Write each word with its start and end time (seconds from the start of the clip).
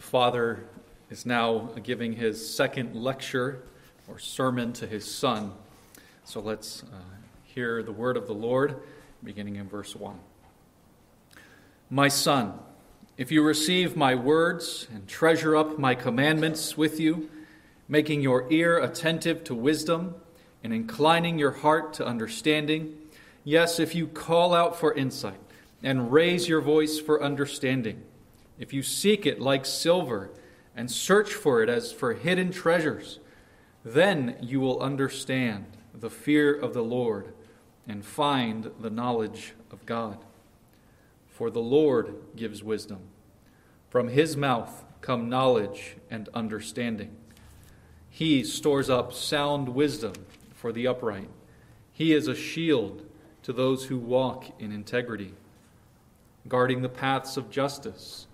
The 0.00 0.06
Father 0.06 0.64
is 1.10 1.26
now 1.26 1.72
giving 1.82 2.14
his 2.14 2.54
second 2.54 2.94
lecture 2.94 3.64
or 4.08 4.18
sermon 4.18 4.72
to 4.72 4.86
his 4.86 5.04
Son. 5.04 5.52
So 6.24 6.40
let's 6.40 6.84
uh, 6.84 6.96
hear 7.44 7.82
the 7.82 7.92
word 7.92 8.16
of 8.16 8.26
the 8.26 8.32
Lord, 8.32 8.76
beginning 9.22 9.56
in 9.56 9.68
verse 9.68 9.94
1. 9.94 10.18
My 11.90 12.08
Son, 12.08 12.54
if 13.18 13.30
you 13.30 13.42
receive 13.42 13.94
my 13.94 14.14
words 14.14 14.88
and 14.90 15.06
treasure 15.06 15.54
up 15.54 15.78
my 15.78 15.94
commandments 15.94 16.78
with 16.78 16.98
you, 16.98 17.28
making 17.86 18.22
your 18.22 18.50
ear 18.50 18.78
attentive 18.78 19.44
to 19.44 19.54
wisdom 19.54 20.14
and 20.64 20.72
inclining 20.72 21.38
your 21.38 21.52
heart 21.52 21.92
to 21.92 22.06
understanding, 22.06 22.96
yes, 23.44 23.78
if 23.78 23.94
you 23.94 24.06
call 24.06 24.54
out 24.54 24.80
for 24.80 24.94
insight 24.94 25.40
and 25.82 26.10
raise 26.10 26.48
your 26.48 26.62
voice 26.62 26.98
for 26.98 27.22
understanding, 27.22 28.02
if 28.60 28.74
you 28.74 28.82
seek 28.82 29.24
it 29.24 29.40
like 29.40 29.64
silver 29.64 30.30
and 30.76 30.90
search 30.90 31.32
for 31.32 31.62
it 31.62 31.70
as 31.70 31.90
for 31.90 32.12
hidden 32.12 32.52
treasures, 32.52 33.18
then 33.82 34.36
you 34.40 34.60
will 34.60 34.80
understand 34.80 35.64
the 35.94 36.10
fear 36.10 36.54
of 36.54 36.74
the 36.74 36.84
Lord 36.84 37.32
and 37.88 38.04
find 38.04 38.70
the 38.78 38.90
knowledge 38.90 39.54
of 39.72 39.86
God. 39.86 40.18
For 41.26 41.50
the 41.50 41.62
Lord 41.62 42.14
gives 42.36 42.62
wisdom. 42.62 43.00
From 43.88 44.08
his 44.08 44.36
mouth 44.36 44.84
come 45.00 45.30
knowledge 45.30 45.96
and 46.10 46.28
understanding. 46.34 47.16
He 48.10 48.44
stores 48.44 48.90
up 48.90 49.14
sound 49.14 49.70
wisdom 49.70 50.12
for 50.54 50.70
the 50.70 50.86
upright. 50.86 51.30
He 51.94 52.12
is 52.12 52.28
a 52.28 52.34
shield 52.34 53.06
to 53.42 53.54
those 53.54 53.86
who 53.86 53.96
walk 53.96 54.44
in 54.60 54.70
integrity, 54.70 55.32
guarding 56.46 56.82
the 56.82 56.90
paths 56.90 57.38
of 57.38 57.50
justice 57.50 58.26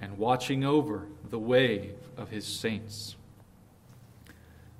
and 0.00 0.18
watching 0.18 0.64
over 0.64 1.06
the 1.28 1.38
way 1.38 1.92
of 2.16 2.30
his 2.30 2.46
saints. 2.46 3.16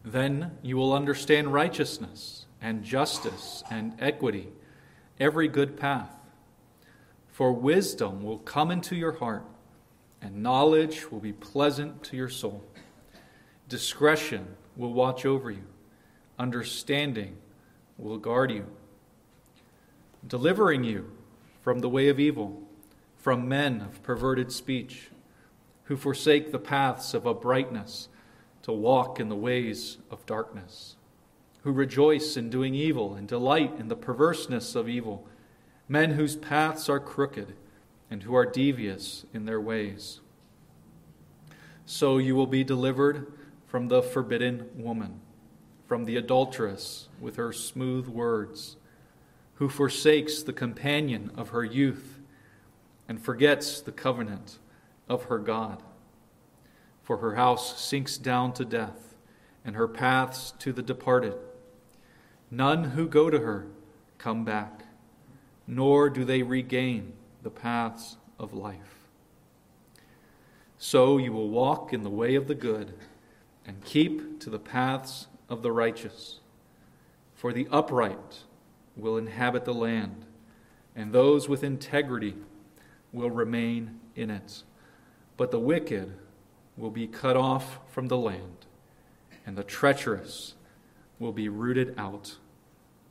Then 0.05 0.53
you 0.63 0.77
will 0.77 0.93
understand 0.93 1.53
righteousness 1.53 2.47
and 2.61 2.83
justice 2.83 3.63
and 3.71 3.95
equity, 4.01 4.49
every 5.19 5.49
good 5.49 5.77
path. 5.77 6.15
For 7.29 7.53
wisdom 7.53 8.23
will 8.23 8.39
come 8.39 8.71
into 8.71 8.97
your 8.97 9.13
heart 9.13 9.45
and 10.23 10.43
knowledge 10.43 11.11
will 11.11 11.21
be 11.21 11.33
pleasant 11.33 12.03
to 12.05 12.17
your 12.17 12.29
soul. 12.29 12.63
Discretion 13.69 14.47
will 14.77 14.93
watch 14.93 15.25
over 15.25 15.51
you, 15.51 15.65
understanding 16.39 17.37
will 17.99 18.19
guard 18.19 18.51
you, 18.51 18.67
delivering 20.27 20.85
you 20.85 21.11
from 21.63 21.79
the 21.79 21.89
way 21.89 22.09
of 22.09 22.19
evil, 22.21 22.63
from 23.21 23.49
men 23.49 23.83
of 23.83 24.03
perverted 24.03 24.51
speech, 24.51 25.11
who 25.85 25.97
forsake 25.97 26.51
the 26.51 26.59
paths 26.59 27.13
of 27.13 27.27
uprightness 27.27 28.09
to 28.63 28.73
walk 28.73 29.21
in 29.21 29.29
the 29.29 29.37
ways 29.37 29.99
of 30.11 30.25
darkness, 30.25 30.97
who 31.63 31.73
rejoice 31.73 32.37
in 32.37 32.49
doing 32.49 32.75
evil 32.75 33.15
and 33.15 33.29
delight 33.29 33.75
in 33.79 33.89
the 33.89 33.97
perverseness 33.97 34.75
of 34.75 34.89
evil, 34.89 35.27
men 35.89 36.13
whose 36.13 36.37
paths 36.37 36.89
are 36.89 37.01
crooked 37.01 37.55
and 38.11 38.23
who 38.23 38.35
are 38.35 38.47
devious 38.47 39.27
in 39.35 39.45
their 39.45 39.61
ways. 39.61 40.21
So 41.85 42.19
you 42.19 42.35
will 42.35 42.47
be 42.47 42.65
delivered 42.65 43.31
from 43.67 43.89
the 43.89 44.03
forbidden 44.03 44.71
woman, 44.75 45.21
from 45.87 46.05
the 46.05 46.17
adulteress 46.17 47.09
with 47.21 47.37
her 47.37 47.53
smooth 47.53 48.07
words, 48.07 48.77
who 49.55 49.69
forsakes 49.69 50.43
the 50.43 50.53
companion 50.53 51.31
of 51.37 51.51
her 51.51 51.65
youth 51.65 52.20
and 53.11 53.21
forgets 53.21 53.81
the 53.81 53.91
covenant 53.91 54.61
of 55.09 55.25
her 55.25 55.39
God. 55.41 55.83
For 57.03 57.17
her 57.17 57.35
house 57.35 57.83
sinks 57.83 58.17
down 58.17 58.53
to 58.53 58.65
death, 58.65 59.17
and 59.65 59.75
her 59.75 59.89
paths 59.89 60.53
to 60.61 60.73
the 60.73 60.81
departed. 60.81 61.35
None 62.53 62.85
who 62.85 63.09
go 63.09 63.29
to 63.29 63.41
her 63.41 63.67
come 64.19 64.45
back, 64.45 64.85
nor 65.67 66.09
do 66.09 66.25
they 66.25 66.45
regain 66.45 67.15
the 67.43 67.51
paths 67.51 68.17
of 68.39 68.55
life. 68.55 69.09
So 70.79 71.19
you 71.19 71.33
will 71.33 71.51
walk 71.51 71.93
in 71.93 72.05
the 72.05 72.11
way 72.11 72.37
of 72.37 72.47
the 72.47 72.55
good 72.55 72.95
and 73.67 73.85
keep 73.85 74.39
to 74.39 74.51
the 74.51 74.61
paths 74.61 75.27
of 75.49 75.63
the 75.63 75.73
righteous. 75.73 76.39
For 77.35 77.53
the 77.53 77.67
upright 77.73 78.45
will 78.97 79.17
inhabit 79.17 79.65
the 79.65 79.75
land, 79.75 80.27
and 80.95 81.13
those 81.13 81.49
with 81.49 81.65
integrity 81.65 82.37
will 83.13 83.31
remain 83.31 84.01
in 84.15 84.31
it. 84.31 84.63
But 85.37 85.51
the 85.51 85.59
wicked 85.59 86.15
will 86.77 86.91
be 86.91 87.07
cut 87.07 87.37
off 87.37 87.79
from 87.89 88.09
the 88.09 88.17
land, 88.17 88.67
and 89.47 89.57
the 89.57 89.65
treacherous 89.65 90.55
will 91.19 91.33
be 91.33 91.49
rooted 91.49 91.95
out 91.99 92.37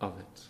of 0.01 0.17
it. 0.19 0.43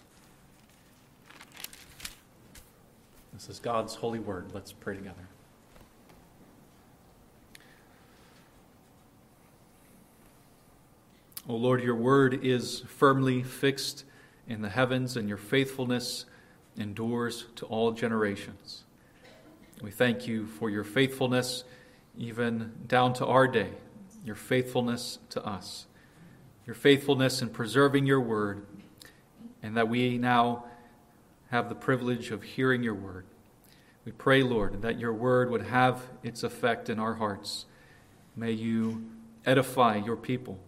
This 3.33 3.49
is 3.49 3.59
God's 3.59 3.95
holy 3.95 4.19
word. 4.19 4.51
Let's 4.53 4.71
pray 4.71 4.95
together. 4.95 5.27
O 11.47 11.55
Lord, 11.55 11.81
your 11.81 11.95
word 11.95 12.45
is 12.45 12.81
firmly 12.81 13.41
fixed 13.41 14.03
in 14.47 14.61
the 14.61 14.69
heavens, 14.69 15.17
and 15.17 15.27
your 15.27 15.37
faithfulness 15.37 16.25
endures 16.77 17.45
to 17.55 17.65
all 17.65 17.91
generations. 17.91 18.83
We 19.81 19.91
thank 19.91 20.27
you 20.27 20.45
for 20.45 20.69
your 20.69 20.83
faithfulness, 20.83 21.63
even 22.17 22.73
down 22.87 23.13
to 23.13 23.25
our 23.25 23.47
day, 23.47 23.69
your 24.25 24.35
faithfulness 24.35 25.19
to 25.29 25.45
us, 25.45 25.87
your 26.65 26.73
faithfulness 26.75 27.41
in 27.41 27.49
preserving 27.49 28.05
your 28.05 28.19
word, 28.19 28.65
and 29.63 29.77
that 29.77 29.87
we 29.87 30.17
now 30.17 30.65
have 31.49 31.69
the 31.69 31.75
privilege 31.75 32.31
of 32.31 32.43
hearing 32.43 32.83
your 32.83 32.93
word. 32.93 33.25
We 34.03 34.11
pray, 34.11 34.43
Lord, 34.43 34.81
that 34.81 34.99
your 34.99 35.13
word 35.13 35.49
would 35.49 35.63
have 35.63 36.01
its 36.23 36.43
effect 36.43 36.89
in 36.89 36.99
our 36.99 37.13
hearts. 37.13 37.65
May 38.35 38.51
you 38.51 39.05
edify 39.45 39.95
your 39.95 40.17
people. 40.17 40.59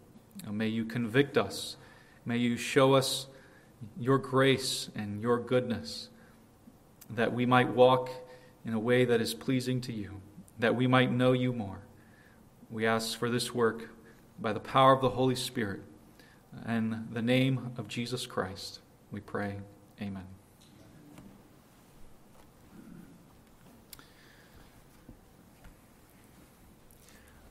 May 0.49 0.67
you 0.67 0.85
convict 0.85 1.37
us. 1.37 1.75
May 2.25 2.37
you 2.37 2.55
show 2.55 2.93
us 2.93 3.27
your 3.99 4.19
grace 4.19 4.89
and 4.95 5.21
your 5.21 5.37
goodness, 5.37 6.07
that 7.09 7.33
we 7.33 7.45
might 7.45 7.69
walk 7.69 8.09
in 8.65 8.73
a 8.73 8.79
way 8.79 9.05
that 9.05 9.21
is 9.21 9.33
pleasing 9.33 9.81
to 9.81 9.93
you, 9.93 10.21
that 10.59 10.75
we 10.75 10.87
might 10.87 11.11
know 11.11 11.31
you 11.31 11.53
more. 11.53 11.79
We 12.69 12.85
ask 12.85 13.17
for 13.17 13.29
this 13.29 13.53
work 13.53 13.89
by 14.39 14.53
the 14.53 14.59
power 14.59 14.93
of 14.93 15.01
the 15.01 15.09
Holy 15.09 15.35
Spirit. 15.35 15.81
and 16.65 17.07
the 17.13 17.21
name 17.21 17.71
of 17.77 17.87
Jesus 17.87 18.25
Christ, 18.25 18.79
we 19.09 19.21
pray. 19.21 19.55
Amen. 20.01 20.25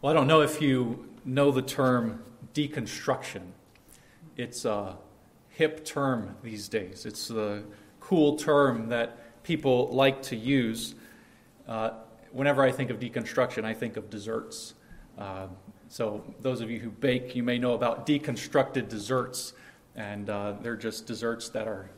Well, 0.03 0.11
I 0.11 0.15
don't 0.15 0.27
know 0.27 0.41
if 0.41 0.63
you 0.63 1.09
know 1.25 1.51
the 1.51 1.63
term 1.63 2.23
deconstruction. 2.55 3.43
It's 4.37 4.65
a 4.65 4.97
hip 5.51 5.85
term 5.85 6.37
these 6.43 6.69
days. 6.69 7.05
It's 7.05 7.29
the 7.29 7.65
cool 8.01 8.37
term 8.37 8.89
that 8.89 9.43
people 9.43 9.89
like 9.93 10.23
to 10.23 10.37
use. 10.37 10.95
Uh, 11.71 11.93
whenever 12.33 12.65
I 12.65 12.73
think 12.73 12.91
of 12.91 12.99
deconstruction, 12.99 13.65
I 13.65 13.75
think 13.75 13.97
of 13.97 14.11
desserts. 14.11 14.75
Uh, 15.17 15.47
so, 15.89 16.25
those 16.41 16.61
of 16.61 16.69
you 16.69 16.81
who 16.81 16.91
bake, 16.91 17.37
you 17.37 17.45
may 17.45 17.59
know 17.59 17.75
about 17.75 18.07
deconstructed 18.07 18.89
desserts, 18.89 19.53
and 19.95 20.29
uh, 20.29 20.55
they're 20.63 20.77
just 20.77 21.07
desserts 21.07 21.49
that 21.51 21.69
are 21.69 21.89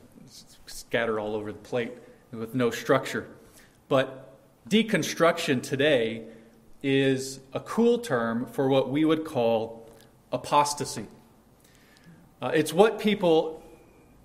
scattered 0.66 1.18
all 1.18 1.34
over 1.34 1.52
the 1.52 1.58
plate 1.58 1.92
with 2.32 2.54
no 2.54 2.70
structure. 2.70 3.26
But 3.88 4.36
deconstruction 4.68 5.62
today 5.62 6.24
is 6.82 7.40
a 7.54 7.60
cool 7.60 7.98
term 7.98 8.44
for 8.44 8.68
what 8.68 8.90
we 8.90 9.06
would 9.06 9.24
call 9.24 9.88
apostasy. 10.32 11.06
Uh, 12.42 12.50
it's 12.54 12.74
what 12.74 12.98
people 12.98 13.62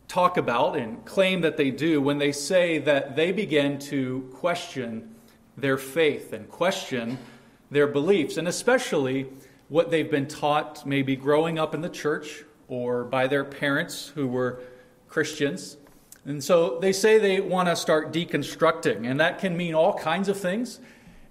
talk 0.10 0.36
about 0.36 0.76
and 0.76 1.06
claim 1.06 1.40
that 1.42 1.56
they 1.56 1.72
do 1.72 2.02
when 2.02 2.18
they 2.18 2.34
say 2.34 2.80
that 2.80 3.16
they 3.16 3.32
begin 3.32 3.80
to 3.80 4.30
question 4.34 5.14
their 5.58 5.78
faith 5.78 6.32
and 6.34 6.48
question 6.50 7.18
their 7.72 7.88
beliefs, 7.88 8.38
and 8.38 8.48
especially 8.48 9.28
what 9.68 9.92
they've 9.92 10.10
been 10.10 10.28
taught 10.28 10.86
maybe 10.86 11.16
growing 11.16 11.60
up 11.60 11.76
in 11.76 11.82
the 11.82 11.90
church 11.90 12.46
or 12.70 13.04
by 13.04 13.28
their 13.28 13.44
parents 13.44 14.08
who 14.16 14.28
were 14.28 14.62
Christians. 15.10 15.78
And 16.26 16.44
so 16.44 16.78
they 16.80 16.94
say 16.94 17.18
they 17.18 17.42
want 17.42 17.70
to 17.70 17.76
start 17.76 18.14
deconstructing, 18.14 19.10
and 19.10 19.20
that 19.20 19.40
can 19.40 19.56
mean 19.58 19.74
all 19.74 19.94
kinds 19.94 20.30
of 20.30 20.40
things. 20.40 20.80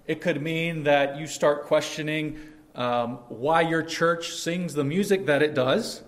It 0.07 0.21
could 0.21 0.41
mean 0.41 0.83
that 0.83 1.17
you 1.17 1.27
start 1.27 1.65
questioning 1.65 2.37
um, 2.75 3.19
why 3.29 3.61
your 3.61 3.83
church 3.83 4.33
sings 4.33 4.73
the 4.73 4.83
music 4.83 5.25
that 5.25 5.41
it 5.41 5.53
does, 5.53 6.03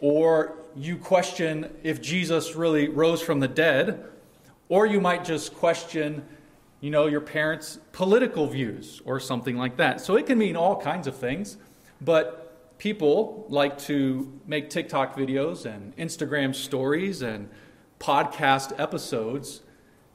or 0.00 0.56
you 0.76 0.96
question 0.96 1.72
if 1.82 2.00
Jesus 2.00 2.54
really 2.54 2.88
rose 2.88 3.22
from 3.22 3.40
the 3.40 3.48
dead, 3.48 4.04
or 4.68 4.86
you 4.86 5.00
might 5.00 5.24
just 5.24 5.54
question 5.54 6.24
you 6.82 6.90
know, 6.90 7.06
your 7.06 7.20
parents' 7.20 7.78
political 7.92 8.48
views 8.48 9.00
or 9.04 9.20
something 9.20 9.56
like 9.56 9.76
that. 9.76 10.00
So 10.00 10.16
it 10.16 10.26
can 10.26 10.36
mean 10.36 10.56
all 10.56 10.78
kinds 10.78 11.06
of 11.06 11.16
things, 11.16 11.56
but 12.00 12.76
people 12.76 13.46
like 13.48 13.78
to 13.78 14.40
make 14.48 14.68
TikTok 14.68 15.16
videos 15.16 15.64
and 15.64 15.96
Instagram 15.96 16.52
stories 16.52 17.22
and 17.22 17.48
podcast 18.00 18.78
episodes 18.80 19.62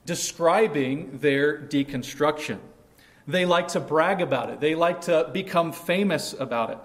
describing 0.05 1.19
their 1.19 1.57
deconstruction. 1.57 2.59
They 3.25 3.45
like 3.45 3.69
to 3.69 3.79
brag 3.79 4.21
about 4.21 4.49
it, 4.49 4.59
they 4.59 4.75
like 4.75 5.01
to 5.01 5.29
become 5.31 5.71
famous 5.71 6.35
about 6.37 6.71
it. 6.71 6.79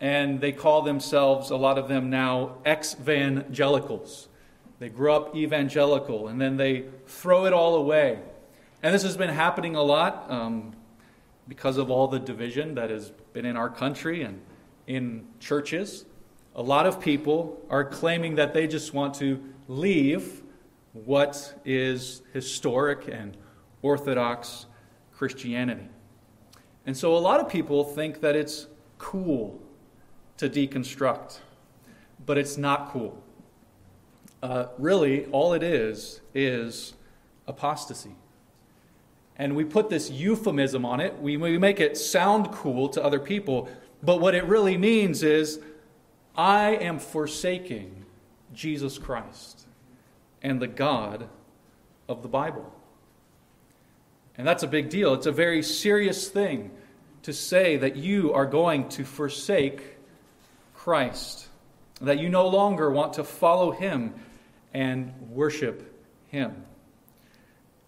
And 0.00 0.40
they 0.40 0.50
call 0.50 0.82
themselves, 0.82 1.50
a 1.50 1.56
lot 1.56 1.78
of 1.78 1.86
them 1.86 2.10
now, 2.10 2.56
ex 2.64 2.96
evangelicals. 3.00 4.28
They 4.80 4.88
grew 4.88 5.12
up 5.12 5.36
evangelical 5.36 6.26
and 6.26 6.40
then 6.40 6.56
they 6.56 6.86
throw 7.06 7.46
it 7.46 7.52
all 7.52 7.76
away. 7.76 8.18
And 8.84 8.94
this 8.94 9.02
has 9.02 9.16
been 9.16 9.30
happening 9.30 9.76
a 9.76 9.82
lot 9.82 10.30
um, 10.30 10.74
because 11.48 11.78
of 11.78 11.90
all 11.90 12.06
the 12.06 12.18
division 12.18 12.74
that 12.74 12.90
has 12.90 13.12
been 13.32 13.46
in 13.46 13.56
our 13.56 13.70
country 13.70 14.20
and 14.20 14.42
in 14.86 15.26
churches. 15.40 16.04
A 16.54 16.62
lot 16.62 16.84
of 16.84 17.00
people 17.00 17.62
are 17.70 17.82
claiming 17.82 18.34
that 18.34 18.52
they 18.52 18.66
just 18.66 18.92
want 18.92 19.14
to 19.14 19.42
leave 19.68 20.42
what 20.92 21.58
is 21.64 22.20
historic 22.34 23.08
and 23.08 23.38
orthodox 23.80 24.66
Christianity. 25.14 25.88
And 26.84 26.94
so 26.94 27.16
a 27.16 27.18
lot 27.18 27.40
of 27.40 27.48
people 27.48 27.84
think 27.84 28.20
that 28.20 28.36
it's 28.36 28.66
cool 28.98 29.62
to 30.36 30.46
deconstruct, 30.50 31.38
but 32.26 32.36
it's 32.36 32.58
not 32.58 32.90
cool. 32.90 33.24
Uh, 34.42 34.66
really, 34.76 35.24
all 35.32 35.54
it 35.54 35.62
is 35.62 36.20
is 36.34 36.92
apostasy. 37.48 38.14
And 39.36 39.56
we 39.56 39.64
put 39.64 39.88
this 39.88 40.10
euphemism 40.10 40.84
on 40.84 41.00
it. 41.00 41.20
We, 41.20 41.36
we 41.36 41.58
make 41.58 41.80
it 41.80 41.96
sound 41.96 42.52
cool 42.52 42.88
to 42.90 43.02
other 43.02 43.18
people, 43.18 43.68
but 44.02 44.20
what 44.20 44.34
it 44.34 44.44
really 44.44 44.76
means 44.76 45.22
is 45.22 45.60
I 46.36 46.70
am 46.76 46.98
forsaking 46.98 48.04
Jesus 48.52 48.98
Christ 48.98 49.66
and 50.42 50.60
the 50.60 50.66
God 50.66 51.28
of 52.08 52.22
the 52.22 52.28
Bible. 52.28 52.72
And 54.36 54.46
that's 54.46 54.62
a 54.62 54.68
big 54.68 54.90
deal. 54.90 55.14
It's 55.14 55.26
a 55.26 55.32
very 55.32 55.62
serious 55.62 56.28
thing 56.28 56.70
to 57.22 57.32
say 57.32 57.76
that 57.78 57.96
you 57.96 58.32
are 58.32 58.46
going 58.46 58.88
to 58.90 59.04
forsake 59.04 59.96
Christ, 60.74 61.48
that 62.00 62.18
you 62.18 62.28
no 62.28 62.46
longer 62.48 62.90
want 62.90 63.14
to 63.14 63.24
follow 63.24 63.70
him 63.70 64.14
and 64.74 65.14
worship 65.30 66.04
him. 66.28 66.64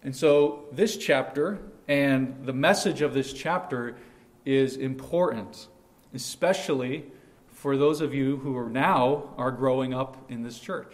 And 0.07 0.15
so, 0.15 0.63
this 0.71 0.95
chapter 0.95 1.59
and 1.89 2.45
the 2.45 2.53
message 2.53 3.01
of 3.01 3.13
this 3.13 3.33
chapter 3.33 3.97
is 4.45 4.77
important, 4.77 5.67
especially 6.13 7.07
for 7.49 7.75
those 7.75 7.99
of 7.99 8.13
you 8.13 8.37
who 8.37 8.55
are 8.55 8.69
now 8.69 9.33
are 9.37 9.51
growing 9.51 9.93
up 9.93 10.31
in 10.31 10.43
this 10.43 10.59
church. 10.59 10.93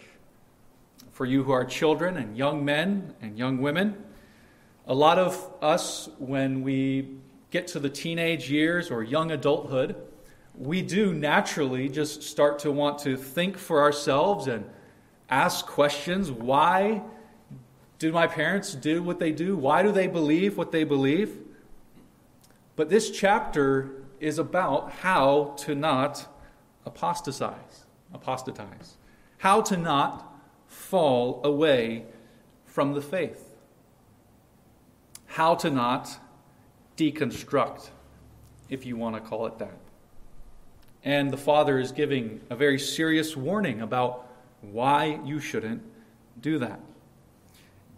For 1.12 1.26
you 1.26 1.44
who 1.44 1.52
are 1.52 1.64
children 1.64 2.16
and 2.16 2.36
young 2.36 2.64
men 2.64 3.14
and 3.22 3.38
young 3.38 3.58
women, 3.58 4.02
a 4.88 4.94
lot 4.94 5.20
of 5.20 5.48
us, 5.62 6.08
when 6.18 6.62
we 6.62 7.10
get 7.52 7.68
to 7.68 7.78
the 7.78 7.90
teenage 7.90 8.50
years 8.50 8.90
or 8.90 9.04
young 9.04 9.30
adulthood, 9.30 9.94
we 10.58 10.82
do 10.82 11.14
naturally 11.14 11.88
just 11.88 12.24
start 12.24 12.58
to 12.58 12.72
want 12.72 12.98
to 12.98 13.16
think 13.16 13.58
for 13.58 13.80
ourselves 13.80 14.48
and 14.48 14.68
ask 15.30 15.66
questions. 15.66 16.32
Why 16.32 17.04
do 18.04 18.12
my 18.12 18.26
parents 18.26 18.74
do 18.74 19.02
what 19.02 19.18
they 19.18 19.32
do? 19.32 19.56
Why 19.56 19.82
do 19.82 19.92
they 19.92 20.06
believe 20.06 20.56
what 20.56 20.72
they 20.72 20.84
believe? 20.84 21.38
But 22.76 22.88
this 22.88 23.10
chapter 23.10 24.02
is 24.20 24.38
about 24.38 24.92
how 24.92 25.54
to 25.58 25.74
not 25.74 26.26
apostatize, 26.86 27.84
apostatize, 28.12 28.96
how 29.38 29.60
to 29.62 29.76
not 29.76 30.34
fall 30.66 31.40
away 31.44 32.04
from 32.66 32.94
the 32.94 33.02
faith 33.02 33.54
how 35.34 35.52
to 35.52 35.68
not 35.68 36.16
deconstruct, 36.96 37.90
if 38.68 38.86
you 38.86 38.96
want 38.96 39.16
to 39.16 39.20
call 39.20 39.46
it 39.46 39.58
that. 39.58 39.76
And 41.02 41.32
the 41.32 41.36
Father 41.36 41.80
is 41.80 41.90
giving 41.90 42.40
a 42.50 42.54
very 42.54 42.78
serious 42.78 43.36
warning 43.36 43.80
about 43.80 44.28
why 44.60 45.18
you 45.24 45.40
shouldn't 45.40 45.82
do 46.40 46.60
that. 46.60 46.78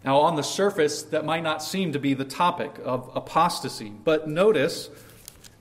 Now, 0.06 0.20
on 0.20 0.36
the 0.36 0.42
surface, 0.42 1.02
that 1.02 1.24
might 1.24 1.42
not 1.42 1.64
seem 1.64 1.92
to 1.92 1.98
be 1.98 2.14
the 2.14 2.24
topic 2.24 2.76
of 2.84 3.10
apostasy, 3.16 3.90
but 3.90 4.28
notice 4.28 4.88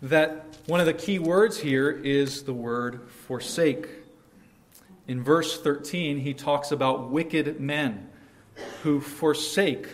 that 0.04 0.46
one 0.68 0.80
of 0.80 0.86
the 0.86 0.94
key 0.94 1.18
words 1.18 1.58
here 1.58 1.90
is 1.90 2.44
the 2.44 2.54
word 2.54 3.10
forsake. 3.10 3.90
In 5.08 5.24
verse 5.24 5.60
13, 5.60 6.20
he 6.20 6.36
talks 6.36 6.72
about 6.72 7.10
wicked 7.10 7.60
men 7.60 8.08
who 8.84 9.02
forsake 9.02 9.88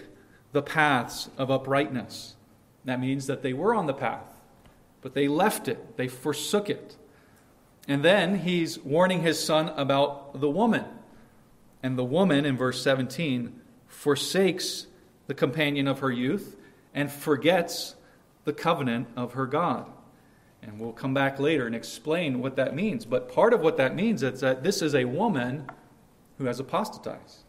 the 0.52 0.62
paths 0.62 1.30
of 1.38 1.50
uprightness. 1.50 2.36
That 2.84 3.00
means 3.00 3.28
that 3.28 3.44
they 3.44 3.54
were 3.54 3.74
on 3.74 3.86
the 3.86 3.94
path, 3.94 4.42
but 5.02 5.14
they 5.14 5.30
left 5.30 5.70
it, 5.70 5.96
they 5.96 6.10
forsook 6.10 6.70
it. 6.70 6.98
And 7.88 8.04
then 8.04 8.40
he's 8.40 8.80
warning 8.80 9.22
his 9.22 9.42
son 9.42 9.70
about 9.70 10.42
the 10.42 10.50
woman. 10.50 10.84
And 11.82 11.98
the 11.98 12.04
woman, 12.04 12.46
in 12.46 12.58
verse 12.58 12.82
17, 12.84 13.61
forsakes 13.92 14.88
the 15.28 15.34
companion 15.34 15.88
of 15.88 16.00
her 16.00 16.12
youth 16.12 16.56
and 16.94 17.12
forgets 17.12 17.96
the 18.46 18.54
covenant 18.54 19.08
of 19.16 19.34
her 19.34 19.46
God. 19.46 19.86
And 20.64 20.80
we'll 20.80 20.94
come 20.94 21.14
back 21.14 21.40
later 21.40 21.66
and 21.66 21.76
explain 21.76 22.40
what 22.40 22.56
that 22.56 22.76
means. 22.76 23.06
But 23.06 23.32
part 23.32 23.54
of 23.54 23.62
what 23.62 23.78
that 23.78 23.96
means 23.96 24.24
is 24.24 24.40
that 24.42 24.64
this 24.64 24.82
is 24.82 24.96
a 24.96 25.06
woman 25.06 25.70
who 26.38 26.46
has 26.46 26.60
apostatized. 26.60 27.44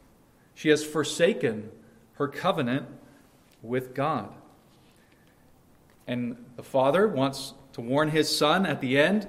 She 0.55 0.69
has 0.69 0.85
forsaken 0.85 1.71
her 2.15 2.29
covenant 2.29 2.87
with 3.63 3.95
God. 3.95 4.33
And 6.07 6.37
the 6.57 6.63
father 6.63 7.07
wants 7.07 7.55
to 7.75 7.81
warn 7.81 8.11
his 8.11 8.35
son 8.35 8.67
at 8.67 8.81
the 8.81 8.99
end 8.99 9.29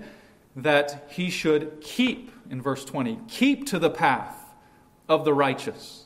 that 0.55 1.07
he 1.09 1.29
should 1.29 1.81
keep, 1.81 2.31
in 2.49 2.61
verse 2.61 2.83
20, 2.83 3.19
keep 3.27 3.67
to 3.67 3.79
the 3.79 3.89
path 3.89 4.37
of 5.07 5.25
the 5.25 5.33
righteous. 5.33 6.02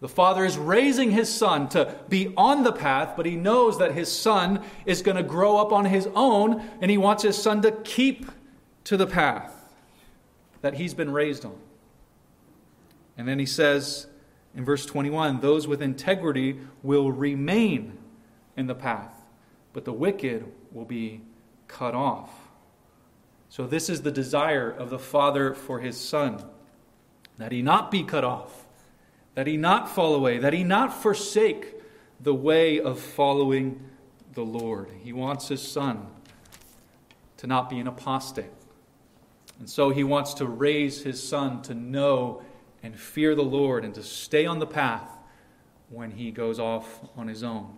The 0.00 0.08
father 0.08 0.44
is 0.44 0.58
raising 0.58 1.10
his 1.10 1.32
son 1.32 1.68
to 1.70 1.96
be 2.08 2.32
on 2.36 2.64
the 2.64 2.72
path, 2.72 3.14
but 3.16 3.24
he 3.24 3.34
knows 3.34 3.78
that 3.78 3.92
his 3.92 4.12
son 4.12 4.62
is 4.84 5.00
going 5.00 5.16
to 5.16 5.22
grow 5.22 5.56
up 5.56 5.72
on 5.72 5.86
his 5.86 6.06
own, 6.14 6.62
and 6.80 6.90
he 6.90 6.98
wants 6.98 7.22
his 7.22 7.40
son 7.40 7.62
to 7.62 7.72
keep 7.72 8.26
to 8.84 8.96
the 8.96 9.06
path 9.06 9.54
that 10.60 10.74
he's 10.74 10.94
been 10.94 11.10
raised 11.10 11.44
on. 11.44 11.56
And 13.16 13.26
then 13.26 13.38
he 13.38 13.46
says, 13.46 14.06
in 14.54 14.64
verse 14.64 14.84
21, 14.84 15.40
those 15.40 15.66
with 15.66 15.80
integrity 15.80 16.58
will 16.82 17.10
remain 17.10 17.96
in 18.56 18.66
the 18.66 18.74
path, 18.74 19.12
but 19.72 19.84
the 19.84 19.92
wicked 19.92 20.44
will 20.72 20.84
be 20.84 21.22
cut 21.68 21.94
off. 21.94 22.30
So, 23.48 23.66
this 23.66 23.88
is 23.88 24.02
the 24.02 24.10
desire 24.10 24.70
of 24.70 24.90
the 24.90 24.98
Father 24.98 25.54
for 25.54 25.80
his 25.80 25.98
Son 25.98 26.44
that 27.38 27.52
he 27.52 27.62
not 27.62 27.90
be 27.90 28.02
cut 28.02 28.24
off, 28.24 28.65
that 29.36 29.46
he 29.46 29.56
not 29.56 29.88
fall 29.88 30.14
away, 30.14 30.38
that 30.38 30.52
he 30.52 30.64
not 30.64 30.92
forsake 30.92 31.74
the 32.20 32.34
way 32.34 32.80
of 32.80 32.98
following 32.98 33.80
the 34.32 34.42
Lord. 34.42 34.90
He 35.04 35.12
wants 35.12 35.48
his 35.48 35.62
Son 35.62 36.08
to 37.36 37.46
not 37.46 37.68
be 37.68 37.78
an 37.78 37.86
apostate. 37.86 38.50
And 39.58 39.68
so 39.68 39.90
he 39.90 40.04
wants 40.04 40.34
to 40.34 40.46
raise 40.46 41.02
his 41.02 41.22
son 41.22 41.62
to 41.62 41.74
know 41.74 42.42
and 42.82 42.98
fear 42.98 43.34
the 43.34 43.42
Lord 43.42 43.84
and 43.84 43.94
to 43.94 44.02
stay 44.02 44.46
on 44.46 44.58
the 44.58 44.66
path 44.66 45.08
when 45.90 46.10
he 46.10 46.30
goes 46.30 46.58
off 46.58 47.00
on 47.16 47.28
his 47.28 47.42
own. 47.42 47.76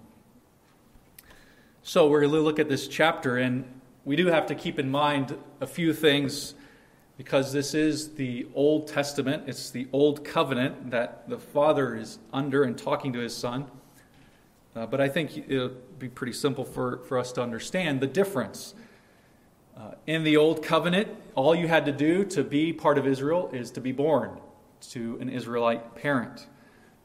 So, 1.83 2.09
we're 2.09 2.21
going 2.21 2.33
to 2.33 2.41
look 2.41 2.59
at 2.59 2.69
this 2.69 2.87
chapter, 2.87 3.39
and 3.39 3.65
we 4.05 4.15
do 4.15 4.27
have 4.27 4.47
to 4.47 4.55
keep 4.55 4.79
in 4.79 4.91
mind 4.91 5.39
a 5.61 5.67
few 5.67 5.95
things 5.95 6.55
because 7.19 7.53
this 7.53 7.75
is 7.75 8.15
the 8.15 8.47
Old 8.55 8.87
Testament. 8.87 9.43
It's 9.49 9.71
the 9.71 9.89
Old 9.93 10.25
Covenant 10.25 10.93
that 10.93 11.29
the 11.29 11.37
Father 11.37 11.97
is 11.97 12.21
under 12.33 12.63
and 12.63 12.79
talking 12.79 13.13
to 13.13 13.19
his 13.19 13.37
Son. 13.37 13.67
Uh, 14.75 14.87
but 14.87 15.01
I 15.01 15.09
think 15.09 15.37
it'll 15.49 15.73
be 15.99 16.09
pretty 16.09 16.33
simple 16.33 16.65
for, 16.65 16.99
for 17.09 17.19
us 17.19 17.33
to 17.33 17.43
understand 17.43 18.01
the 18.01 18.07
difference. 18.07 18.73
Uh, 19.77 19.95
in 20.07 20.23
the 20.23 20.37
Old 20.37 20.63
Covenant, 20.63 21.09
all 21.35 21.57
you 21.57 21.67
had 21.67 21.85
to 21.87 21.93
do 21.93 22.25
to 22.27 22.45
be 22.45 22.73
part 22.73 22.99
of 22.99 23.07
Israel 23.07 23.51
is 23.53 23.73
to 23.73 23.81
be 23.81 23.91
born 23.91 24.39
to 24.91 25.19
an 25.21 25.29
Israelite 25.29 25.97
parent. 25.97 26.47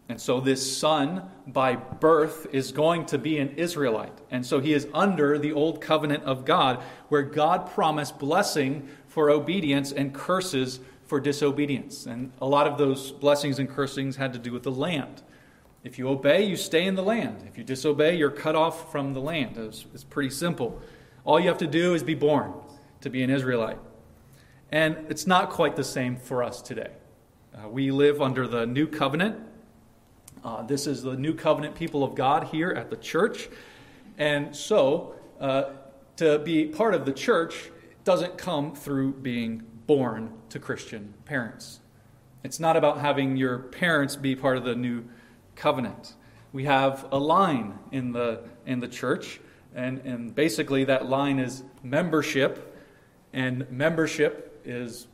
And 0.09 0.19
so 0.19 0.39
this 0.39 0.77
son, 0.77 1.23
by 1.47 1.75
birth, 1.75 2.47
is 2.51 2.71
going 2.71 3.05
to 3.07 3.17
be 3.17 3.39
an 3.39 3.55
Israelite. 3.55 4.19
And 4.29 4.45
so 4.45 4.59
he 4.59 4.73
is 4.73 4.87
under 4.93 5.39
the 5.39 5.53
old 5.53 5.81
covenant 5.81 6.23
of 6.25 6.45
God, 6.45 6.83
where 7.07 7.23
God 7.23 7.71
promised 7.71 8.19
blessing 8.19 8.89
for 9.13 9.29
obedience 9.29 9.91
and 9.91 10.11
curses 10.11 10.79
for 11.05 11.19
disobedience. 11.19 12.07
And 12.07 12.31
a 12.41 12.47
lot 12.47 12.65
of 12.65 12.79
those 12.79 13.11
blessings 13.11 13.59
and 13.59 13.69
cursings 13.69 14.15
had 14.15 14.33
to 14.33 14.39
do 14.39 14.51
with 14.51 14.63
the 14.63 14.71
land. 14.71 15.21
If 15.83 15.99
you 15.99 16.09
obey, 16.09 16.43
you 16.45 16.55
stay 16.55 16.87
in 16.87 16.95
the 16.95 17.03
land. 17.03 17.43
If 17.47 17.55
you 17.55 17.63
disobey, 17.63 18.17
you're 18.17 18.31
cut 18.31 18.55
off 18.55 18.91
from 18.91 19.13
the 19.13 19.21
land. 19.21 19.55
It's, 19.55 19.85
it's 19.93 20.03
pretty 20.03 20.31
simple. 20.31 20.81
All 21.25 21.39
you 21.39 21.47
have 21.47 21.59
to 21.59 21.67
do 21.67 21.93
is 21.93 22.01
be 22.01 22.15
born 22.15 22.53
to 23.01 23.11
be 23.11 23.21
an 23.21 23.29
Israelite. 23.29 23.77
And 24.71 24.97
it's 25.09 25.27
not 25.27 25.51
quite 25.51 25.75
the 25.75 25.83
same 25.83 26.15
for 26.15 26.41
us 26.41 26.59
today. 26.59 26.89
Uh, 27.53 27.69
we 27.69 27.91
live 27.91 28.19
under 28.19 28.47
the 28.47 28.65
new 28.65 28.87
covenant. 28.87 29.37
Uh, 30.43 30.63
this 30.63 30.87
is 30.87 31.03
the 31.03 31.15
new 31.15 31.35
covenant 31.35 31.75
people 31.75 32.03
of 32.03 32.15
God 32.15 32.45
here 32.45 32.71
at 32.71 32.89
the 32.89 32.97
church. 32.97 33.47
And 34.17 34.55
so, 34.55 35.13
uh, 35.39 35.65
to 36.15 36.39
be 36.39 36.65
part 36.65 36.95
of 36.95 37.05
the 37.05 37.13
church 37.13 37.69
doesn't 38.03 38.37
come 38.37 38.75
through 38.75 39.13
being 39.13 39.63
born 39.87 40.33
to 40.49 40.59
Christian 40.59 41.13
parents. 41.25 41.79
It's 42.43 42.59
not 42.59 42.75
about 42.75 42.99
having 42.99 43.37
your 43.37 43.59
parents 43.59 44.15
be 44.15 44.35
part 44.35 44.57
of 44.57 44.63
the 44.65 44.75
new 44.75 45.05
covenant. 45.55 46.13
We 46.51 46.65
have 46.65 47.07
a 47.11 47.17
line 47.17 47.79
in 47.91 48.11
the, 48.11 48.41
in 48.65 48.79
the 48.79 48.87
church, 48.87 49.39
and, 49.73 49.99
and 49.99 50.35
basically 50.35 50.83
that 50.85 51.07
line 51.07 51.39
is 51.39 51.63
membership, 51.81 52.77
and 53.31 53.69
membership 53.71 54.61
is 54.65 55.07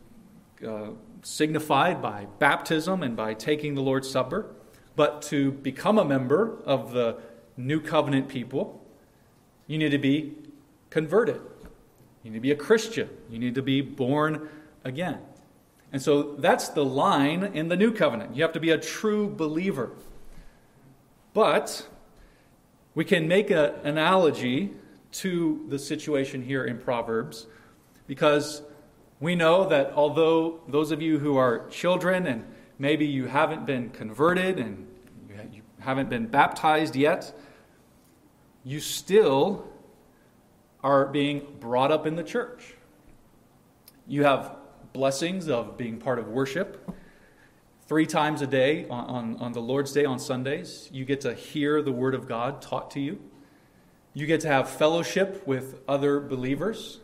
uh, 0.67 0.89
signified 1.21 2.01
by 2.01 2.25
baptism 2.39 3.03
and 3.03 3.15
by 3.15 3.33
taking 3.33 3.75
the 3.75 3.81
Lord's 3.81 4.09
Supper. 4.09 4.47
But 4.95 5.21
to 5.23 5.51
become 5.51 5.97
a 5.97 6.05
member 6.05 6.57
of 6.65 6.91
the 6.91 7.17
new 7.55 7.79
covenant 7.79 8.27
people, 8.27 8.83
you 9.67 9.77
need 9.77 9.91
to 9.91 9.97
be 9.97 10.35
converted. 10.89 11.39
You 12.23 12.31
need 12.31 12.37
to 12.37 12.41
be 12.41 12.51
a 12.51 12.55
Christian. 12.55 13.09
You 13.29 13.39
need 13.39 13.55
to 13.55 13.61
be 13.61 13.81
born 13.81 14.49
again. 14.83 15.19
And 15.91 16.01
so 16.01 16.35
that's 16.35 16.69
the 16.69 16.85
line 16.85 17.43
in 17.43 17.67
the 17.67 17.75
new 17.75 17.91
covenant. 17.91 18.35
You 18.35 18.43
have 18.43 18.53
to 18.53 18.59
be 18.59 18.71
a 18.71 18.77
true 18.77 19.29
believer. 19.29 19.91
But 21.33 21.87
we 22.93 23.05
can 23.05 23.27
make 23.27 23.49
an 23.49 23.73
analogy 23.83 24.71
to 25.11 25.65
the 25.69 25.79
situation 25.79 26.43
here 26.43 26.65
in 26.65 26.77
Proverbs 26.77 27.47
because 28.07 28.61
we 29.19 29.35
know 29.35 29.67
that 29.69 29.91
although 29.95 30.59
those 30.67 30.91
of 30.91 31.01
you 31.01 31.19
who 31.19 31.37
are 31.37 31.67
children 31.69 32.27
and 32.27 32.45
maybe 32.77 33.05
you 33.05 33.25
haven't 33.25 33.65
been 33.65 33.89
converted 33.89 34.59
and 34.59 34.87
you 35.51 35.61
haven't 35.79 36.09
been 36.09 36.27
baptized 36.27 36.95
yet, 36.95 37.33
you 38.63 38.79
still 38.79 39.67
are 40.83 41.05
being 41.05 41.45
brought 41.59 41.91
up 41.91 42.05
in 42.07 42.15
the 42.15 42.23
church. 42.23 42.75
You 44.07 44.23
have 44.23 44.55
blessings 44.93 45.47
of 45.49 45.77
being 45.77 45.97
part 45.97 46.19
of 46.19 46.27
worship. 46.27 46.89
Three 47.87 48.05
times 48.05 48.41
a 48.41 48.47
day 48.47 48.87
on, 48.87 49.05
on, 49.05 49.35
on, 49.37 49.51
the 49.51 49.61
Lord's 49.61 49.91
Day 49.91 50.05
on 50.05 50.19
Sundays, 50.19 50.89
you 50.91 51.05
get 51.05 51.21
to 51.21 51.33
hear 51.33 51.81
the 51.81 51.91
Word 51.91 52.13
of 52.13 52.27
God 52.27 52.61
taught 52.61 52.91
to 52.91 52.99
you. 52.99 53.19
You 54.13 54.25
get 54.25 54.41
to 54.41 54.47
have 54.47 54.69
fellowship 54.69 55.45
with 55.47 55.79
other 55.87 56.19
believers. 56.19 56.99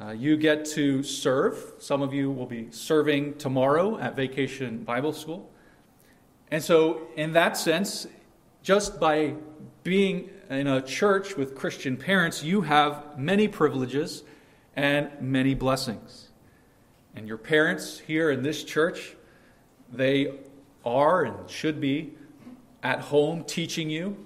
Uh, 0.00 0.10
you 0.10 0.36
get 0.36 0.64
to 0.64 1.02
serve. 1.02 1.74
Some 1.78 2.00
of 2.02 2.14
you 2.14 2.30
will 2.30 2.46
be 2.46 2.68
serving 2.70 3.38
tomorrow 3.38 3.98
at 3.98 4.16
Vacation 4.16 4.84
Bible 4.84 5.12
School. 5.12 5.50
And 6.50 6.62
so, 6.62 7.08
in 7.16 7.32
that 7.34 7.56
sense, 7.56 8.06
just 8.62 8.98
by 8.98 9.34
being 9.82 10.30
in 10.50 10.66
a 10.66 10.82
church 10.82 11.36
with 11.36 11.54
Christian 11.54 11.96
parents, 11.96 12.42
you 12.42 12.62
have 12.62 13.16
many 13.16 13.46
privileges 13.46 14.24
and 14.74 15.08
many 15.20 15.54
blessings. 15.54 16.28
And 17.14 17.28
your 17.28 17.38
parents 17.38 18.00
here 18.00 18.30
in 18.30 18.42
this 18.42 18.64
church, 18.64 19.16
they 19.92 20.34
are 20.84 21.22
and 21.22 21.48
should 21.48 21.80
be 21.80 22.14
at 22.82 23.00
home 23.00 23.44
teaching 23.44 23.90
you, 23.90 24.16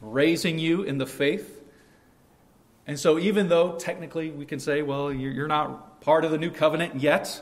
raising 0.00 0.58
you 0.58 0.82
in 0.82 0.98
the 0.98 1.06
faith. 1.06 1.60
And 2.86 2.98
so, 2.98 3.18
even 3.18 3.48
though 3.48 3.76
technically 3.76 4.30
we 4.30 4.44
can 4.44 4.58
say, 4.58 4.82
well, 4.82 5.12
you're 5.12 5.46
not 5.46 6.00
part 6.00 6.24
of 6.24 6.32
the 6.32 6.38
new 6.38 6.50
covenant 6.50 7.00
yet, 7.00 7.40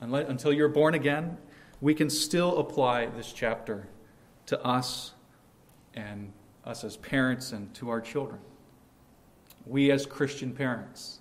until 0.00 0.52
you're 0.52 0.68
born 0.68 0.94
again, 0.94 1.38
we 1.80 1.94
can 1.94 2.10
still 2.10 2.58
apply 2.58 3.06
this 3.06 3.32
chapter 3.32 3.88
to 4.46 4.60
us 4.64 5.12
and 5.94 6.32
us 6.64 6.84
as 6.84 6.96
parents 6.96 7.52
and 7.52 7.72
to 7.74 7.90
our 7.90 8.00
children. 8.00 8.40
We, 9.66 9.90
as 9.90 10.06
Christian 10.06 10.52
parents, 10.52 11.20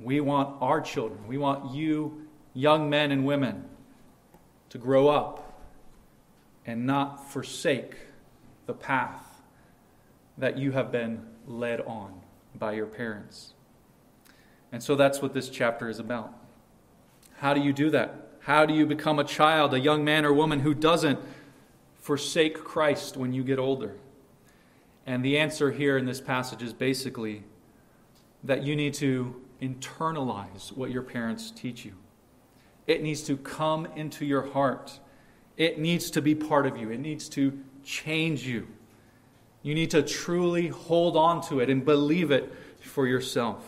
we 0.00 0.20
want 0.20 0.56
our 0.60 0.80
children, 0.80 1.26
we 1.26 1.38
want 1.38 1.72
you, 1.74 2.26
young 2.54 2.90
men 2.90 3.12
and 3.12 3.24
women, 3.24 3.64
to 4.70 4.78
grow 4.78 5.08
up 5.08 5.60
and 6.66 6.86
not 6.86 7.30
forsake 7.30 7.96
the 8.66 8.74
path 8.74 9.42
that 10.38 10.56
you 10.56 10.72
have 10.72 10.90
been 10.90 11.26
led 11.46 11.80
on 11.82 12.20
by 12.54 12.72
your 12.72 12.86
parents. 12.86 13.54
And 14.70 14.82
so 14.82 14.94
that's 14.94 15.20
what 15.20 15.34
this 15.34 15.48
chapter 15.48 15.88
is 15.88 15.98
about. 15.98 16.32
How 17.36 17.52
do 17.54 17.60
you 17.60 17.72
do 17.72 17.90
that? 17.90 18.28
How 18.40 18.64
do 18.64 18.74
you 18.74 18.86
become 18.86 19.18
a 19.18 19.24
child, 19.24 19.74
a 19.74 19.80
young 19.80 20.04
man 20.04 20.24
or 20.24 20.32
woman 20.32 20.60
who 20.60 20.74
doesn't 20.74 21.18
forsake 21.94 22.64
Christ 22.64 23.16
when 23.16 23.32
you 23.32 23.44
get 23.44 23.58
older? 23.58 23.96
And 25.06 25.24
the 25.24 25.38
answer 25.38 25.70
here 25.72 25.98
in 25.98 26.06
this 26.06 26.20
passage 26.20 26.62
is 26.62 26.72
basically 26.72 27.44
that 28.44 28.62
you 28.62 28.76
need 28.76 28.94
to 28.94 29.40
internalize 29.60 30.76
what 30.76 30.90
your 30.90 31.02
parents 31.02 31.50
teach 31.50 31.84
you. 31.84 31.94
It 32.86 33.02
needs 33.02 33.22
to 33.22 33.36
come 33.36 33.86
into 33.96 34.24
your 34.24 34.42
heart. 34.50 34.98
It 35.56 35.78
needs 35.78 36.10
to 36.12 36.22
be 36.22 36.34
part 36.34 36.66
of 36.66 36.76
you. 36.76 36.90
It 36.90 37.00
needs 37.00 37.28
to 37.30 37.58
change 37.84 38.46
you. 38.46 38.68
You 39.62 39.74
need 39.74 39.90
to 39.90 40.02
truly 40.02 40.68
hold 40.68 41.16
on 41.16 41.40
to 41.48 41.60
it 41.60 41.70
and 41.70 41.84
believe 41.84 42.30
it 42.30 42.52
for 42.80 43.06
yourself. 43.06 43.64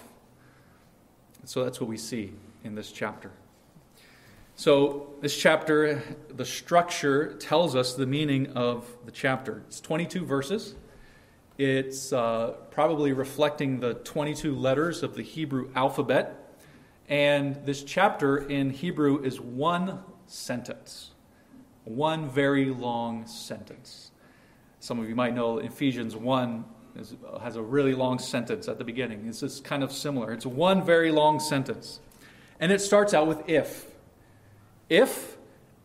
So 1.45 1.63
that's 1.63 1.81
what 1.81 1.89
we 1.89 1.97
see 1.97 2.33
in 2.65 2.75
this 2.75 2.91
chapter. 2.91 3.31
So, 4.57 5.09
this 5.21 5.37
chapter, 5.37 6.01
the 6.29 6.45
structure 6.45 7.35
tells 7.35 7.75
us 7.75 7.95
the 7.95 8.07
meaning 8.07 8.53
of 8.53 8.87
the 9.05 9.11
chapter. 9.11 9.65
It's 9.67 9.81
22 9.81 10.25
verses. 10.25 10.77
It's 11.57 12.13
uh, 12.13 12.55
probably 12.73 13.13
reflecting 13.13 13.79
the 13.79 13.95
22 13.95 14.57
letters 14.57 15.05
of 15.05 15.15
the 15.15 15.23
Hebrew 15.23 15.71
alphabet. 15.77 16.59
And 17.09 17.65
this 17.65 17.85
chapter 17.85 18.39
in 18.39 18.71
Hebrew 18.71 19.23
is 19.23 19.41
one 19.41 20.01
sentence, 20.27 21.13
one 21.85 22.29
very 22.29 22.71
long 22.71 23.29
sentence. 23.29 24.11
Some 24.81 24.99
of 24.99 25.09
you 25.09 25.15
might 25.15 25.33
know 25.33 25.59
Ephesians 25.59 26.17
1 26.17 26.65
is, 26.97 27.15
has 27.41 27.55
a 27.55 27.63
really 27.63 27.95
long 27.95 28.19
sentence 28.19 28.67
at 28.67 28.79
the 28.79 28.85
beginning. 28.85 29.25
This 29.25 29.45
is 29.45 29.61
kind 29.61 29.85
of 29.85 29.93
similar. 29.93 30.33
It's 30.33 30.47
one 30.47 30.85
very 30.85 31.13
long 31.13 31.39
sentence. 31.39 32.01
And 32.59 32.73
it 32.73 32.81
starts 32.81 33.15
out 33.15 33.29
with 33.29 33.49
if. 33.49 33.87
If, 34.89 35.37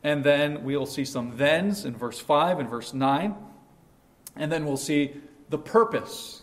and 0.03 0.23
then 0.23 0.63
we'll 0.63 0.87
see 0.87 1.05
some 1.05 1.33
thens 1.33 1.85
in 1.85 1.95
verse 1.95 2.19
5 2.19 2.57
and 2.57 2.67
verse 2.67 2.91
9. 2.91 3.35
And 4.35 4.51
then 4.51 4.65
we'll 4.65 4.75
see 4.75 5.13
the 5.49 5.57
purpose, 5.57 6.41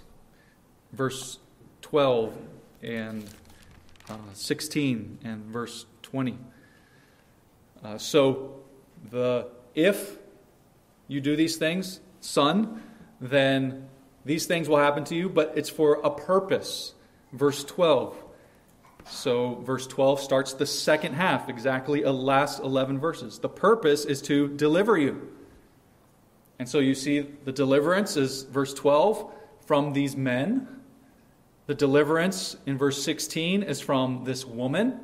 verse 0.92 1.38
12 1.82 2.36
and 2.82 3.24
uh, 4.08 4.14
16 4.32 5.18
and 5.24 5.44
verse 5.46 5.86
20. 6.02 6.38
Uh, 7.84 7.98
so, 7.98 8.62
the 9.10 9.48
if 9.74 10.16
you 11.06 11.20
do 11.20 11.36
these 11.36 11.56
things, 11.56 12.00
son, 12.20 12.82
then 13.20 13.88
these 14.24 14.46
things 14.46 14.68
will 14.68 14.78
happen 14.78 15.04
to 15.04 15.14
you, 15.14 15.28
but 15.28 15.52
it's 15.56 15.68
for 15.68 16.00
a 16.02 16.10
purpose. 16.10 16.94
Verse 17.32 17.62
12. 17.64 18.16
So, 19.08 19.56
verse 19.56 19.86
12 19.86 20.20
starts 20.20 20.54
the 20.54 20.66
second 20.66 21.14
half, 21.14 21.48
exactly 21.48 22.02
a 22.02 22.10
last 22.10 22.60
11 22.60 22.98
verses. 22.98 23.38
The 23.38 23.48
purpose 23.48 24.04
is 24.04 24.20
to 24.22 24.48
deliver 24.48 24.98
you. 24.98 25.35
And 26.58 26.68
so 26.68 26.78
you 26.78 26.94
see 26.94 27.20
the 27.20 27.52
deliverance 27.52 28.16
is 28.16 28.44
verse 28.44 28.72
12 28.72 29.30
from 29.66 29.92
these 29.92 30.16
men. 30.16 30.68
The 31.66 31.74
deliverance 31.74 32.56
in 32.66 32.78
verse 32.78 33.02
16 33.02 33.62
is 33.62 33.80
from 33.80 34.24
this 34.24 34.44
woman. 34.44 35.00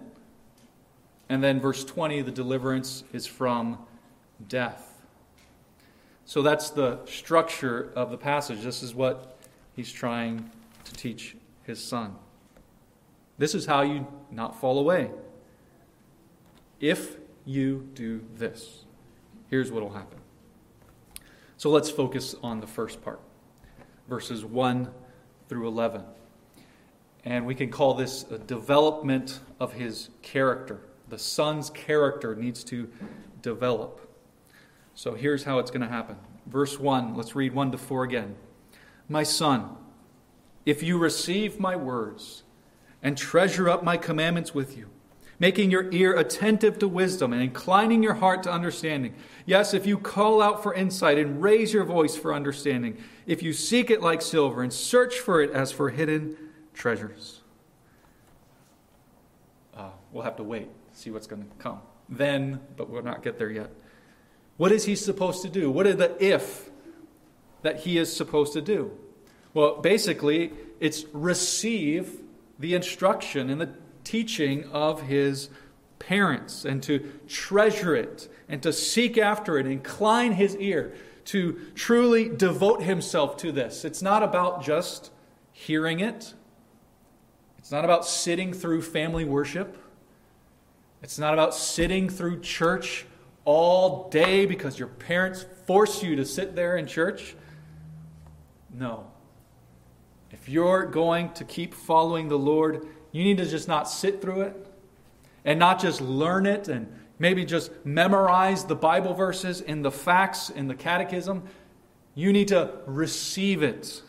And 1.28 1.42
then 1.42 1.60
verse 1.60 1.84
20, 1.84 2.22
the 2.22 2.30
deliverance 2.30 3.04
is 3.12 3.26
from 3.26 3.78
death. 4.48 5.02
So 6.24 6.40
that's 6.40 6.70
the 6.70 7.04
structure 7.06 7.92
of 7.96 8.10
the 8.10 8.16
passage. 8.16 8.62
This 8.62 8.82
is 8.82 8.94
what 8.94 9.38
he's 9.74 9.92
trying 9.92 10.50
to 10.84 10.92
teach 10.94 11.36
his 11.64 11.82
son. 11.82 12.14
This 13.38 13.54
is 13.54 13.66
how 13.66 13.82
you 13.82 14.06
not 14.30 14.60
fall 14.60 14.78
away. 14.78 15.10
If 16.80 17.16
you 17.44 17.88
do 17.94 18.24
this, 18.36 18.84
here's 19.50 19.70
what 19.70 19.82
will 19.82 19.92
happen. 19.92 20.21
So 21.62 21.70
let's 21.70 21.88
focus 21.88 22.34
on 22.42 22.58
the 22.58 22.66
first 22.66 23.00
part, 23.02 23.20
verses 24.08 24.44
1 24.44 24.88
through 25.48 25.68
11. 25.68 26.02
And 27.24 27.46
we 27.46 27.54
can 27.54 27.70
call 27.70 27.94
this 27.94 28.24
a 28.32 28.38
development 28.38 29.38
of 29.60 29.72
his 29.72 30.08
character. 30.22 30.80
The 31.08 31.18
son's 31.18 31.70
character 31.70 32.34
needs 32.34 32.64
to 32.64 32.90
develop. 33.42 34.12
So 34.96 35.14
here's 35.14 35.44
how 35.44 35.60
it's 35.60 35.70
going 35.70 35.82
to 35.82 35.86
happen. 35.86 36.16
verse 36.46 36.80
1. 36.80 37.14
Let's 37.14 37.36
read 37.36 37.54
1 37.54 37.70
to 37.70 37.78
4 37.78 38.02
again. 38.02 38.34
My 39.08 39.22
son, 39.22 39.76
if 40.66 40.82
you 40.82 40.98
receive 40.98 41.60
my 41.60 41.76
words 41.76 42.42
and 43.04 43.16
treasure 43.16 43.70
up 43.70 43.84
my 43.84 43.96
commandments 43.96 44.52
with 44.52 44.76
you, 44.76 44.90
making 45.42 45.72
your 45.72 45.90
ear 45.90 46.16
attentive 46.16 46.78
to 46.78 46.86
wisdom 46.86 47.32
and 47.32 47.42
inclining 47.42 48.00
your 48.00 48.14
heart 48.14 48.44
to 48.44 48.52
understanding. 48.52 49.12
Yes, 49.44 49.74
if 49.74 49.86
you 49.86 49.98
call 49.98 50.40
out 50.40 50.62
for 50.62 50.72
insight 50.72 51.18
and 51.18 51.42
raise 51.42 51.72
your 51.72 51.82
voice 51.82 52.14
for 52.16 52.32
understanding, 52.32 52.96
if 53.26 53.42
you 53.42 53.52
seek 53.52 53.90
it 53.90 54.00
like 54.00 54.22
silver 54.22 54.62
and 54.62 54.72
search 54.72 55.18
for 55.18 55.42
it 55.42 55.50
as 55.50 55.72
for 55.72 55.90
hidden 55.90 56.36
treasures. 56.74 57.40
Uh, 59.76 59.90
we'll 60.12 60.22
have 60.22 60.36
to 60.36 60.44
wait, 60.44 60.68
see 60.92 61.10
what's 61.10 61.26
going 61.26 61.42
to 61.42 61.48
come 61.58 61.80
then, 62.08 62.60
but 62.76 62.88
we'll 62.88 63.02
not 63.02 63.24
get 63.24 63.36
there 63.36 63.50
yet. 63.50 63.70
What 64.58 64.70
is 64.70 64.84
he 64.84 64.94
supposed 64.94 65.42
to 65.42 65.48
do? 65.48 65.72
What 65.72 65.88
are 65.88 65.94
the 65.94 66.24
if 66.24 66.70
that 67.62 67.80
he 67.80 67.98
is 67.98 68.14
supposed 68.14 68.52
to 68.52 68.60
do? 68.60 68.96
Well, 69.54 69.80
basically, 69.80 70.52
it's 70.78 71.04
receive 71.12 72.20
the 72.60 72.76
instruction 72.76 73.50
and 73.50 73.60
the 73.60 73.81
teaching 74.04 74.64
of 74.72 75.02
his 75.02 75.50
parents 75.98 76.64
and 76.64 76.82
to 76.82 77.12
treasure 77.28 77.94
it 77.94 78.28
and 78.48 78.62
to 78.62 78.72
seek 78.72 79.16
after 79.16 79.58
it, 79.58 79.66
incline 79.66 80.32
his 80.32 80.56
ear, 80.56 80.92
to 81.26 81.58
truly 81.74 82.28
devote 82.28 82.82
himself 82.82 83.36
to 83.38 83.52
this. 83.52 83.84
It's 83.84 84.02
not 84.02 84.22
about 84.22 84.62
just 84.62 85.10
hearing 85.52 86.00
it, 86.00 86.34
it's 87.58 87.70
not 87.70 87.84
about 87.84 88.04
sitting 88.04 88.52
through 88.52 88.82
family 88.82 89.24
worship, 89.24 89.78
it's 91.02 91.18
not 91.18 91.32
about 91.32 91.54
sitting 91.54 92.08
through 92.08 92.40
church 92.40 93.06
all 93.44 94.08
day 94.08 94.46
because 94.46 94.78
your 94.78 94.88
parents 94.88 95.44
force 95.66 96.02
you 96.02 96.16
to 96.16 96.24
sit 96.24 96.54
there 96.54 96.76
in 96.76 96.86
church. 96.86 97.34
No. 98.72 99.06
If 100.30 100.48
you're 100.48 100.86
going 100.86 101.32
to 101.34 101.44
keep 101.44 101.74
following 101.74 102.28
the 102.28 102.38
Lord, 102.38 102.86
you 103.12 103.22
need 103.22 103.38
to 103.38 103.46
just 103.46 103.68
not 103.68 103.88
sit 103.88 104.20
through 104.20 104.42
it 104.42 104.66
and 105.44 105.58
not 105.58 105.80
just 105.80 106.00
learn 106.00 106.46
it 106.46 106.68
and 106.68 106.92
maybe 107.18 107.44
just 107.44 107.70
memorize 107.84 108.64
the 108.64 108.74
Bible 108.74 109.14
verses 109.14 109.60
and 109.60 109.84
the 109.84 109.90
facts 109.90 110.50
in 110.50 110.66
the 110.66 110.74
catechism. 110.74 111.42
You 112.14 112.32
need 112.32 112.48
to 112.48 112.72
receive 112.86 113.62
it. 113.62 114.02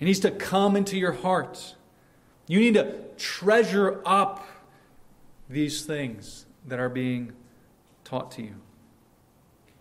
It 0.00 0.04
needs 0.04 0.20
to 0.20 0.30
come 0.30 0.76
into 0.76 0.96
your 0.96 1.12
heart. 1.12 1.74
You 2.46 2.60
need 2.60 2.74
to 2.74 3.00
treasure 3.16 4.00
up 4.06 4.46
these 5.50 5.84
things 5.84 6.46
that 6.66 6.78
are 6.78 6.88
being 6.88 7.32
taught 8.04 8.30
to 8.32 8.42
you. 8.42 8.54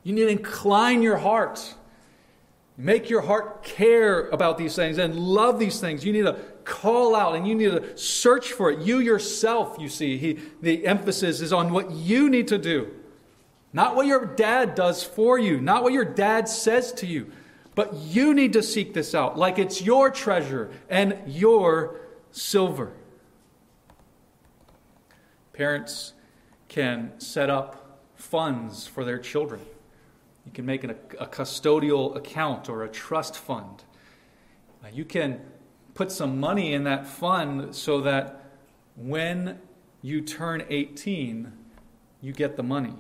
You 0.04 0.14
need 0.14 0.26
to 0.26 0.30
incline 0.30 1.02
your 1.02 1.18
heart 1.18 1.76
Make 2.80 3.10
your 3.10 3.22
heart 3.22 3.64
care 3.64 4.30
about 4.30 4.60
these 4.60 4.76
things 4.76 5.00
and 5.00 5.18
love 5.18 5.58
these 5.58 5.80
things. 5.80 6.06
You 6.06 6.14
need 6.14 6.26
to 6.26 6.38
call 6.68 7.16
out 7.16 7.36
and 7.36 7.48
you 7.48 7.56
need 7.56 7.72
to 7.72 7.98
search 7.98 8.52
for 8.52 8.70
it. 8.70 8.80
You 8.80 9.00
yourself, 9.00 9.78
you 9.80 9.88
see, 9.88 10.18
he, 10.18 10.40
the 10.62 10.86
emphasis 10.86 11.40
is 11.40 11.54
on 11.54 11.72
what 11.72 11.92
you 11.92 12.30
need 12.30 12.50
to 12.50 12.58
do. 12.58 12.94
Not 13.72 13.96
what 13.96 14.06
your 14.06 14.26
dad 14.26 14.76
does 14.76 15.02
for 15.02 15.40
you, 15.40 15.62
not 15.62 15.84
what 15.84 15.94
your 15.94 16.06
dad 16.06 16.50
says 16.50 16.92
to 16.94 17.08
you, 17.08 17.32
but 17.74 17.94
you 17.94 18.34
need 18.34 18.54
to 18.54 18.62
seek 18.62 18.94
this 18.94 19.16
out 19.16 19.38
like 19.38 19.58
it's 19.58 19.82
your 19.82 20.12
treasure 20.12 20.72
and 20.90 21.18
your 21.26 22.02
silver. 22.32 22.92
Parents 25.54 26.14
can 26.68 27.14
set 27.18 27.50
up 27.50 28.02
funds 28.16 28.88
for 28.88 29.06
their 29.06 29.20
children. 29.20 29.62
You 30.46 30.52
can 30.52 30.66
make 30.66 30.84
an, 30.84 30.96
a 31.20 31.28
custodial 31.28 32.16
account 32.16 32.68
or 32.68 32.84
a 32.84 32.90
trust 32.90 33.38
fund. 33.38 33.84
You 34.94 35.04
can 35.04 35.42
put 35.98 36.12
some 36.12 36.40
money 36.40 36.74
in 36.74 36.84
that 36.84 37.08
fund 37.08 37.76
so 37.76 38.02
that 38.02 38.46
when 38.96 39.60
you 40.04 40.22
turn 40.22 40.64
18, 40.70 41.52
you 42.22 42.32
get 42.32 42.56
the 42.56 42.62
money. 42.62 42.94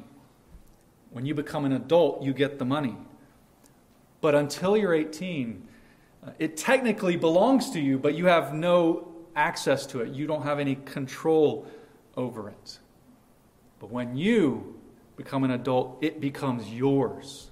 When 1.11 1.23
you 1.23 1.35
become 1.35 1.63
an 1.63 1.73
adult, 1.73 2.23
you 2.23 2.33
get 2.33 2.57
the 2.57 2.65
money. 2.65 2.97
But 4.19 4.33
until 4.33 4.75
you're 4.75 4.95
18, 4.95 5.67
uh, 6.25 6.31
it 6.39 6.57
technically 6.57 7.17
belongs 7.17 7.69
to 7.69 7.79
you, 7.79 7.99
but 7.99 8.15
you 8.15 8.25
have 8.25 8.55
no 8.55 9.13
access 9.35 9.85
to 9.87 10.01
it. 10.01 10.09
You 10.09 10.25
don't 10.25 10.41
have 10.41 10.57
any 10.57 10.73
control 10.77 11.67
over 12.15 12.49
it. 12.49 12.79
But 13.79 13.91
when 13.91 14.17
you 14.17 14.79
become 15.15 15.43
an 15.43 15.51
adult, 15.51 15.99
it 16.01 16.19
becomes 16.19 16.67
yours. 16.67 17.51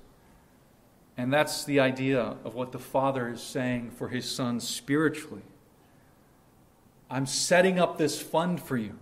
And 1.18 1.32
that's 1.32 1.64
the 1.64 1.80
idea 1.80 2.36
of 2.44 2.56
what 2.56 2.72
the 2.72 2.80
Father 2.80 3.30
is 3.30 3.42
saying 3.42 3.92
for 3.92 4.10
his 4.10 4.30
Son 4.30 4.60
spiritually. 4.60 5.44
I'm 7.10 7.26
setting 7.26 7.80
up 7.80 7.98
this 7.98 8.22
fund 8.22 8.62
for 8.62 8.78
you. 8.78 8.98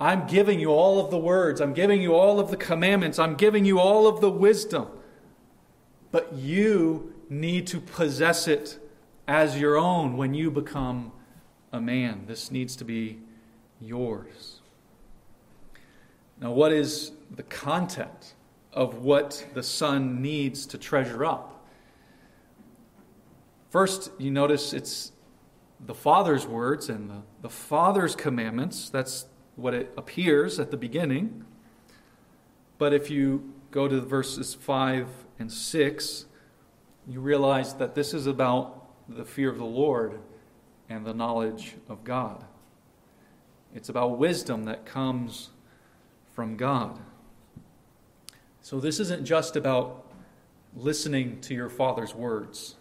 I'm 0.00 0.26
giving 0.26 0.60
you 0.60 0.70
all 0.70 1.04
of 1.04 1.10
the 1.10 1.18
words. 1.18 1.60
I'm 1.60 1.74
giving 1.74 2.00
you 2.00 2.14
all 2.14 2.40
of 2.40 2.50
the 2.50 2.56
commandments. 2.56 3.18
I'm 3.18 3.34
giving 3.34 3.66
you 3.66 3.78
all 3.78 4.06
of 4.06 4.22
the 4.22 4.30
wisdom. 4.30 4.86
But 6.10 6.32
you 6.32 7.14
need 7.28 7.66
to 7.68 7.80
possess 7.80 8.48
it 8.48 8.78
as 9.28 9.60
your 9.60 9.76
own 9.76 10.16
when 10.16 10.32
you 10.32 10.50
become 10.50 11.12
a 11.70 11.80
man. 11.80 12.24
This 12.26 12.50
needs 12.50 12.74
to 12.76 12.84
be 12.84 13.18
yours. 13.80 14.60
Now, 16.40 16.52
what 16.52 16.72
is 16.72 17.12
the 17.30 17.42
content 17.42 18.34
of 18.72 18.98
what 18.98 19.46
the 19.54 19.62
son 19.62 20.22
needs 20.22 20.66
to 20.66 20.78
treasure 20.78 21.24
up. 21.24 21.66
First, 23.70 24.10
you 24.18 24.30
notice 24.30 24.72
it's 24.72 25.12
the 25.84 25.94
Father's 25.94 26.46
words 26.46 26.88
and 26.88 27.10
the, 27.10 27.22
the 27.42 27.50
Father's 27.50 28.14
commandments. 28.14 28.90
That's 28.90 29.26
what 29.56 29.74
it 29.74 29.92
appears 29.96 30.58
at 30.58 30.70
the 30.70 30.76
beginning. 30.76 31.44
But 32.78 32.92
if 32.92 33.10
you 33.10 33.52
go 33.70 33.88
to 33.88 34.00
verses 34.00 34.54
5 34.54 35.08
and 35.38 35.52
6, 35.52 36.26
you 37.06 37.20
realize 37.20 37.74
that 37.74 37.94
this 37.94 38.14
is 38.14 38.26
about 38.26 38.86
the 39.08 39.24
fear 39.24 39.50
of 39.50 39.58
the 39.58 39.64
Lord 39.64 40.20
and 40.88 41.04
the 41.04 41.14
knowledge 41.14 41.76
of 41.88 42.04
God. 42.04 42.44
It's 43.74 43.88
about 43.88 44.18
wisdom 44.18 44.64
that 44.64 44.84
comes 44.84 45.50
from 46.34 46.56
God. 46.56 46.98
So 48.70 48.78
this 48.78 49.00
isn't 49.00 49.24
just 49.24 49.56
about 49.56 50.06
listening 50.76 51.40
to 51.40 51.54
your 51.54 51.68
father's 51.68 52.14
words. 52.14 52.76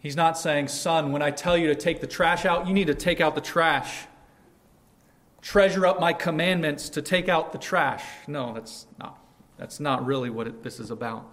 He's 0.00 0.16
not 0.16 0.36
saying, 0.36 0.66
Son, 0.66 1.12
when 1.12 1.22
I 1.22 1.30
tell 1.30 1.56
you 1.56 1.68
to 1.68 1.76
take 1.76 2.00
the 2.00 2.08
trash 2.08 2.44
out, 2.44 2.66
you 2.66 2.74
need 2.74 2.88
to 2.88 2.94
take 2.96 3.20
out 3.20 3.36
the 3.36 3.40
trash. 3.40 4.08
Treasure 5.40 5.86
up 5.86 6.00
my 6.00 6.12
commandments 6.12 6.88
to 6.88 7.00
take 7.00 7.28
out 7.28 7.52
the 7.52 7.58
trash. 7.58 8.02
No, 8.26 8.52
that's 8.52 8.88
not. 8.98 9.24
That's 9.56 9.78
not 9.78 10.04
really 10.04 10.30
what 10.30 10.48
it, 10.48 10.64
this 10.64 10.80
is 10.80 10.90
about. 10.90 11.30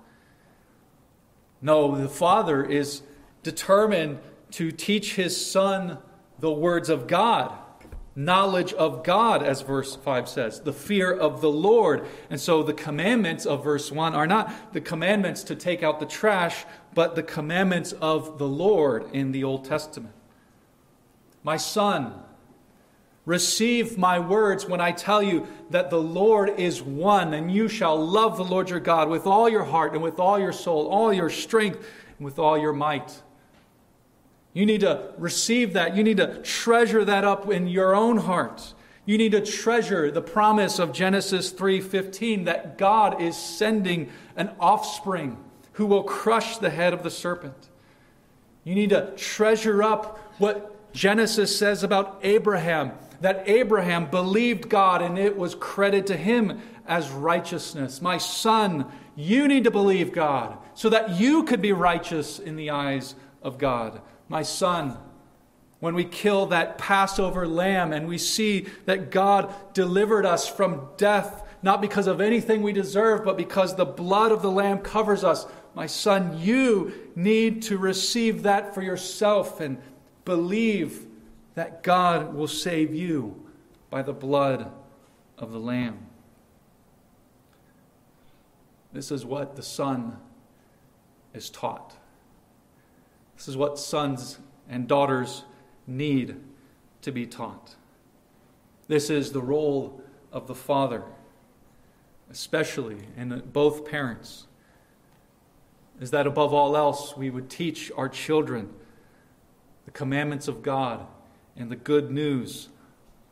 No, 1.59 1.95
the 1.95 2.09
father 2.09 2.63
is 2.63 3.01
determined 3.41 4.19
to 4.51 4.71
teach 4.71 5.15
his 5.15 5.43
son 5.43 5.97
the 6.37 6.51
words 6.51 6.87
of 6.87 7.07
God 7.07 7.57
knowledge 8.17 8.73
of 8.73 9.03
God, 9.03 9.43
as 9.43 9.61
verse 9.61 9.95
5 9.95 10.27
says, 10.27 10.61
the 10.61 10.73
fear 10.73 11.13
of 11.13 11.39
the 11.39 11.51
Lord. 11.51 12.07
And 12.31 12.41
so 12.41 12.63
the 12.63 12.73
commandments 12.73 13.45
of 13.45 13.63
verse 13.63 13.91
1 13.91 14.15
are 14.15 14.25
not 14.25 14.73
the 14.73 14.81
commandments 14.81 15.43
to 15.43 15.55
take 15.55 15.83
out 15.83 15.99
the 15.99 16.07
trash, 16.07 16.65
but 16.95 17.15
the 17.15 17.21
commandments 17.21 17.91
of 17.93 18.39
the 18.39 18.47
Lord 18.47 19.05
in 19.13 19.31
the 19.31 19.43
Old 19.43 19.65
Testament. 19.65 20.15
My 21.43 21.57
son, 21.57 22.11
receive 23.23 23.99
my 23.99 24.17
words 24.17 24.65
when 24.65 24.81
I 24.81 24.93
tell 24.93 25.21
you 25.21 25.45
that 25.69 25.91
the 25.91 26.01
Lord 26.01 26.59
is 26.59 26.81
one, 26.81 27.35
and 27.35 27.51
you 27.51 27.67
shall 27.67 28.03
love 28.03 28.37
the 28.37 28.43
Lord 28.43 28.71
your 28.71 28.79
God 28.79 29.09
with 29.09 29.27
all 29.27 29.47
your 29.47 29.65
heart 29.65 29.93
and 29.93 30.01
with 30.01 30.19
all 30.19 30.39
your 30.39 30.53
soul, 30.53 30.87
all 30.87 31.13
your 31.13 31.29
strength, 31.29 31.85
and 32.17 32.25
with 32.25 32.39
all 32.39 32.57
your 32.57 32.73
might. 32.73 33.21
You 34.53 34.65
need 34.65 34.81
to 34.81 35.13
receive 35.17 35.73
that. 35.73 35.95
You 35.95 36.03
need 36.03 36.17
to 36.17 36.41
treasure 36.41 37.05
that 37.05 37.23
up 37.23 37.49
in 37.49 37.67
your 37.67 37.95
own 37.95 38.17
heart. 38.17 38.73
You 39.05 39.17
need 39.17 39.31
to 39.31 39.41
treasure 39.41 40.11
the 40.11 40.21
promise 40.21 40.79
of 40.79 40.91
Genesis 40.91 41.51
3:15 41.51 42.43
that 42.43 42.77
God 42.77 43.21
is 43.21 43.37
sending 43.37 44.09
an 44.35 44.51
offspring 44.59 45.37
who 45.73 45.85
will 45.85 46.03
crush 46.03 46.57
the 46.57 46.69
head 46.69 46.93
of 46.93 47.03
the 47.03 47.09
serpent. 47.09 47.69
You 48.63 48.75
need 48.75 48.89
to 48.89 49.13
treasure 49.15 49.81
up 49.81 50.19
what 50.39 50.91
Genesis 50.91 51.57
says 51.57 51.83
about 51.83 52.19
Abraham, 52.23 52.91
that 53.21 53.43
Abraham 53.47 54.09
believed 54.09 54.67
God 54.69 55.01
and 55.01 55.17
it 55.17 55.37
was 55.37 55.55
credited 55.55 56.07
to 56.07 56.17
him 56.17 56.59
as 56.85 57.09
righteousness. 57.09 58.01
My 58.01 58.17
son, 58.17 58.87
you 59.15 59.47
need 59.47 59.63
to 59.63 59.71
believe 59.71 60.11
God 60.11 60.57
so 60.73 60.89
that 60.89 61.11
you 61.11 61.43
could 61.43 61.61
be 61.61 61.71
righteous 61.71 62.39
in 62.39 62.55
the 62.55 62.71
eyes 62.71 63.15
of 63.41 63.57
God 63.57 64.01
my 64.29 64.43
son, 64.43 64.97
when 65.79 65.93
we 65.93 66.05
kill 66.05 66.47
that 66.47 66.77
Passover 66.77 67.47
lamb 67.47 67.93
and 67.93 68.07
we 68.07 68.17
see 68.17 68.67
that 68.85 69.11
God 69.11 69.53
delivered 69.73 70.25
us 70.25 70.47
from 70.47 70.89
death 70.97 71.43
not 71.67 71.81
because 71.81 72.07
of 72.07 72.21
anything 72.21 72.61
we 72.61 72.71
deserve, 72.71 73.25
but 73.25 73.35
because 73.35 73.75
the 73.75 73.85
blood 73.85 74.31
of 74.31 74.41
the 74.41 74.49
Lamb 74.49 74.79
covers 74.79 75.23
us. 75.23 75.45
My 75.75 75.85
son, 75.85 76.39
you 76.39 77.11
need 77.13 77.61
to 77.63 77.77
receive 77.77 78.43
that 78.43 78.73
for 78.73 78.81
yourself 78.81 79.59
and 79.59 79.77
believe 80.23 81.05
that 81.55 81.83
God 81.83 82.33
will 82.33 82.47
save 82.47 82.93
you 82.93 83.43
by 83.89 84.01
the 84.01 84.13
blood 84.13 84.71
of 85.37 85.51
the 85.51 85.59
Lamb. 85.59 85.99
This 88.93 89.11
is 89.11 89.25
what 89.25 89.57
the 89.57 89.61
Son 89.61 90.17
is 91.33 91.49
taught. 91.49 91.96
This 93.37 93.47
is 93.47 93.55
what 93.55 93.77
sons 93.77 94.39
and 94.67 94.87
daughters 94.87 95.43
need 95.85 96.35
to 97.03 97.11
be 97.11 97.27
taught. 97.27 97.75
This 98.87 99.09
is 99.11 99.31
the 99.31 99.41
role 99.41 100.01
of 100.31 100.47
the 100.47 100.55
Father, 100.55 101.03
especially 102.31 102.97
and 103.15 103.53
both 103.53 103.85
parents, 103.85 104.47
is 106.01 106.11
that 106.11 106.25
above 106.25 106.51
all 106.51 106.75
else 106.75 107.15
we 107.15 107.29
would 107.29 107.49
teach 107.49 107.91
our 107.95 108.09
children 108.09 108.73
the 109.85 109.91
commandments 109.91 110.47
of 110.47 110.63
God 110.63 111.05
and 111.55 111.69
the 111.69 111.75
good 111.75 112.09
news 112.09 112.69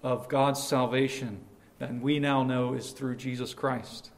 of 0.03 0.29
God's 0.29 0.61
salvation 0.61 1.39
that 1.79 1.93
we 1.95 2.19
now 2.19 2.43
know 2.43 2.73
is 2.73 2.91
through 2.91 3.15
Jesus 3.15 3.53
Christ. 3.55 4.11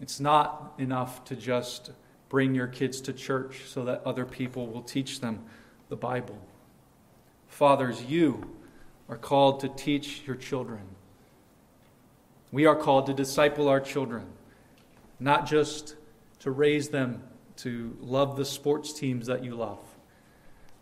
It's 0.00 0.18
not 0.18 0.72
enough 0.78 1.24
to 1.24 1.36
just 1.36 1.90
bring 2.28 2.54
your 2.54 2.66
kids 2.66 3.00
to 3.02 3.12
church 3.12 3.62
so 3.66 3.84
that 3.84 4.02
other 4.04 4.24
people 4.24 4.66
will 4.66 4.82
teach 4.82 5.20
them 5.20 5.44
the 5.88 5.96
Bible. 5.96 6.38
Fathers, 7.48 8.02
you 8.04 8.56
are 9.08 9.16
called 9.16 9.60
to 9.60 9.68
teach 9.68 10.22
your 10.26 10.36
children. 10.36 10.82
We 12.50 12.66
are 12.66 12.76
called 12.76 13.06
to 13.06 13.14
disciple 13.14 13.68
our 13.68 13.80
children, 13.80 14.26
not 15.20 15.46
just 15.46 15.96
to 16.40 16.50
raise 16.50 16.88
them 16.88 17.22
to 17.56 17.96
love 18.00 18.36
the 18.36 18.44
sports 18.44 18.92
teams 18.92 19.26
that 19.26 19.42
you 19.42 19.54
love 19.54 19.78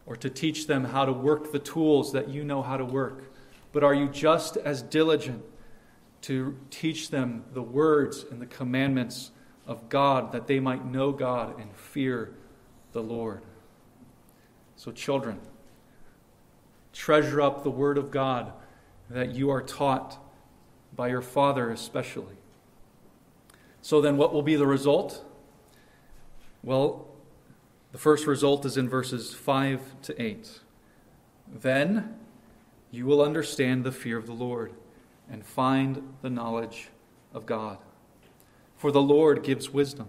or 0.06 0.16
to 0.16 0.28
teach 0.28 0.66
them 0.66 0.84
how 0.84 1.04
to 1.04 1.12
work 1.12 1.52
the 1.52 1.58
tools 1.58 2.12
that 2.12 2.28
you 2.28 2.44
know 2.44 2.62
how 2.62 2.76
to 2.76 2.84
work, 2.84 3.32
but 3.72 3.82
are 3.82 3.94
you 3.94 4.08
just 4.08 4.56
as 4.58 4.82
diligent 4.82 5.42
to 6.22 6.56
teach 6.70 7.10
them 7.10 7.44
the 7.52 7.62
words 7.62 8.24
and 8.30 8.40
the 8.40 8.46
commandments 8.46 9.30
of 9.66 9.88
God 9.88 10.32
that 10.32 10.46
they 10.46 10.60
might 10.60 10.84
know 10.84 11.12
God 11.12 11.58
and 11.58 11.74
fear 11.74 12.34
the 12.92 13.02
Lord? 13.02 13.42
So, 14.76 14.92
children, 14.92 15.40
treasure 16.92 17.40
up 17.40 17.62
the 17.62 17.70
Word 17.70 17.98
of 17.98 18.10
God 18.10 18.52
that 19.10 19.34
you 19.34 19.50
are 19.50 19.62
taught 19.62 20.18
by 20.94 21.08
your 21.08 21.22
Father, 21.22 21.70
especially. 21.70 22.36
So, 23.82 24.00
then 24.00 24.16
what 24.16 24.32
will 24.32 24.42
be 24.42 24.56
the 24.56 24.66
result? 24.66 25.24
Well, 26.62 27.06
the 27.92 27.98
first 27.98 28.26
result 28.26 28.64
is 28.64 28.76
in 28.76 28.88
verses 28.88 29.34
5 29.34 29.80
to 30.02 30.20
8. 30.20 30.60
Then 31.46 32.16
you 32.90 33.06
will 33.06 33.22
understand 33.22 33.84
the 33.84 33.92
fear 33.92 34.16
of 34.16 34.26
the 34.26 34.32
Lord 34.32 34.72
and 35.30 35.44
find 35.44 36.14
the 36.22 36.30
knowledge 36.30 36.88
of 37.32 37.46
God. 37.46 37.78
For 38.84 38.92
the 38.92 39.00
Lord 39.00 39.42
gives 39.42 39.70
wisdom. 39.70 40.08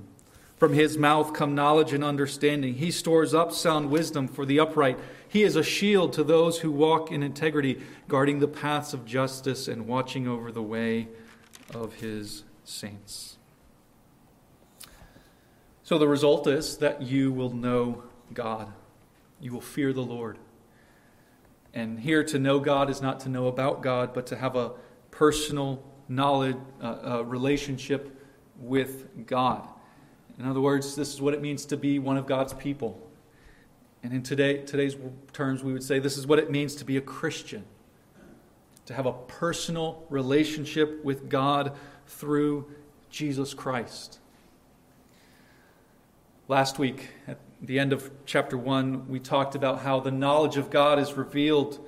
From 0.58 0.74
his 0.74 0.98
mouth 0.98 1.32
come 1.32 1.56
knowledge 1.56 1.94
and 1.94 2.04
understanding. 2.04 2.74
He 2.74 2.92
stores 2.92 3.34
up 3.34 3.54
sound 3.54 3.90
wisdom 3.90 4.28
for 4.28 4.46
the 4.46 4.60
upright. 4.60 5.00
He 5.30 5.44
is 5.44 5.56
a 5.56 5.64
shield 5.64 6.12
to 6.12 6.26
those 6.26 6.60
who 6.60 6.72
walk 6.72 7.10
in 7.10 7.24
integrity, 7.24 7.82
guarding 8.10 8.40
the 8.40 8.50
paths 8.50 8.94
of 8.94 9.06
justice 9.06 9.70
and 9.70 9.88
watching 9.88 10.28
over 10.28 10.52
the 10.52 10.62
way 10.62 11.08
of 11.74 11.94
his 11.94 12.44
saints. 12.66 13.38
So 15.84 15.98
the 15.98 16.10
result 16.10 16.46
is 16.46 16.76
that 16.80 17.02
you 17.02 17.32
will 17.32 17.52
know 17.52 18.04
God. 18.34 18.74
You 19.40 19.54
will 19.54 19.62
fear 19.62 19.94
the 19.94 20.04
Lord. 20.04 20.38
And 21.74 21.98
here 21.98 22.26
to 22.26 22.38
know 22.38 22.60
God 22.60 22.90
is 22.90 23.02
not 23.02 23.22
to 23.22 23.30
know 23.30 23.48
about 23.48 23.82
God, 23.82 24.14
but 24.14 24.28
to 24.28 24.36
have 24.36 24.58
a 24.58 24.74
personal 25.12 25.82
knowledge, 26.10 26.58
uh, 26.82 26.98
uh, 27.06 27.22
relationship 27.22 28.12
with 28.60 29.26
God. 29.28 29.68
In 30.38 30.46
other 30.46 30.62
words, 30.62 30.96
this 30.96 31.14
is 31.14 31.22
what 31.22 31.34
it 31.34 31.42
means 31.42 31.66
to 31.66 31.78
be 31.78 32.00
one 32.00 32.18
of 32.18 32.26
God's 32.26 32.54
people. 32.54 33.02
And 34.04 34.14
in 34.14 34.24
today, 34.24 34.58
today's 34.58 34.96
terms, 35.34 35.64
we 35.64 35.74
would 35.74 35.84
say 35.84 36.00
this 36.00 36.18
is 36.18 36.28
what 36.28 36.40
it 36.40 36.52
means 36.52 36.76
to 36.76 36.86
be 36.86 36.98
a 36.98 37.02
Christian 37.02 37.64
to 38.86 38.94
have 38.94 39.06
a 39.06 39.14
personal 39.14 40.04
relationship 40.10 41.04
with 41.04 41.30
God 41.30 41.74
through 42.08 42.68
Jesus 43.10 43.54
Christ. 43.54 44.20
Last 46.48 46.78
week, 46.78 47.10
at 47.28 47.40
the 47.62 47.80
end 47.80 47.94
of 47.94 48.12
chapter 48.26 48.58
1, 48.58 49.08
we 49.10 49.20
talked 49.20 49.56
about 49.56 49.80
how 49.80 50.00
the 50.00 50.12
knowledge 50.12 50.58
of 50.58 50.70
God 50.70 51.00
is 51.00 51.14
revealed 51.14 51.80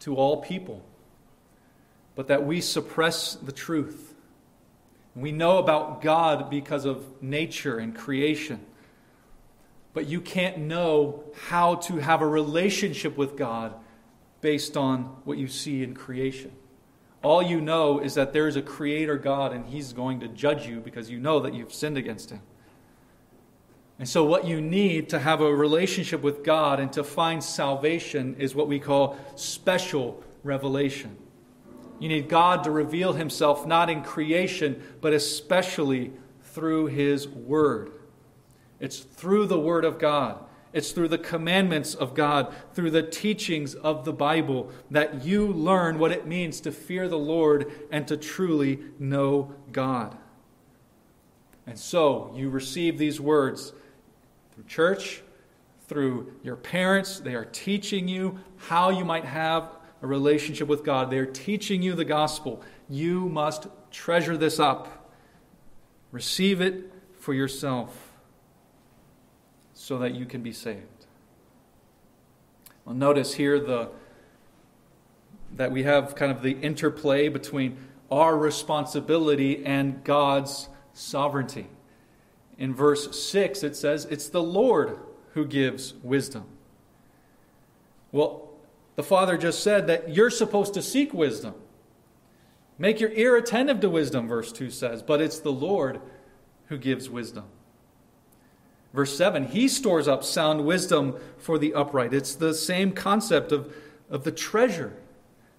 to 0.00 0.16
all 0.16 0.42
people, 0.42 0.82
but 2.16 2.26
that 2.26 2.44
we 2.44 2.60
suppress 2.60 3.34
the 3.36 3.52
truth. 3.52 4.11
We 5.14 5.32
know 5.32 5.58
about 5.58 6.00
God 6.00 6.48
because 6.48 6.84
of 6.84 7.22
nature 7.22 7.78
and 7.78 7.94
creation, 7.94 8.64
but 9.92 10.06
you 10.06 10.20
can't 10.20 10.58
know 10.58 11.24
how 11.48 11.74
to 11.76 11.96
have 11.96 12.22
a 12.22 12.26
relationship 12.26 13.16
with 13.16 13.36
God 13.36 13.74
based 14.40 14.76
on 14.76 15.02
what 15.24 15.38
you 15.38 15.48
see 15.48 15.82
in 15.82 15.94
creation. 15.94 16.52
All 17.22 17.42
you 17.42 17.60
know 17.60 18.00
is 18.00 18.14
that 18.14 18.32
there 18.32 18.48
is 18.48 18.56
a 18.56 18.62
creator 18.62 19.16
God 19.16 19.52
and 19.52 19.66
he's 19.66 19.92
going 19.92 20.20
to 20.20 20.28
judge 20.28 20.66
you 20.66 20.80
because 20.80 21.08
you 21.08 21.20
know 21.20 21.40
that 21.40 21.54
you've 21.54 21.72
sinned 21.72 21.96
against 21.96 22.30
him. 22.30 22.40
And 23.98 24.08
so, 24.08 24.24
what 24.24 24.46
you 24.46 24.60
need 24.60 25.10
to 25.10 25.20
have 25.20 25.40
a 25.40 25.54
relationship 25.54 26.22
with 26.22 26.42
God 26.42 26.80
and 26.80 26.92
to 26.94 27.04
find 27.04 27.44
salvation 27.44 28.34
is 28.38 28.54
what 28.54 28.66
we 28.66 28.80
call 28.80 29.16
special 29.36 30.24
revelation. 30.42 31.16
You 32.02 32.08
need 32.08 32.28
God 32.28 32.64
to 32.64 32.72
reveal 32.72 33.12
Himself 33.12 33.64
not 33.64 33.88
in 33.88 34.02
creation, 34.02 34.82
but 35.00 35.12
especially 35.12 36.10
through 36.42 36.86
His 36.86 37.28
Word. 37.28 37.92
It's 38.80 38.98
through 38.98 39.46
the 39.46 39.60
Word 39.60 39.84
of 39.84 40.00
God. 40.00 40.44
It's 40.72 40.90
through 40.90 41.06
the 41.06 41.18
commandments 41.18 41.94
of 41.94 42.12
God, 42.12 42.52
through 42.74 42.90
the 42.90 43.04
teachings 43.04 43.76
of 43.76 44.04
the 44.04 44.12
Bible, 44.12 44.68
that 44.90 45.24
you 45.24 45.46
learn 45.46 46.00
what 46.00 46.10
it 46.10 46.26
means 46.26 46.60
to 46.62 46.72
fear 46.72 47.06
the 47.06 47.16
Lord 47.16 47.70
and 47.92 48.08
to 48.08 48.16
truly 48.16 48.80
know 48.98 49.54
God. 49.70 50.18
And 51.68 51.78
so 51.78 52.32
you 52.34 52.50
receive 52.50 52.98
these 52.98 53.20
words 53.20 53.72
through 54.52 54.64
church, 54.64 55.22
through 55.86 56.32
your 56.42 56.56
parents. 56.56 57.20
They 57.20 57.36
are 57.36 57.44
teaching 57.44 58.08
you 58.08 58.40
how 58.56 58.90
you 58.90 59.04
might 59.04 59.24
have 59.24 59.70
a 60.02 60.06
relationship 60.06 60.68
with 60.68 60.84
God. 60.84 61.10
They're 61.10 61.24
teaching 61.24 61.80
you 61.82 61.94
the 61.94 62.04
gospel. 62.04 62.62
You 62.88 63.28
must 63.28 63.68
treasure 63.90 64.36
this 64.36 64.58
up, 64.58 65.10
receive 66.10 66.60
it 66.60 66.92
for 67.18 67.32
yourself 67.32 68.12
so 69.74 69.98
that 69.98 70.14
you 70.14 70.26
can 70.26 70.42
be 70.42 70.52
saved. 70.52 71.06
Well, 72.84 72.94
notice 72.94 73.34
here 73.34 73.60
the 73.60 73.90
that 75.56 75.70
we 75.70 75.82
have 75.82 76.14
kind 76.14 76.32
of 76.32 76.42
the 76.42 76.52
interplay 76.52 77.28
between 77.28 77.76
our 78.10 78.36
responsibility 78.36 79.64
and 79.64 80.02
God's 80.04 80.68
sovereignty. 80.94 81.66
In 82.58 82.74
verse 82.74 83.18
6, 83.20 83.62
it 83.62 83.76
says, 83.76 84.06
It's 84.06 84.28
the 84.28 84.42
Lord 84.42 84.98
who 85.34 85.46
gives 85.46 85.94
wisdom. 86.02 86.44
Well, 88.12 88.51
the 88.96 89.02
Father 89.02 89.38
just 89.38 89.62
said 89.62 89.86
that 89.86 90.14
you're 90.14 90.30
supposed 90.30 90.74
to 90.74 90.82
seek 90.82 91.14
wisdom. 91.14 91.54
Make 92.78 93.00
your 93.00 93.12
ear 93.12 93.36
attentive 93.36 93.80
to 93.80 93.90
wisdom, 93.90 94.28
verse 94.28 94.52
2 94.52 94.70
says, 94.70 95.02
but 95.02 95.20
it's 95.20 95.38
the 95.38 95.52
Lord 95.52 96.00
who 96.66 96.78
gives 96.78 97.08
wisdom. 97.08 97.44
Verse 98.92 99.16
7, 99.16 99.48
He 99.48 99.68
stores 99.68 100.08
up 100.08 100.22
sound 100.24 100.64
wisdom 100.64 101.16
for 101.38 101.58
the 101.58 101.74
upright. 101.74 102.12
It's 102.12 102.34
the 102.34 102.52
same 102.52 102.92
concept 102.92 103.52
of, 103.52 103.74
of 104.10 104.24
the 104.24 104.32
treasure. 104.32 104.92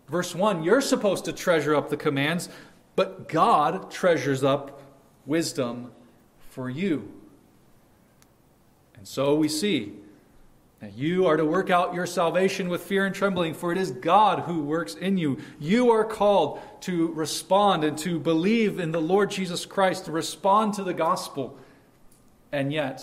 Verse 0.08 0.36
1, 0.36 0.63
you're 0.63 0.82
supposed 0.82 1.26
to 1.26 1.34
treasure 1.34 1.76
up 1.76 1.89
the 1.89 1.98
commands, 1.98 2.50
but 2.96 3.28
God 3.28 3.89
treasures 3.89 4.43
up 4.43 4.82
wisdom 5.26 5.91
for 6.50 6.69
you. 6.69 7.12
And 8.96 9.08
so 9.08 9.34
we 9.34 9.48
see 9.48 9.93
that 10.84 10.98
you 10.98 11.28
are 11.28 11.38
to 11.38 11.46
work 11.46 11.69
out 11.69 11.93
your 11.93 12.06
salvation 12.06 12.67
with 12.67 12.84
fear 12.84 13.06
and 13.06 13.15
trembling, 13.15 13.54
for 13.54 13.72
it 13.72 13.78
is 13.78 13.89
God 13.89 14.39
who 14.39 14.62
works 14.62 14.96
in 14.96 15.17
you. 15.17 15.38
You 15.58 15.91
are 15.91 16.04
called 16.04 16.60
to 16.82 17.08
respond 17.13 17.86
and 17.86 17.98
to 18.00 18.19
believe 18.19 18.80
in 18.80 18.91
the 18.91 19.00
Lord 19.00 19.32
Jesus 19.32 19.65
Christ, 19.65 20.06
to 20.06 20.12
respond 20.12 20.74
to 20.74 20.84
the 20.84 20.93
gospel. 20.93 21.58
And 22.52 22.74
yet, 22.74 23.02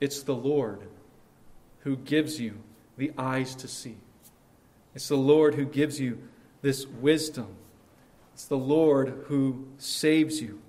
it's 0.00 0.24
the 0.24 0.34
Lord 0.34 0.80
who 1.82 1.96
gives 1.96 2.40
you 2.40 2.58
the 2.96 3.12
eyes 3.16 3.54
to 3.54 3.68
see. 3.68 3.98
It's 4.96 5.06
the 5.06 5.16
Lord 5.16 5.54
who 5.54 5.64
gives 5.64 6.00
you 6.00 6.18
this 6.60 6.88
wisdom 6.88 7.54
It's 8.34 8.46
the 8.46 8.58
Lord 8.58 9.26
who 9.28 9.68
saves 9.78 10.42
you. 10.42 10.60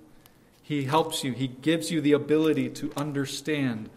He 0.62 0.84
helps 0.84 1.24
you, 1.24 1.32
He 1.32 1.48
gives 1.48 1.90
you 1.90 2.00
the 2.00 2.12
ability 2.12 2.68
to 2.70 2.92
understand 2.96 3.90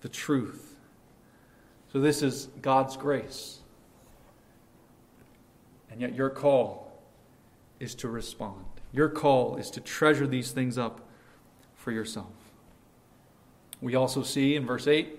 the 0.00 0.08
truth. 0.08 0.65
So, 1.96 2.02
this 2.02 2.20
is 2.20 2.48
God's 2.60 2.94
grace. 2.94 3.60
And 5.90 5.98
yet, 5.98 6.14
your 6.14 6.28
call 6.28 6.92
is 7.80 7.94
to 7.94 8.08
respond. 8.10 8.66
Your 8.92 9.08
call 9.08 9.56
is 9.56 9.70
to 9.70 9.80
treasure 9.80 10.26
these 10.26 10.50
things 10.50 10.76
up 10.76 11.00
for 11.74 11.92
yourself. 11.92 12.34
We 13.80 13.94
also 13.94 14.22
see 14.22 14.56
in 14.56 14.66
verse 14.66 14.86
8 14.86 15.18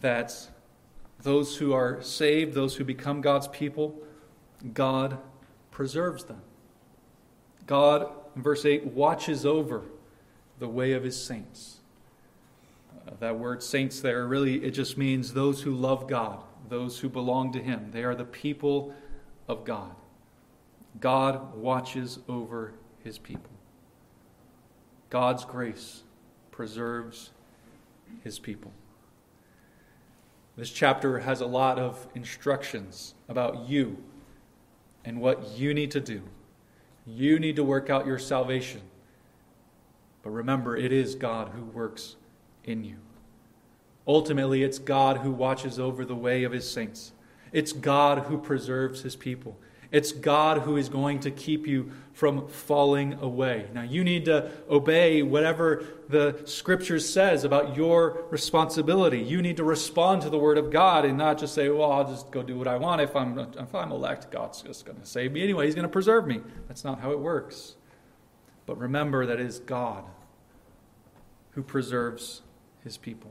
that 0.00 0.34
those 1.22 1.56
who 1.58 1.72
are 1.72 2.02
saved, 2.02 2.54
those 2.54 2.74
who 2.74 2.82
become 2.82 3.20
God's 3.20 3.46
people, 3.46 3.94
God 4.72 5.18
preserves 5.70 6.24
them. 6.24 6.42
God, 7.68 8.10
in 8.34 8.42
verse 8.42 8.64
8, 8.64 8.86
watches 8.86 9.46
over 9.46 9.82
the 10.58 10.66
way 10.66 10.94
of 10.94 11.04
his 11.04 11.24
saints. 11.24 11.78
Uh, 13.06 13.12
that 13.20 13.38
word 13.38 13.62
saints 13.62 14.00
there 14.00 14.26
really, 14.26 14.64
it 14.64 14.70
just 14.70 14.96
means 14.96 15.34
those 15.34 15.62
who 15.62 15.74
love 15.74 16.08
God, 16.08 16.42
those 16.68 17.00
who 17.00 17.08
belong 17.08 17.52
to 17.52 17.62
him. 17.62 17.90
They 17.92 18.04
are 18.04 18.14
the 18.14 18.24
people 18.24 18.94
of 19.48 19.64
God. 19.64 19.94
God 21.00 21.54
watches 21.54 22.18
over 22.28 22.74
his 23.02 23.18
people. 23.18 23.50
God's 25.10 25.44
grace 25.44 26.02
preserves 26.50 27.30
his 28.22 28.38
people. 28.38 28.72
This 30.56 30.70
chapter 30.70 31.18
has 31.18 31.40
a 31.40 31.46
lot 31.46 31.78
of 31.78 32.06
instructions 32.14 33.14
about 33.28 33.68
you 33.68 33.98
and 35.04 35.20
what 35.20 35.58
you 35.58 35.74
need 35.74 35.90
to 35.90 36.00
do. 36.00 36.22
You 37.06 37.38
need 37.38 37.56
to 37.56 37.64
work 37.64 37.90
out 37.90 38.06
your 38.06 38.18
salvation. 38.18 38.80
But 40.22 40.30
remember, 40.30 40.76
it 40.76 40.92
is 40.92 41.16
God 41.16 41.50
who 41.50 41.64
works 41.64 42.16
in 42.64 42.84
you. 42.84 42.96
Ultimately, 44.06 44.62
it's 44.62 44.78
God 44.78 45.18
who 45.18 45.30
watches 45.30 45.78
over 45.78 46.04
the 46.04 46.14
way 46.14 46.44
of 46.44 46.52
his 46.52 46.70
saints. 46.70 47.12
It's 47.52 47.72
God 47.72 48.24
who 48.24 48.38
preserves 48.38 49.02
his 49.02 49.16
people. 49.16 49.56
It's 49.90 50.10
God 50.10 50.62
who 50.62 50.76
is 50.76 50.88
going 50.88 51.20
to 51.20 51.30
keep 51.30 51.68
you 51.68 51.92
from 52.12 52.48
falling 52.48 53.14
away. 53.14 53.68
Now, 53.72 53.82
you 53.82 54.02
need 54.02 54.24
to 54.24 54.50
obey 54.68 55.22
whatever 55.22 55.84
the 56.08 56.42
scripture 56.46 56.98
says 56.98 57.44
about 57.44 57.76
your 57.76 58.24
responsibility. 58.30 59.20
You 59.20 59.40
need 59.40 59.56
to 59.58 59.64
respond 59.64 60.22
to 60.22 60.30
the 60.30 60.38
word 60.38 60.58
of 60.58 60.72
God 60.72 61.04
and 61.04 61.16
not 61.16 61.38
just 61.38 61.54
say, 61.54 61.68
well, 61.68 61.92
I'll 61.92 62.08
just 62.08 62.32
go 62.32 62.42
do 62.42 62.58
what 62.58 62.66
I 62.66 62.76
want. 62.76 63.02
If 63.02 63.14
I'm, 63.14 63.38
if 63.38 63.72
I'm 63.72 63.92
elect, 63.92 64.32
God's 64.32 64.62
just 64.62 64.84
going 64.84 64.98
to 64.98 65.06
save 65.06 65.30
me 65.30 65.44
anyway. 65.44 65.66
He's 65.66 65.76
going 65.76 65.86
to 65.86 65.92
preserve 65.92 66.26
me. 66.26 66.40
That's 66.66 66.82
not 66.82 67.00
how 67.00 67.12
it 67.12 67.20
works. 67.20 67.76
But 68.66 68.78
remember 68.78 69.26
that 69.26 69.38
it 69.38 69.46
is 69.46 69.60
God 69.60 70.02
who 71.52 71.62
preserves 71.62 72.42
his 72.84 72.96
people. 72.96 73.30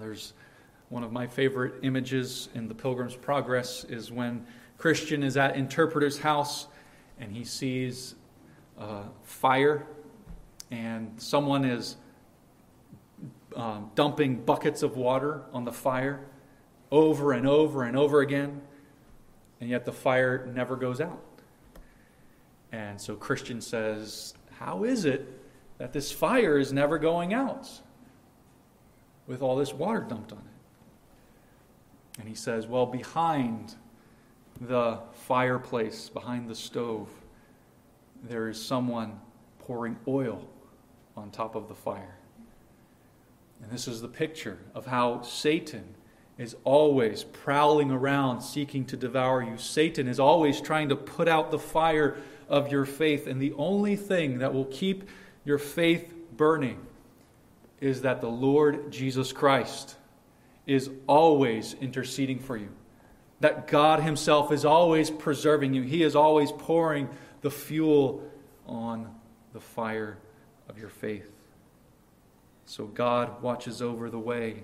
There's 0.00 0.32
one 0.88 1.04
of 1.04 1.12
my 1.12 1.26
favorite 1.26 1.74
images 1.82 2.48
in 2.54 2.66
the 2.66 2.74
Pilgrim's 2.74 3.14
Progress 3.14 3.84
is 3.84 4.10
when 4.10 4.46
Christian 4.78 5.22
is 5.22 5.36
at 5.36 5.54
interpreter's 5.56 6.18
house 6.18 6.66
and 7.20 7.30
he 7.30 7.44
sees 7.44 8.14
uh, 8.78 9.04
fire 9.22 9.86
and 10.70 11.12
someone 11.18 11.64
is 11.64 11.96
um, 13.54 13.90
dumping 13.94 14.36
buckets 14.36 14.82
of 14.82 14.96
water 14.96 15.42
on 15.52 15.64
the 15.64 15.72
fire 15.72 16.24
over 16.90 17.32
and 17.32 17.46
over 17.46 17.84
and 17.84 17.96
over 17.96 18.20
again, 18.20 18.60
and 19.60 19.70
yet 19.70 19.84
the 19.84 19.92
fire 19.92 20.50
never 20.54 20.76
goes 20.76 21.00
out. 21.00 21.22
And 22.70 23.00
so 23.00 23.14
Christian 23.14 23.60
says, 23.60 24.34
How 24.58 24.84
is 24.84 25.04
it 25.04 25.40
that 25.78 25.92
this 25.92 26.10
fire 26.10 26.58
is 26.58 26.72
never 26.72 26.98
going 26.98 27.34
out 27.34 27.68
with 29.26 29.42
all 29.42 29.56
this 29.56 29.72
water 29.72 30.00
dumped 30.00 30.32
on 30.32 30.38
it? 30.38 32.20
And 32.20 32.28
he 32.28 32.34
says, 32.34 32.66
Well, 32.66 32.86
behind 32.86 33.74
the 34.60 34.98
fireplace, 35.12 36.08
behind 36.08 36.48
the 36.48 36.54
stove, 36.54 37.08
there 38.22 38.48
is 38.48 38.62
someone 38.62 39.18
pouring 39.58 39.96
oil 40.06 40.46
on 41.16 41.30
top 41.30 41.54
of 41.54 41.68
the 41.68 41.74
fire. 41.74 42.16
And 43.62 43.70
this 43.70 43.86
is 43.86 44.00
the 44.00 44.08
picture 44.08 44.58
of 44.74 44.86
how 44.86 45.22
Satan 45.22 45.94
is 46.38 46.56
always 46.64 47.24
prowling 47.24 47.90
around 47.90 48.40
seeking 48.40 48.84
to 48.86 48.96
devour 48.96 49.42
you. 49.42 49.56
Satan 49.56 50.08
is 50.08 50.18
always 50.18 50.60
trying 50.60 50.88
to 50.88 50.96
put 50.96 51.28
out 51.28 51.50
the 51.50 51.58
fire 51.58 52.16
of 52.48 52.72
your 52.72 52.84
faith. 52.84 53.26
And 53.26 53.40
the 53.40 53.52
only 53.54 53.96
thing 53.96 54.38
that 54.38 54.52
will 54.52 54.64
keep 54.66 55.08
your 55.44 55.58
faith 55.58 56.12
burning 56.36 56.80
is 57.82 58.02
that 58.02 58.20
the 58.22 58.30
Lord 58.30 58.90
Jesus 58.90 59.32
Christ 59.32 59.96
is 60.66 60.88
always 61.06 61.74
interceding 61.74 62.38
for 62.38 62.56
you 62.56 62.70
that 63.42 63.66
God 63.66 64.00
Himself 64.00 64.52
is 64.52 64.64
always 64.64 65.10
preserving 65.10 65.74
you. 65.74 65.82
He 65.82 66.04
is 66.04 66.14
always 66.14 66.52
pouring 66.52 67.08
the 67.40 67.50
fuel 67.50 68.22
on 68.68 69.12
the 69.52 69.60
fire 69.60 70.16
of 70.68 70.78
your 70.78 70.88
faith. 70.88 71.28
So 72.66 72.86
God 72.86 73.42
watches 73.42 73.82
over 73.82 74.10
the 74.10 74.18
way 74.18 74.62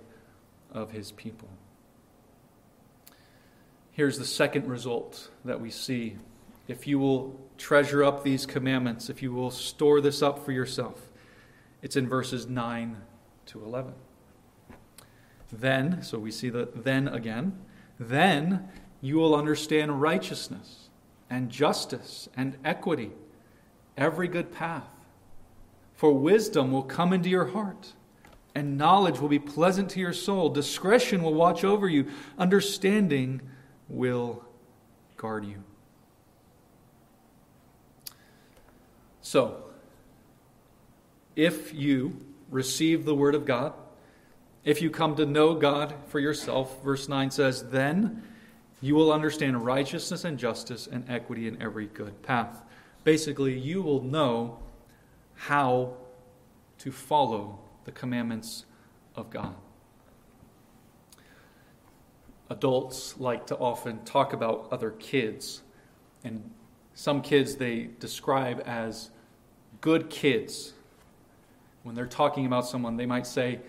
of 0.71 0.93
His 0.93 1.11
people. 1.11 1.49
Here's 3.91 4.17
the 4.17 4.25
second 4.25 4.69
result 4.69 5.29
that 5.45 5.61
we 5.61 5.71
see. 5.71 6.17
If 6.69 6.87
you 6.87 7.01
will 7.01 7.37
treasure 7.57 8.05
up 8.05 8.23
these 8.23 8.47
commandments, 8.47 9.11
if 9.11 9.23
you 9.23 9.33
will 9.33 9.51
store 9.51 10.01
this 10.01 10.23
up 10.23 10.45
for 10.45 10.53
yourself, 10.53 11.11
it's 11.83 11.97
in 11.97 12.09
verses 12.09 12.47
9 12.47 12.97
to 13.49 13.65
11. 13.65 13.93
Then, 15.51 16.03
so 16.03 16.19
we 16.19 16.31
see 16.31 16.51
the 16.51 16.69
then 16.75 17.09
again. 17.09 17.59
Then 17.99 18.69
you 19.01 19.17
will 19.17 19.35
understand 19.35 20.01
righteousness 20.01 20.89
and 21.31 21.51
justice 21.51 22.29
and 22.37 22.57
equity, 22.65 23.13
every 23.97 24.29
good 24.29 24.53
path. 24.53 24.89
For 25.95 26.13
wisdom 26.13 26.71
will 26.71 26.85
come 26.85 27.13
into 27.13 27.29
your 27.29 27.47
heart, 27.47 27.95
and 28.55 28.79
knowledge 28.79 29.19
will 29.19 29.29
be 29.29 29.39
pleasant 29.39 29.91
to 29.91 30.01
your 30.01 30.13
soul. 30.13 30.49
Discretion 30.49 31.23
will 31.23 31.35
watch 31.35 31.65
over 31.65 31.89
you, 31.89 32.07
understanding 32.39 33.41
will 33.89 34.45
guard 35.17 35.45
you. 35.45 35.65
So, 39.21 39.65
if 41.35 41.75
you 41.75 42.28
receive 42.51 43.05
the 43.05 43.15
Word 43.15 43.35
of 43.35 43.45
God, 43.45 43.75
if 44.65 44.83
you 44.83 44.91
come 44.91 45.17
to 45.17 45.27
know 45.27 45.55
God 45.55 45.95
for 46.09 46.21
yourself, 46.21 46.83
verse 46.83 47.09
9 47.09 47.31
says, 47.31 47.69
then 47.71 48.23
you 48.81 48.95
will 48.95 49.13
understand 49.13 49.65
righteousness 49.65 50.25
and 50.25 50.39
justice 50.39 50.87
and 50.87 51.09
equity 51.09 51.49
in 51.49 51.61
every 51.61 51.87
good 51.87 52.23
path. 52.23 52.63
Basically, 53.05 53.59
you 53.59 53.83
will 53.83 54.03
know 54.03 54.59
how 55.35 55.95
to 56.79 56.93
follow 56.93 57.59
the 57.85 57.93
commandments 57.93 58.67
of 59.17 59.31
God. 59.31 59.55
Adults 62.51 63.19
like 63.19 63.47
to 63.49 63.57
often 63.57 64.05
talk 64.05 64.33
about 64.33 64.69
other 64.71 64.91
kids, 64.91 65.63
and 66.25 66.51
some 66.95 67.21
kids 67.21 67.57
they 67.57 67.91
describe 67.99 68.63
as 68.67 69.11
good 69.81 70.11
kids. 70.11 70.73
When 71.83 71.95
they're 71.95 72.07
talking 72.07 72.47
about 72.47 72.67
someone, 72.67 72.97
they 72.97 73.07
might 73.07 73.27
say, 73.27 73.61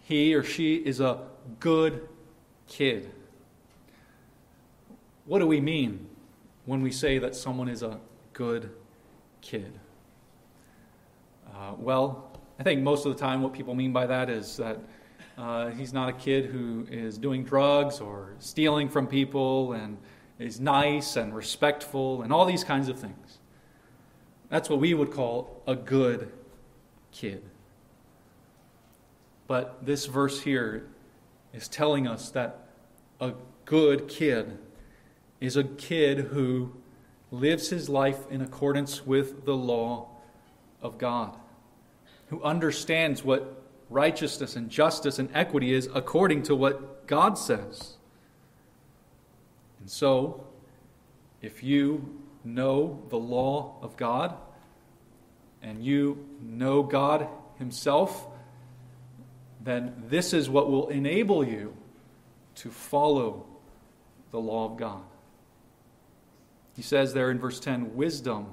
he 0.00 0.34
or 0.34 0.42
she 0.42 0.76
is 0.76 1.00
a 1.00 1.20
good 1.60 2.08
kid. 2.66 3.10
What 5.24 5.38
do 5.38 5.46
we 5.46 5.60
mean 5.60 6.06
when 6.66 6.82
we 6.82 6.90
say 6.90 7.18
that 7.18 7.34
someone 7.34 7.68
is 7.68 7.82
a 7.82 8.00
good 8.32 8.70
kid? 9.40 9.78
Uh, 11.54 11.74
well, 11.78 12.30
I 12.58 12.62
think 12.62 12.82
most 12.82 13.06
of 13.06 13.12
the 13.12 13.18
time 13.18 13.42
what 13.42 13.52
people 13.52 13.74
mean 13.74 13.92
by 13.92 14.06
that 14.06 14.28
is 14.28 14.56
that 14.56 14.78
uh, 15.38 15.70
he's 15.70 15.92
not 15.92 16.08
a 16.08 16.12
kid 16.12 16.46
who 16.46 16.86
is 16.90 17.18
doing 17.18 17.44
drugs 17.44 18.00
or 18.00 18.34
stealing 18.38 18.88
from 18.88 19.06
people 19.06 19.72
and 19.72 19.96
is 20.38 20.60
nice 20.60 21.16
and 21.16 21.34
respectful 21.34 22.22
and 22.22 22.32
all 22.32 22.44
these 22.44 22.64
kinds 22.64 22.88
of 22.88 22.98
things. 22.98 23.38
That's 24.48 24.68
what 24.68 24.80
we 24.80 24.92
would 24.92 25.12
call 25.12 25.62
a 25.66 25.74
good 25.74 26.30
kid. 27.12 27.42
But 29.52 29.84
this 29.84 30.06
verse 30.06 30.40
here 30.40 30.86
is 31.52 31.68
telling 31.68 32.06
us 32.06 32.30
that 32.30 32.68
a 33.20 33.34
good 33.66 34.08
kid 34.08 34.56
is 35.42 35.58
a 35.58 35.64
kid 35.64 36.20
who 36.20 36.72
lives 37.30 37.68
his 37.68 37.90
life 37.90 38.16
in 38.30 38.40
accordance 38.40 39.06
with 39.06 39.44
the 39.44 39.54
law 39.54 40.08
of 40.80 40.96
God, 40.96 41.36
who 42.28 42.42
understands 42.42 43.24
what 43.24 43.62
righteousness 43.90 44.56
and 44.56 44.70
justice 44.70 45.18
and 45.18 45.28
equity 45.34 45.74
is 45.74 45.86
according 45.94 46.44
to 46.44 46.54
what 46.54 47.06
God 47.06 47.36
says. 47.36 47.96
And 49.80 49.90
so, 49.90 50.46
if 51.42 51.62
you 51.62 52.22
know 52.42 53.02
the 53.10 53.18
law 53.18 53.74
of 53.82 53.98
God 53.98 54.34
and 55.60 55.84
you 55.84 56.26
know 56.40 56.82
God 56.82 57.28
Himself, 57.58 58.28
then 59.64 59.94
this 60.08 60.32
is 60.32 60.48
what 60.48 60.70
will 60.70 60.88
enable 60.88 61.46
you 61.46 61.76
to 62.56 62.70
follow 62.70 63.46
the 64.30 64.38
law 64.38 64.70
of 64.70 64.76
God. 64.76 65.02
He 66.74 66.82
says 66.82 67.12
there 67.12 67.30
in 67.30 67.38
verse 67.38 67.60
10 67.60 67.94
wisdom 67.94 68.46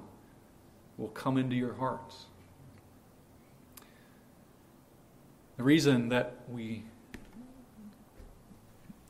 will 0.98 1.08
come 1.10 1.38
into 1.38 1.56
your 1.56 1.74
hearts. 1.74 2.26
The 5.58 5.64
reason 5.64 6.10
that 6.10 6.36
we 6.50 6.84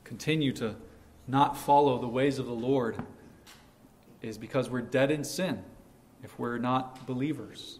continue 0.04 0.52
to 0.54 0.76
not 1.28 1.56
follow 1.56 1.98
the 2.00 2.08
ways 2.08 2.38
of 2.38 2.46
the 2.46 2.52
Lord 2.52 2.96
is 4.22 4.36
because 4.36 4.68
we're 4.68 4.80
dead 4.80 5.10
in 5.10 5.24
sin 5.24 5.62
if 6.22 6.38
we're 6.38 6.58
not 6.58 7.06
believers. 7.06 7.78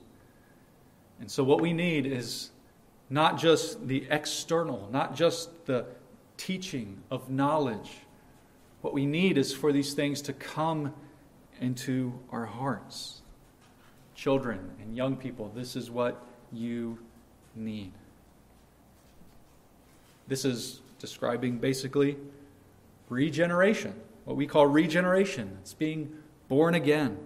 And 1.21 1.31
so, 1.31 1.45
what 1.45 1.61
we 1.61 1.73
need 1.73 2.07
is 2.07 2.51
not 3.11 3.37
just 3.37 3.89
the 3.89 4.07
external, 4.09 4.89
not 4.93 5.17
just 5.17 5.67
the 5.67 5.85
teaching 6.37 7.03
of 7.11 7.29
knowledge. 7.29 7.91
What 8.81 8.95
we 8.95 9.05
need 9.05 9.37
is 9.37 9.53
for 9.53 9.73
these 9.73 9.93
things 9.93 10.23
to 10.23 10.33
come 10.33 10.95
into 11.61 12.15
our 12.31 12.47
hearts. 12.47 13.21
Children 14.15 14.71
and 14.81 14.97
young 14.97 15.17
people, 15.17 15.51
this 15.55 15.77
is 15.77 15.91
what 15.91 16.25
you 16.53 16.99
need. 17.55 17.93
This 20.29 20.45
is 20.45 20.81
describing 21.01 21.59
basically 21.59 22.17
regeneration, 23.09 23.95
what 24.25 24.37
we 24.37 24.47
call 24.47 24.67
regeneration. 24.67 25.59
It's 25.63 25.75
being 25.75 26.13
born 26.49 26.75
again. 26.75 27.19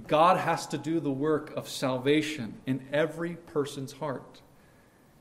God 0.00 0.36
has 0.38 0.66
to 0.68 0.78
do 0.78 1.00
the 1.00 1.10
work 1.10 1.54
of 1.56 1.68
salvation 1.68 2.54
in 2.66 2.86
every 2.92 3.36
person's 3.36 3.92
heart. 3.92 4.42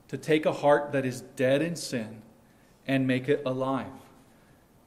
To 0.10 0.18
take 0.18 0.46
a 0.46 0.52
heart 0.52 0.92
that 0.92 1.06
is 1.06 1.22
dead 1.22 1.62
in 1.62 1.76
sin 1.76 2.22
and 2.86 3.08
make 3.08 3.30
it 3.30 3.42
alive. 3.46 3.88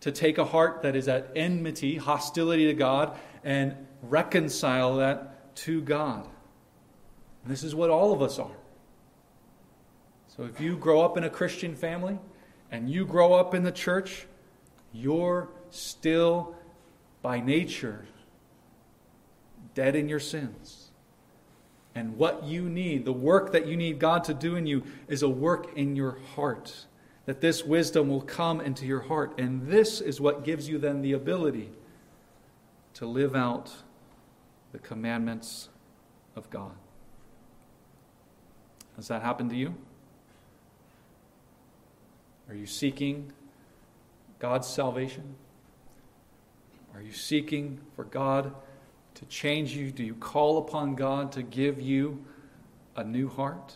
To 0.02 0.12
take 0.12 0.38
a 0.38 0.44
heart 0.44 0.82
that 0.82 0.94
is 0.94 1.08
at 1.08 1.32
enmity, 1.34 1.96
hostility 1.96 2.66
to 2.66 2.74
God, 2.74 3.16
and 3.42 3.74
reconcile 4.02 4.96
that 4.96 5.54
to 5.56 5.80
God. 5.80 6.28
This 7.46 7.62
is 7.62 7.74
what 7.74 7.88
all 7.88 8.12
of 8.12 8.20
us 8.20 8.38
are. 8.38 8.56
So 10.36 10.44
if 10.44 10.60
you 10.60 10.76
grow 10.76 11.00
up 11.00 11.16
in 11.16 11.24
a 11.24 11.30
Christian 11.30 11.74
family 11.74 12.18
and 12.70 12.90
you 12.90 13.06
grow 13.06 13.32
up 13.32 13.54
in 13.54 13.62
the 13.64 13.72
church, 13.72 14.26
you're 14.92 15.48
still 15.70 16.54
by 17.22 17.40
nature 17.40 18.06
dead 19.78 19.94
in 19.94 20.08
your 20.08 20.18
sins. 20.18 20.88
And 21.94 22.16
what 22.16 22.42
you 22.42 22.68
need, 22.68 23.04
the 23.04 23.12
work 23.12 23.52
that 23.52 23.68
you 23.68 23.76
need 23.76 24.00
God 24.00 24.24
to 24.24 24.34
do 24.34 24.56
in 24.56 24.66
you, 24.66 24.82
is 25.06 25.22
a 25.22 25.28
work 25.28 25.76
in 25.76 25.94
your 25.94 26.18
heart. 26.34 26.86
That 27.26 27.40
this 27.40 27.62
wisdom 27.62 28.08
will 28.08 28.22
come 28.22 28.60
into 28.60 28.86
your 28.86 29.02
heart. 29.02 29.38
And 29.38 29.68
this 29.68 30.00
is 30.00 30.20
what 30.20 30.42
gives 30.42 30.68
you 30.68 30.78
then 30.78 31.00
the 31.00 31.12
ability 31.12 31.70
to 32.94 33.06
live 33.06 33.36
out 33.36 33.72
the 34.72 34.80
commandments 34.80 35.68
of 36.34 36.50
God. 36.50 36.72
Has 38.96 39.06
that 39.06 39.22
happened 39.22 39.50
to 39.50 39.56
you? 39.56 39.76
Are 42.48 42.54
you 42.56 42.66
seeking 42.66 43.32
God's 44.40 44.66
salvation? 44.66 45.36
Are 46.96 47.00
you 47.00 47.12
seeking 47.12 47.78
for 47.94 48.02
God 48.02 48.52
to 49.18 49.24
change 49.26 49.74
you? 49.74 49.90
Do 49.90 50.04
you 50.04 50.14
call 50.14 50.58
upon 50.58 50.94
God 50.94 51.32
to 51.32 51.42
give 51.42 51.80
you 51.80 52.24
a 52.94 53.02
new 53.02 53.28
heart? 53.28 53.74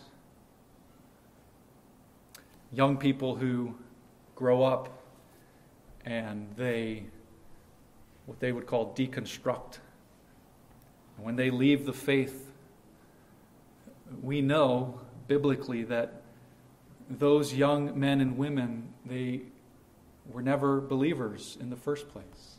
Young 2.73 2.97
people 2.97 3.35
who 3.35 3.75
grow 4.37 4.63
up 4.63 5.03
and 6.05 6.49
they, 6.57 7.07
what 8.27 8.39
they 8.39 8.53
would 8.53 8.67
call 8.67 8.95
deconstruct. 8.95 9.79
When 11.17 11.35
they 11.35 11.51
leave 11.51 11.87
the 11.87 11.93
faith, 11.93 12.53
we 14.23 14.43
know 14.43 15.01
biblically 15.27 15.83
that 15.85 16.23
those 17.11 17.53
young 17.53 17.99
men 17.99 18.21
and 18.21 18.39
women, 18.39 18.93
they 19.05 19.43
were 20.33 20.43
never 20.43 20.81
believers 20.81 21.59
in 21.61 21.69
the 21.69 21.77
first 21.77 22.09
place. 22.09 22.59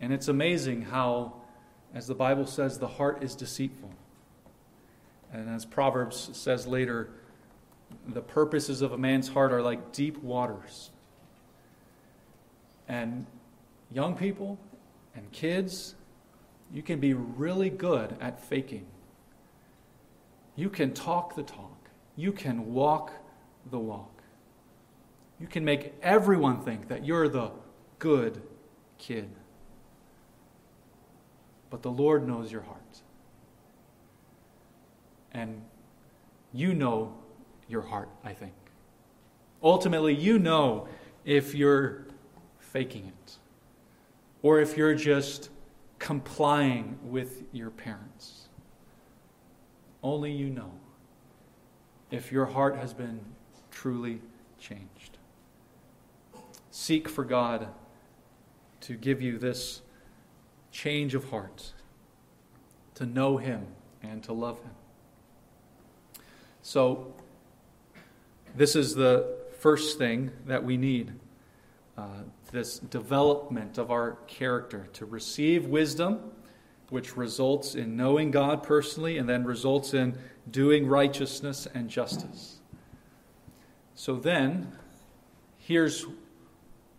And 0.00 0.12
it's 0.12 0.28
amazing 0.28 0.82
how, 0.82 1.34
as 1.94 2.06
the 2.06 2.14
Bible 2.14 2.46
says, 2.46 2.78
the 2.78 2.88
heart 2.88 3.22
is 3.22 3.34
deceitful. 3.34 3.90
And 5.32 5.48
as 5.48 5.64
Proverbs 5.64 6.30
says 6.32 6.66
later, 6.66 7.10
the 8.06 8.20
purposes 8.20 8.82
of 8.82 8.92
a 8.92 8.98
man's 8.98 9.28
heart 9.28 9.52
are 9.52 9.62
like 9.62 9.92
deep 9.92 10.22
waters. 10.22 10.90
And 12.86 13.26
young 13.92 14.16
people 14.16 14.58
and 15.14 15.30
kids, 15.32 15.94
you 16.72 16.82
can 16.82 17.00
be 17.00 17.12
really 17.12 17.70
good 17.70 18.16
at 18.20 18.42
faking. 18.42 18.86
You 20.56 20.70
can 20.70 20.92
talk 20.92 21.34
the 21.34 21.42
talk, 21.42 21.88
you 22.16 22.32
can 22.32 22.72
walk 22.72 23.12
the 23.70 23.78
walk. 23.78 24.10
You 25.40 25.46
can 25.46 25.64
make 25.64 25.94
everyone 26.02 26.62
think 26.62 26.88
that 26.88 27.04
you're 27.04 27.28
the 27.28 27.52
good 28.00 28.42
kid 28.98 29.30
but 31.70 31.82
the 31.82 31.90
Lord 31.90 32.26
knows 32.26 32.50
your 32.50 32.62
heart. 32.62 33.02
And 35.32 35.62
you 36.52 36.74
know 36.74 37.14
your 37.68 37.82
heart, 37.82 38.08
I 38.24 38.32
think. 38.32 38.54
Ultimately, 39.62 40.14
you 40.14 40.38
know 40.38 40.88
if 41.24 41.54
you're 41.54 42.06
faking 42.58 43.06
it 43.06 43.36
or 44.42 44.60
if 44.60 44.76
you're 44.76 44.94
just 44.94 45.50
complying 45.98 46.98
with 47.02 47.42
your 47.52 47.70
parents. 47.70 48.48
Only 50.02 50.32
you 50.32 50.48
know 50.48 50.72
if 52.10 52.30
your 52.32 52.46
heart 52.46 52.76
has 52.76 52.94
been 52.94 53.20
truly 53.70 54.20
changed. 54.58 55.18
Seek 56.70 57.08
for 57.08 57.24
God 57.24 57.68
to 58.82 58.94
give 58.94 59.20
you 59.20 59.38
this 59.38 59.82
change 60.78 61.16
of 61.16 61.28
heart, 61.30 61.72
to 62.94 63.04
know 63.04 63.36
Him 63.36 63.66
and 64.00 64.22
to 64.22 64.32
love 64.32 64.60
Him. 64.60 64.70
So, 66.62 67.12
this 68.54 68.76
is 68.76 68.94
the 68.94 69.38
first 69.58 69.98
thing 69.98 70.30
that 70.46 70.62
we 70.62 70.76
need 70.76 71.12
uh, 71.96 72.22
this 72.52 72.78
development 72.78 73.76
of 73.76 73.90
our 73.90 74.18
character 74.28 74.86
to 74.92 75.04
receive 75.04 75.66
wisdom, 75.66 76.30
which 76.90 77.16
results 77.16 77.74
in 77.74 77.96
knowing 77.96 78.30
God 78.30 78.62
personally 78.62 79.18
and 79.18 79.28
then 79.28 79.42
results 79.42 79.94
in 79.94 80.16
doing 80.48 80.86
righteousness 80.86 81.66
and 81.74 81.90
justice. 81.90 82.60
So, 83.96 84.14
then, 84.14 84.70
here's 85.56 86.06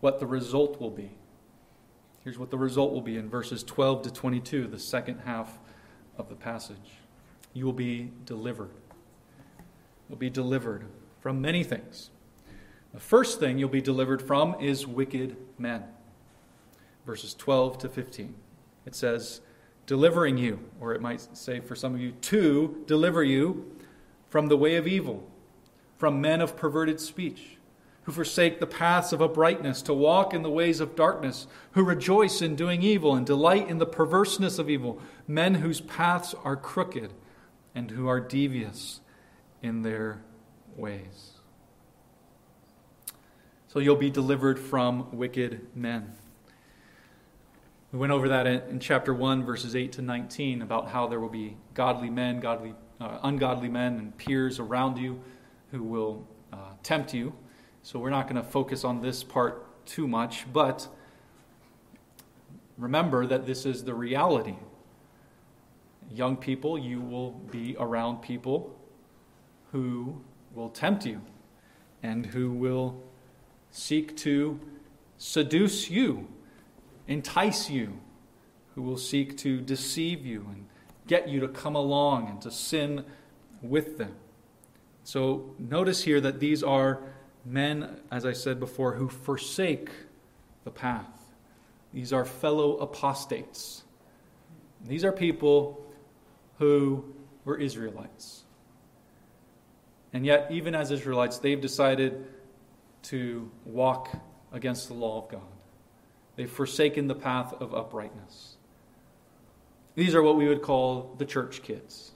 what 0.02 0.20
the 0.20 0.28
result 0.28 0.82
will 0.82 0.92
be 0.92 1.12
Here's 2.30 2.38
what 2.38 2.52
the 2.52 2.60
result 2.60 2.94
will 2.94 3.02
be 3.02 3.18
in 3.18 3.28
verses 3.28 3.63
12 3.63 4.04
to 4.04 4.13
22, 4.13 4.68
the 4.68 4.78
second 4.78 5.22
half 5.26 5.58
of 6.15 6.30
the 6.30 6.36
passage. 6.36 7.00
You 7.56 7.65
will 7.65 7.74
be 7.74 8.12
delivered. 8.24 8.70
You'll 10.08 10.20
be 10.20 10.30
delivered 10.30 10.86
from 11.22 11.42
many 11.42 11.63
things. 11.63 12.12
The 12.94 13.00
first 13.00 13.39
thing 13.39 13.58
you'll 13.58 13.68
be 13.68 13.82
delivered 13.82 14.22
from 14.22 14.56
is 14.62 14.86
wicked 14.86 15.38
men. 15.58 15.86
Verses 17.04 17.34
12 17.34 17.80
to 17.80 17.89
15. 17.89 18.36
It 18.86 18.94
says, 18.94 19.42
delivering 19.88 20.38
you, 20.38 20.60
or 20.80 20.94
it 20.94 21.02
might 21.02 21.36
say 21.36 21.60
for 21.60 21.76
some 21.76 21.96
of 21.96 22.00
you, 22.00 22.12
to 22.12 22.84
deliver 22.86 23.23
you 23.23 23.75
from 24.30 24.50
the 24.50 24.58
way 24.58 24.75
of 24.75 24.86
evil, 24.86 25.27
from 25.98 26.21
men 26.21 26.42
of 26.42 26.56
perverted 26.56 27.00
speech 27.00 27.58
who 28.10 28.13
forsake 28.13 28.60
the 28.60 28.65
paths 28.65 29.13
of 29.13 29.21
uprightness 29.21 29.83
to 29.83 29.93
walk 29.93 30.33
in 30.33 30.41
the 30.41 30.49
ways 30.49 30.79
of 30.79 30.95
darkness, 30.95 31.45
who 31.73 31.83
rejoice 31.83 32.41
in 32.41 32.55
doing 32.55 32.81
evil 32.81 33.13
and 33.13 33.23
delight 33.23 33.69
in 33.69 33.77
the 33.77 33.85
perverseness 33.85 34.57
of 34.57 34.67
evil, 34.67 34.99
men 35.27 35.53
whose 35.53 35.79
paths 35.79 36.33
are 36.43 36.55
crooked 36.55 37.13
and 37.75 37.91
who 37.91 38.07
are 38.07 38.19
devious 38.19 39.01
in 39.62 39.83
their 39.83 40.23
ways. 40.75 41.33
So 43.67 43.77
you'll 43.77 43.95
be 43.95 44.10
delivered 44.10 44.57
from 44.57 45.15
wicked 45.15 45.67
men. 45.75 46.13
We 47.91 47.99
went 47.99 48.12
over 48.12 48.27
that 48.29 48.47
in, 48.47 48.79
chapter 48.79 49.13
1, 49.13 49.45
verses 49.45 49.75
8 49.75 49.91
to 49.91 50.01
19, 50.01 50.63
about 50.63 50.89
how 50.89 51.05
there 51.05 51.19
will 51.19 51.29
be 51.29 51.57
godly 51.75 52.10
men, 52.10 52.39
godly, 52.39 52.73
uh, 52.99 53.19
ungodly 53.21 53.69
men, 53.69 53.99
and 53.99 54.17
peers 54.17 54.57
around 54.57 54.97
you 54.97 55.21
who 55.69 55.83
will 55.83 56.27
uh, 56.51 56.71
tempt 56.81 57.13
you 57.13 57.35
so 57.84 58.00
we're 58.00 58.10
not 58.10 58.27
going 58.27 58.42
to 58.42 58.48
focus 58.48 58.84
on 58.84 59.02
this 59.02 59.23
part 59.23 59.86
too 59.86 60.08
much, 60.08 60.52
but 60.52 60.88
remember 62.77 63.25
that 63.25 63.46
this 63.46 63.65
is 63.65 63.84
the 63.84 63.94
reality. 63.94 64.56
Young 66.12 66.38
people, 66.38 66.77
you 66.77 67.02
will 67.02 67.32
be 67.32 67.75
around 67.80 68.21
people 68.21 68.75
who 69.71 70.21
will 70.54 70.69
tempt 70.69 71.06
you 71.06 71.21
and 72.02 72.25
who 72.27 72.52
will 72.52 73.02
seek 73.71 74.15
to 74.17 74.60
seduce 75.17 75.90
you, 75.90 76.27
entice 77.08 77.69
you, 77.69 78.00
who 78.75 78.82
will 78.82 78.98
seek 78.98 79.38
to 79.38 79.62
deceive 79.62 80.25
you 80.25 80.48
and 80.50 80.65
get 81.08 81.27
you 81.27 81.40
to 81.40 81.48
come 81.48 81.75
along 81.75 82.30
and 82.30 82.42
to 82.42 82.52
sin 82.52 83.04
with 83.62 83.98
them. 83.98 84.15
So 85.04 85.54
notice 85.58 86.04
here 86.04 86.21
that 86.21 86.40
these 86.40 86.63
are 86.63 87.02
men, 87.46 88.00
as 88.12 88.25
I 88.25 88.33
said 88.33 88.60
before, 88.60 88.94
who 88.94 89.10
forsake 89.10 89.90
the 90.63 90.71
path. 90.71 91.31
These 91.94 92.13
are 92.13 92.25
fellow 92.25 92.77
apostates. 92.77 93.83
These 94.85 95.04
are 95.04 95.12
people 95.12 95.85
who 96.58 97.06
were 97.46 97.58
Israelites. 97.58 98.44
And 100.13 100.25
yet, 100.25 100.48
even 100.52 100.75
as 100.75 100.92
Israelites, 100.92 101.37
they've 101.37 101.60
decided 101.60 102.25
to 103.04 103.50
walk 103.65 104.10
against 104.52 104.87
the 104.87 104.94
law 104.94 105.23
of 105.23 105.29
God. 105.29 105.42
They've 106.35 106.50
forsaken 106.50 107.08
the 107.08 107.15
path 107.15 107.54
of 107.60 107.73
uprightness. 107.73 108.58
These 109.96 110.15
are 110.15 110.23
what 110.23 110.37
we 110.37 110.48
would 110.48 110.62
call 110.62 111.15
the 111.17 111.25
church 111.25 111.62
kids. 111.62 112.12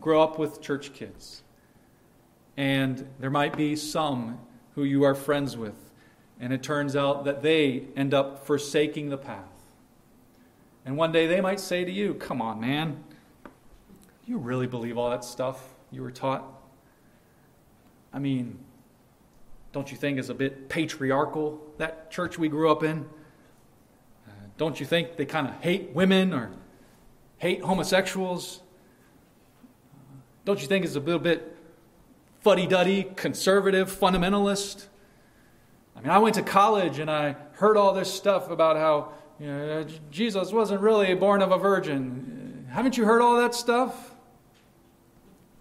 grow 0.00 0.22
up 0.22 0.38
with 0.38 0.60
church 0.60 0.94
kids. 0.94 1.42
And 2.58 3.08
there 3.20 3.30
might 3.30 3.56
be 3.56 3.76
some 3.76 4.40
who 4.74 4.82
you 4.82 5.04
are 5.04 5.14
friends 5.14 5.56
with, 5.56 5.92
and 6.40 6.52
it 6.52 6.60
turns 6.60 6.96
out 6.96 7.24
that 7.24 7.40
they 7.40 7.84
end 7.94 8.12
up 8.12 8.44
forsaking 8.44 9.10
the 9.10 9.16
path. 9.16 9.44
And 10.84 10.96
one 10.96 11.12
day 11.12 11.28
they 11.28 11.40
might 11.40 11.60
say 11.60 11.84
to 11.84 11.92
you, 11.92 12.14
Come 12.14 12.42
on, 12.42 12.60
man. 12.60 13.04
You 14.26 14.38
really 14.38 14.66
believe 14.66 14.98
all 14.98 15.08
that 15.08 15.24
stuff 15.24 15.72
you 15.92 16.02
were 16.02 16.10
taught? 16.10 16.42
I 18.12 18.18
mean, 18.18 18.58
don't 19.70 19.92
you 19.92 19.96
think 19.96 20.18
it's 20.18 20.28
a 20.28 20.34
bit 20.34 20.68
patriarchal, 20.68 21.60
that 21.76 22.10
church 22.10 22.40
we 22.40 22.48
grew 22.48 22.72
up 22.72 22.82
in? 22.82 23.06
Uh, 24.26 24.32
don't 24.56 24.80
you 24.80 24.84
think 24.84 25.16
they 25.16 25.26
kind 25.26 25.46
of 25.46 25.54
hate 25.60 25.90
women 25.94 26.34
or 26.34 26.50
hate 27.38 27.62
homosexuals? 27.62 28.62
Don't 30.44 30.60
you 30.60 30.66
think 30.66 30.84
it's 30.84 30.96
a 30.96 31.00
little 31.00 31.20
bit 31.20 31.54
fuddy 32.40 32.66
duddy, 32.66 33.10
conservative, 33.16 33.90
fundamentalist? 33.90 34.86
I 35.96 36.00
mean, 36.00 36.10
I 36.10 36.18
went 36.18 36.36
to 36.36 36.42
college 36.42 36.98
and 36.98 37.10
I 37.10 37.36
heard 37.52 37.76
all 37.76 37.92
this 37.92 38.12
stuff 38.12 38.50
about 38.50 38.76
how 38.76 39.12
you 39.40 39.46
know, 39.46 39.86
Jesus 40.10 40.52
wasn't 40.52 40.80
really 40.80 41.14
born 41.14 41.42
of 41.42 41.52
a 41.52 41.58
virgin. 41.58 42.66
Haven't 42.70 42.96
you 42.96 43.04
heard 43.04 43.22
all 43.22 43.38
that 43.38 43.54
stuff? 43.54 44.14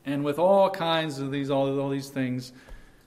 And 0.06 0.24
with 0.24 0.40
all 0.40 0.70
kinds 0.70 1.20
of 1.20 1.32
these, 1.32 1.50
all, 1.50 1.80
all 1.80 1.90
these 1.90 2.10
things, 2.10 2.54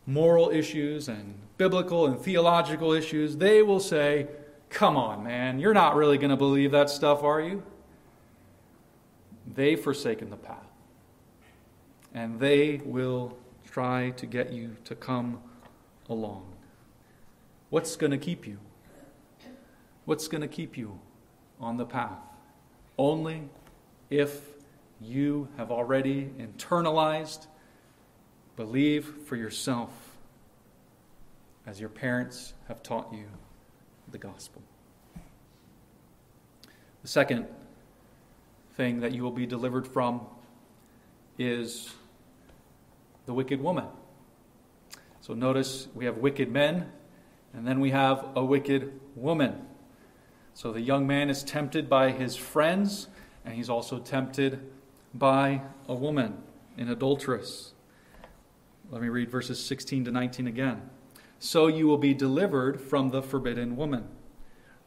moral 0.06 0.50
issues 0.50 1.08
and 1.08 1.34
biblical 1.56 2.06
and 2.06 2.20
theological 2.20 2.92
issues, 2.92 3.36
they 3.36 3.62
will 3.62 3.80
say, 3.80 4.26
Come 4.68 4.96
on, 4.96 5.24
man, 5.24 5.58
you're 5.58 5.74
not 5.74 5.96
really 5.96 6.16
going 6.16 6.30
to 6.30 6.36
believe 6.36 6.70
that 6.70 6.90
stuff, 6.90 7.24
are 7.24 7.40
you? 7.40 7.62
They've 9.54 9.80
forsaken 9.80 10.30
the 10.30 10.36
path. 10.36 10.56
And 12.14 12.38
they 12.38 12.80
will 12.84 13.36
try 13.70 14.10
to 14.10 14.26
get 14.26 14.52
you 14.52 14.76
to 14.84 14.94
come 14.94 15.40
along. 16.08 16.44
What's 17.70 17.96
going 17.96 18.10
to 18.10 18.18
keep 18.18 18.46
you? 18.46 18.58
What's 20.04 20.28
going 20.28 20.42
to 20.42 20.48
keep 20.48 20.76
you 20.76 20.98
on 21.60 21.76
the 21.76 21.86
path? 21.86 22.18
Only 22.98 23.48
if 24.10 24.40
you 25.00 25.48
have 25.56 25.70
already 25.70 26.30
internalized 26.38 27.46
Believe 28.60 29.06
for 29.24 29.36
yourself 29.36 29.90
as 31.66 31.80
your 31.80 31.88
parents 31.88 32.52
have 32.68 32.82
taught 32.82 33.10
you 33.10 33.24
the 34.10 34.18
gospel. 34.18 34.60
The 37.00 37.08
second 37.08 37.46
thing 38.74 39.00
that 39.00 39.12
you 39.12 39.22
will 39.22 39.30
be 39.30 39.46
delivered 39.46 39.86
from 39.86 40.20
is 41.38 41.94
the 43.30 43.34
wicked 43.34 43.60
woman. 43.60 43.84
So 45.20 45.34
notice 45.34 45.86
we 45.94 46.04
have 46.04 46.18
wicked 46.18 46.50
men, 46.50 46.90
and 47.54 47.64
then 47.64 47.78
we 47.78 47.92
have 47.92 48.26
a 48.34 48.44
wicked 48.44 48.98
woman. 49.14 49.66
So 50.52 50.72
the 50.72 50.80
young 50.80 51.06
man 51.06 51.30
is 51.30 51.44
tempted 51.44 51.88
by 51.88 52.10
his 52.10 52.34
friends, 52.34 53.06
and 53.44 53.54
he's 53.54 53.70
also 53.70 54.00
tempted 54.00 54.68
by 55.14 55.62
a 55.86 55.94
woman, 55.94 56.38
an 56.76 56.88
adulteress. 56.88 57.72
Let 58.90 59.00
me 59.00 59.08
read 59.08 59.30
verses 59.30 59.64
16 59.64 60.06
to 60.06 60.10
19 60.10 60.48
again. 60.48 60.90
So 61.38 61.68
you 61.68 61.86
will 61.86 61.98
be 61.98 62.14
delivered 62.14 62.80
from 62.80 63.10
the 63.10 63.22
forbidden 63.22 63.76
woman, 63.76 64.08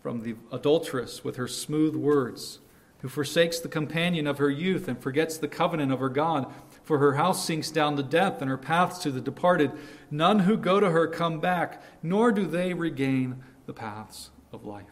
from 0.02 0.24
the 0.24 0.36
adulteress 0.52 1.24
with 1.24 1.38
her 1.38 1.48
smooth 1.48 1.96
words, 1.96 2.60
who 3.00 3.08
forsakes 3.08 3.62
the 3.62 3.70
companion 3.70 4.28
of 4.28 4.38
her 4.38 4.50
youth 4.50 4.90
and 4.90 5.02
forgets 5.02 5.38
the 5.38 5.48
covenant 5.48 5.94
of 5.94 6.02
her 6.02 6.10
God. 6.10 6.54
For 6.84 7.00
her 7.00 7.14
house 7.14 7.46
sinks 7.46 7.72
down 7.72 7.96
to 7.96 8.04
death, 8.04 8.42
and 8.42 8.50
her 8.50 8.58
paths 8.58 9.00
to 9.00 9.12
the 9.12 9.22
departed. 9.22 9.72
None 10.12 10.40
who 10.40 10.58
go 10.58 10.80
to 10.80 10.90
her 10.90 11.08
come 11.08 11.40
back, 11.40 11.82
nor 12.02 12.32
do 12.32 12.46
they 12.46 12.74
regain 12.74 13.44
the 13.66 13.74
paths 13.74 14.32
of 14.52 14.66
life. 14.66 14.86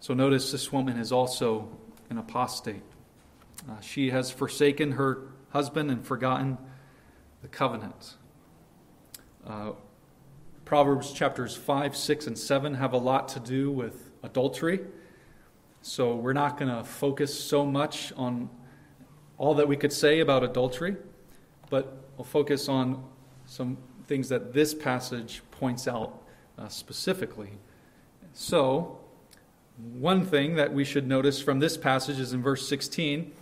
So 0.00 0.14
notice 0.14 0.52
this 0.52 0.72
woman 0.72 0.98
is 0.98 1.12
also 1.12 1.68
an 2.10 2.18
apostate. 2.18 2.82
Uh, 3.68 3.80
she 3.80 4.10
has 4.10 4.30
forsaken 4.30 4.92
her 4.92 5.28
husband 5.50 5.90
and 5.90 6.04
forgotten 6.04 6.58
the 7.42 7.48
covenant. 7.48 8.16
Uh, 9.46 9.72
Proverbs 10.64 11.12
chapters 11.12 11.56
5, 11.56 11.96
6, 11.96 12.26
and 12.28 12.38
7 12.38 12.74
have 12.74 12.92
a 12.92 12.98
lot 12.98 13.28
to 13.28 13.40
do 13.40 13.70
with 13.70 14.12
adultery. 14.22 14.80
So 15.82 16.14
we're 16.14 16.32
not 16.32 16.58
going 16.58 16.74
to 16.74 16.84
focus 16.84 17.38
so 17.38 17.64
much 17.64 18.12
on 18.16 18.50
all 19.38 19.54
that 19.54 19.66
we 19.66 19.76
could 19.76 19.92
say 19.92 20.20
about 20.20 20.44
adultery, 20.44 20.96
but 21.70 21.96
we'll 22.16 22.24
focus 22.24 22.68
on 22.68 23.02
some 23.46 23.78
things 24.06 24.28
that 24.28 24.52
this 24.52 24.74
passage 24.74 25.42
points 25.50 25.88
out 25.88 26.22
uh, 26.58 26.68
specifically. 26.68 27.52
So, 28.32 28.98
one 29.94 30.26
thing 30.26 30.56
that 30.56 30.72
we 30.72 30.84
should 30.84 31.06
notice 31.06 31.40
from 31.40 31.58
this 31.58 31.76
passage 31.76 32.20
is 32.20 32.34
in 32.34 32.42
verse 32.42 32.68
16 32.68 33.32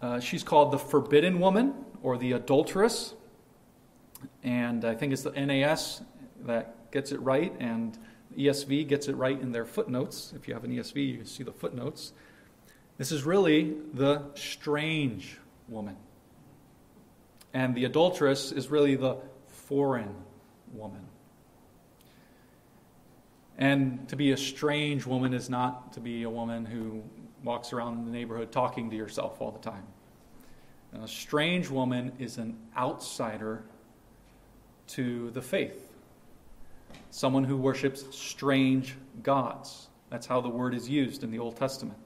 uh, 0.00 0.20
she's 0.20 0.42
called 0.42 0.70
the 0.70 0.78
forbidden 0.78 1.40
woman 1.40 1.74
or 2.02 2.16
the 2.18 2.32
adulteress. 2.32 3.14
And 4.42 4.84
I 4.84 4.94
think 4.94 5.12
it's 5.12 5.22
the 5.22 5.32
NAS 5.32 6.02
that 6.46 6.90
gets 6.92 7.12
it 7.12 7.20
right, 7.20 7.52
and 7.58 7.98
ESV 8.38 8.86
gets 8.86 9.08
it 9.08 9.16
right 9.16 9.38
in 9.38 9.52
their 9.52 9.64
footnotes. 9.64 10.32
If 10.36 10.46
you 10.46 10.54
have 10.54 10.64
an 10.64 10.70
ESV, 10.70 10.96
you 10.96 11.24
see 11.24 11.42
the 11.42 11.52
footnotes. 11.52 12.12
This 12.96 13.12
is 13.12 13.24
really 13.24 13.74
the 13.92 14.22
strange 14.34 15.38
woman. 15.68 15.96
And 17.52 17.74
the 17.74 17.84
adulteress 17.84 18.52
is 18.52 18.70
really 18.70 18.94
the 18.94 19.16
foreign 19.46 20.14
woman. 20.72 21.06
And 23.56 24.08
to 24.08 24.16
be 24.16 24.30
a 24.30 24.36
strange 24.36 25.04
woman 25.04 25.34
is 25.34 25.50
not 25.50 25.92
to 25.94 26.00
be 26.00 26.22
a 26.22 26.30
woman 26.30 26.64
who 26.64 27.02
walks 27.42 27.72
around 27.72 28.06
the 28.06 28.12
neighborhood 28.12 28.52
talking 28.52 28.90
to 28.90 28.96
yourself 28.96 29.40
all 29.40 29.50
the 29.50 29.58
time. 29.58 29.84
And 30.92 31.02
a 31.02 31.08
strange 31.08 31.68
woman 31.68 32.12
is 32.18 32.38
an 32.38 32.56
outsider 32.76 33.64
to 34.88 35.30
the 35.30 35.42
faith, 35.42 35.87
someone 37.10 37.44
who 37.44 37.56
worships 37.56 38.04
strange 38.16 38.96
gods. 39.22 39.88
That's 40.10 40.26
how 40.26 40.40
the 40.40 40.48
word 40.48 40.74
is 40.74 40.88
used 40.88 41.24
in 41.24 41.30
the 41.30 41.38
Old 41.38 41.56
Testament. 41.56 41.98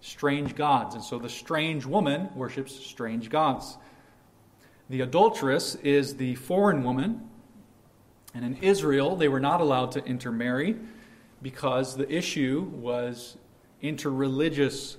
Strange 0.00 0.54
gods. 0.54 0.94
And 0.94 1.02
so 1.02 1.18
the 1.18 1.28
strange 1.28 1.86
woman 1.86 2.28
worships 2.34 2.74
strange 2.74 3.30
gods. 3.30 3.78
The 4.88 5.00
adulteress 5.00 5.74
is 5.76 6.16
the 6.16 6.34
foreign 6.36 6.84
woman. 6.84 7.28
And 8.34 8.44
in 8.44 8.56
Israel, 8.62 9.16
they 9.16 9.28
were 9.28 9.40
not 9.40 9.60
allowed 9.60 9.92
to 9.92 10.04
intermarry 10.04 10.76
because 11.42 11.96
the 11.96 12.10
issue 12.12 12.70
was 12.74 13.36
interreligious 13.82 14.96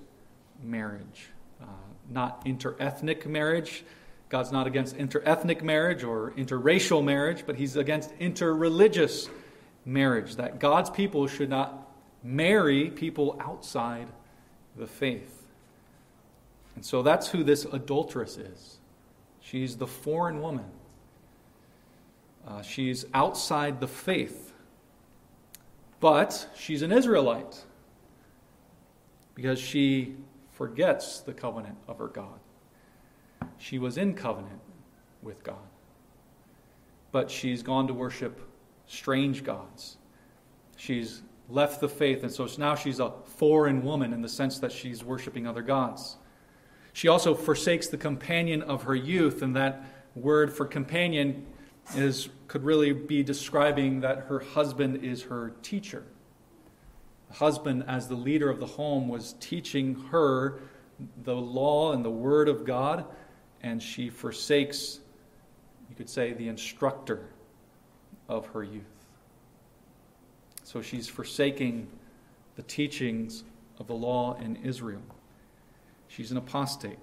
marriage, 0.64 1.30
uh, 1.62 1.66
not 2.10 2.44
interethnic 2.46 3.26
marriage. 3.26 3.84
God's 4.30 4.52
not 4.52 4.68
against 4.68 4.98
interethnic 4.98 5.62
marriage 5.62 6.04
or 6.04 6.32
interracial 6.32 7.04
marriage, 7.04 7.44
but 7.46 7.56
He's 7.56 7.78
against 7.78 8.18
interreligious 8.20 9.30
marriage. 9.86 10.36
That 10.36 10.60
God's 10.60 10.90
people 10.90 11.28
should 11.28 11.50
not 11.50 11.90
marry 12.24 12.90
people 12.90 13.38
outside 13.40 14.08
the 14.76 14.88
faith. 14.88 15.46
And 16.76 16.86
so 16.86 17.02
that's 17.02 17.30
who 17.30 17.44
this 17.44 17.66
adulteress 17.66 18.38
is. 18.38 18.78
She's 19.40 19.78
the 19.78 19.88
foreign 19.88 20.42
woman. 20.42 20.66
Uh, 22.46 22.62
she's 22.62 23.06
outside 23.14 23.80
the 23.80 23.88
faith, 23.88 24.54
but 26.00 26.50
she's 26.56 26.82
an 26.82 26.92
Israelite 26.92 27.66
because 29.36 29.60
she 29.60 30.16
forgets 30.52 31.20
the 31.20 31.34
covenant 31.34 31.78
of 31.88 31.98
her 31.98 32.08
God. 32.08 32.40
She 33.58 33.80
was 33.80 33.98
in 33.98 34.14
covenant 34.14 34.62
with 35.22 35.44
God, 35.44 35.56
but 37.12 37.30
she's 37.30 37.64
gone 37.64 37.88
to 37.88 37.94
worship 37.94 38.40
strange 38.86 39.44
gods. 39.44 39.98
She's 40.76 41.24
left 41.50 41.82
the 41.82 41.90
faith, 41.90 42.24
and 42.24 42.32
so 42.32 42.48
now 42.58 42.76
she's 42.76 43.00
a 43.00 43.12
foreign 43.26 43.84
woman 43.84 44.14
in 44.14 44.22
the 44.22 44.30
sense 44.30 44.60
that 44.60 44.72
she's 44.72 45.04
worshiping 45.04 45.48
other 45.48 45.62
gods. 45.62 46.18
She 46.94 47.08
also 47.08 47.34
forsakes 47.34 47.88
the 47.88 47.98
companion 47.98 48.62
of 48.64 48.84
her 48.84 48.96
youth, 48.96 49.42
and 49.42 49.56
that 49.56 49.84
word 50.16 50.52
for 50.52 50.66
companion 50.66 51.46
is, 51.96 52.30
could 52.48 52.64
really 52.64 52.92
be 52.92 53.24
describing 53.24 54.02
that 54.02 54.26
her 54.28 54.40
husband 54.40 55.04
is 55.04 55.24
her 55.24 55.54
teacher. 55.62 56.04
The 57.30 57.36
husband, 57.36 57.84
as 57.88 58.08
the 58.08 58.16
leader 58.16 58.50
of 58.50 58.60
the 58.60 58.66
home, 58.66 59.08
was 59.08 59.36
teaching 59.40 59.96
her 60.12 60.60
the 61.24 61.36
law 61.36 61.94
and 61.94 62.04
the 62.04 62.10
word 62.10 62.50
of 62.50 62.66
God, 62.66 63.06
and 63.62 63.82
she 63.82 64.10
forsakes, 64.10 65.00
you 65.90 65.96
could 65.96 66.10
say, 66.10 66.34
the 66.34 66.48
instructor 66.48 67.28
of 68.30 68.48
her 68.48 68.64
youth. 68.64 68.84
So 70.64 70.82
she's 70.82 71.08
forsaking 71.08 71.88
the 72.56 72.64
teachings 72.64 73.44
of 73.80 73.88
the 73.88 73.94
law 73.94 74.36
in 74.40 74.58
Israel. 74.58 75.02
She's 76.08 76.32
an 76.32 76.38
apostate. 76.38 77.00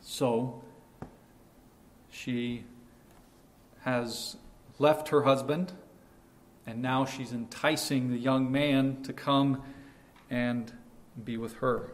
So 0.00 0.62
she 2.10 2.64
has 3.80 4.36
left 4.78 5.08
her 5.08 5.22
husband, 5.22 5.72
and 6.66 6.82
now 6.82 7.04
she's 7.04 7.32
enticing 7.32 8.10
the 8.10 8.18
young 8.18 8.50
man 8.52 9.02
to 9.04 9.12
come 9.12 9.62
and 10.30 10.72
be 11.24 11.36
with 11.36 11.54
her. 11.54 11.92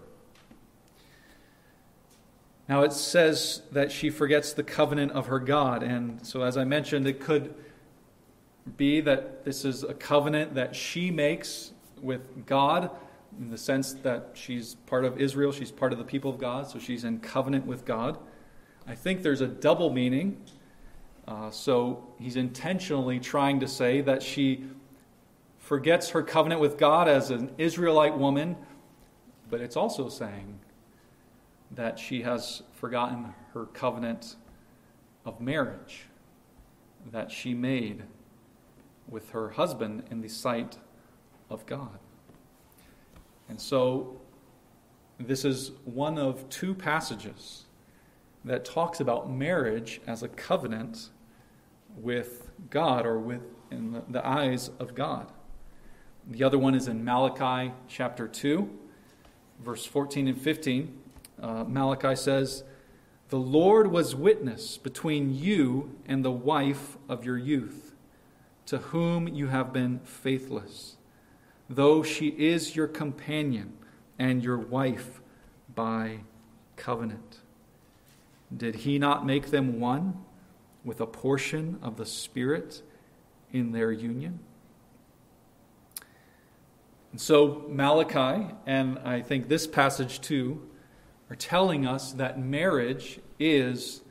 Now 2.68 2.82
it 2.82 2.92
says 2.92 3.62
that 3.72 3.92
she 3.92 4.10
forgets 4.10 4.52
the 4.52 4.62
covenant 4.62 5.12
of 5.12 5.26
her 5.26 5.38
God, 5.38 5.82
and 5.82 6.24
so 6.26 6.42
as 6.42 6.56
I 6.56 6.64
mentioned, 6.64 7.06
it 7.06 7.20
could 7.20 7.54
be 8.76 9.00
that 9.02 9.44
this 9.44 9.64
is 9.64 9.82
a 9.82 9.92
covenant 9.92 10.54
that 10.54 10.74
she 10.74 11.10
makes 11.10 11.72
with 12.00 12.46
God 12.46 12.90
in 13.38 13.50
the 13.50 13.58
sense 13.58 13.92
that 13.92 14.30
she's 14.34 14.76
part 14.86 15.04
of 15.04 15.20
Israel, 15.20 15.52
she's 15.52 15.70
part 15.70 15.92
of 15.92 15.98
the 15.98 16.04
people 16.04 16.30
of 16.30 16.38
God, 16.38 16.70
so 16.70 16.78
she's 16.78 17.04
in 17.04 17.18
covenant 17.20 17.66
with 17.66 17.84
God. 17.84 18.18
I 18.86 18.94
think 18.94 19.22
there's 19.22 19.40
a 19.40 19.46
double 19.46 19.90
meaning. 19.90 20.40
Uh, 21.26 21.50
so 21.50 22.06
he's 22.18 22.36
intentionally 22.36 23.18
trying 23.18 23.58
to 23.60 23.66
say 23.66 24.00
that 24.02 24.22
she 24.22 24.64
forgets 25.58 26.10
her 26.10 26.22
covenant 26.22 26.60
with 26.60 26.76
God 26.76 27.08
as 27.08 27.30
an 27.30 27.50
Israelite 27.56 28.16
woman, 28.16 28.56
but 29.50 29.60
it's 29.60 29.76
also 29.76 30.08
saying 30.08 30.60
that 31.74 31.98
she 31.98 32.22
has 32.22 32.62
forgotten 32.72 33.34
her 33.52 33.66
covenant 33.66 34.36
of 35.24 35.40
marriage 35.40 36.06
that 37.10 37.30
she 37.30 37.54
made 37.54 38.04
with 39.08 39.30
her 39.30 39.50
husband 39.50 40.04
in 40.10 40.20
the 40.20 40.28
sight 40.28 40.78
of 41.50 41.66
God. 41.66 41.98
And 43.48 43.60
so, 43.60 44.20
this 45.18 45.44
is 45.44 45.72
one 45.84 46.18
of 46.18 46.48
two 46.48 46.74
passages 46.74 47.64
that 48.44 48.64
talks 48.64 49.00
about 49.00 49.30
marriage 49.30 50.00
as 50.06 50.22
a 50.22 50.28
covenant 50.28 51.10
with 51.96 52.50
God 52.70 53.06
or 53.06 53.18
with 53.18 53.42
in 53.70 54.02
the 54.08 54.26
eyes 54.26 54.70
of 54.78 54.94
God. 54.94 55.30
The 56.30 56.42
other 56.42 56.58
one 56.58 56.74
is 56.74 56.88
in 56.88 57.04
Malachi 57.04 57.72
chapter 57.88 58.26
2, 58.26 58.70
verse 59.62 59.84
14 59.84 60.28
and 60.28 60.40
15. 60.40 61.03
Uh, 61.40 61.64
Malachi 61.64 62.16
says, 62.16 62.64
The 63.28 63.38
Lord 63.38 63.90
was 63.90 64.14
witness 64.14 64.78
between 64.78 65.34
you 65.34 65.96
and 66.06 66.24
the 66.24 66.30
wife 66.30 66.96
of 67.08 67.24
your 67.24 67.38
youth 67.38 67.92
to 68.66 68.78
whom 68.78 69.28
you 69.28 69.48
have 69.48 69.72
been 69.72 70.00
faithless, 70.00 70.96
though 71.68 72.02
she 72.02 72.28
is 72.28 72.74
your 72.74 72.86
companion 72.86 73.72
and 74.18 74.42
your 74.42 74.58
wife 74.58 75.20
by 75.74 76.20
covenant. 76.76 77.40
Did 78.54 78.76
he 78.76 78.98
not 78.98 79.26
make 79.26 79.50
them 79.50 79.80
one 79.80 80.24
with 80.84 81.00
a 81.00 81.06
portion 81.06 81.78
of 81.82 81.96
the 81.96 82.06
Spirit 82.06 82.82
in 83.52 83.72
their 83.72 83.92
union? 83.92 84.38
And 87.12 87.20
so, 87.20 87.64
Malachi, 87.68 88.52
and 88.66 88.98
I 89.00 89.20
think 89.20 89.48
this 89.48 89.66
passage 89.66 90.20
too, 90.20 90.68
are 91.34 91.36
telling 91.36 91.84
us 91.84 92.12
that 92.12 92.38
marriage 92.38 93.18
is 93.40 94.02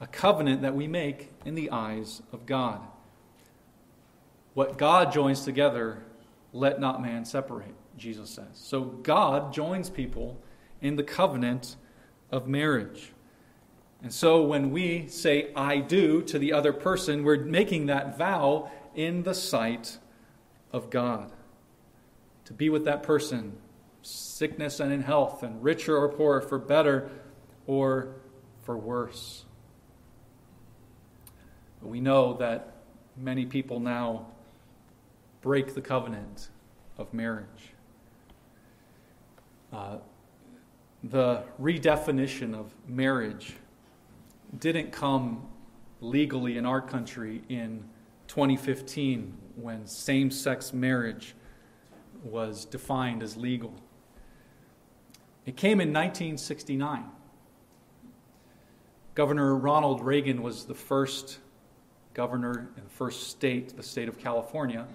a 0.00 0.06
covenant 0.08 0.62
that 0.62 0.74
we 0.74 0.88
make 0.88 1.30
in 1.44 1.54
the 1.54 1.70
eyes 1.70 2.22
of 2.32 2.44
God. 2.44 2.80
What 4.54 4.78
God 4.78 5.12
joins 5.12 5.44
together, 5.44 6.02
let 6.52 6.80
not 6.80 7.00
man 7.00 7.24
separate, 7.24 7.76
Jesus 7.96 8.30
says. 8.30 8.48
So 8.54 8.80
God 8.80 9.52
joins 9.52 9.90
people 9.90 10.40
in 10.80 10.96
the 10.96 11.04
covenant 11.04 11.76
of 12.32 12.48
marriage. 12.48 13.12
And 14.02 14.12
so 14.12 14.42
when 14.42 14.72
we 14.72 15.06
say, 15.06 15.52
I 15.54 15.76
do 15.78 16.20
to 16.22 16.36
the 16.36 16.52
other 16.52 16.72
person, 16.72 17.22
we're 17.22 17.44
making 17.44 17.86
that 17.86 18.18
vow 18.18 18.72
in 18.96 19.22
the 19.22 19.36
sight 19.36 19.98
of 20.72 20.90
God. 20.90 21.30
To 22.46 22.52
be 22.52 22.68
with 22.68 22.84
that 22.86 23.04
person, 23.04 23.52
sickness 24.02 24.80
and 24.80 24.92
in 24.92 25.02
health, 25.02 25.42
and 25.42 25.62
richer 25.62 25.96
or 25.96 26.08
poorer, 26.08 26.40
for 26.40 26.58
better 26.58 27.10
or 27.66 28.16
for 28.62 28.76
worse. 28.76 29.44
We 31.80 32.00
know 32.00 32.34
that 32.34 32.76
many 33.16 33.46
people 33.46 33.80
now 33.80 34.26
break 35.40 35.74
the 35.74 35.80
covenant 35.80 36.48
of 36.96 37.12
marriage. 37.12 37.74
Uh, 39.72 39.96
the 41.02 41.42
redefinition 41.60 42.54
of 42.54 42.72
marriage 42.86 43.54
didn't 44.58 44.92
come 44.92 45.48
legally 46.00 46.58
in 46.58 46.66
our 46.66 46.80
country 46.80 47.42
in 47.48 47.82
2015 48.28 49.36
when 49.56 49.86
same 49.86 50.30
sex 50.30 50.72
marriage 50.72 51.34
was 52.22 52.64
defined 52.64 53.22
as 53.22 53.36
legal. 53.36 53.74
It 55.44 55.56
came 55.56 55.80
in 55.80 55.88
1969. 55.88 57.04
Governor 59.14 59.56
Ronald 59.56 60.00
Reagan 60.00 60.42
was 60.42 60.64
the 60.64 60.74
first 60.74 61.38
governor 62.14 62.70
in 62.76 62.84
the 62.84 62.90
first 62.90 63.28
state, 63.28 63.76
the 63.76 63.82
state 63.82 64.08
of 64.08 64.18
California, 64.18 64.86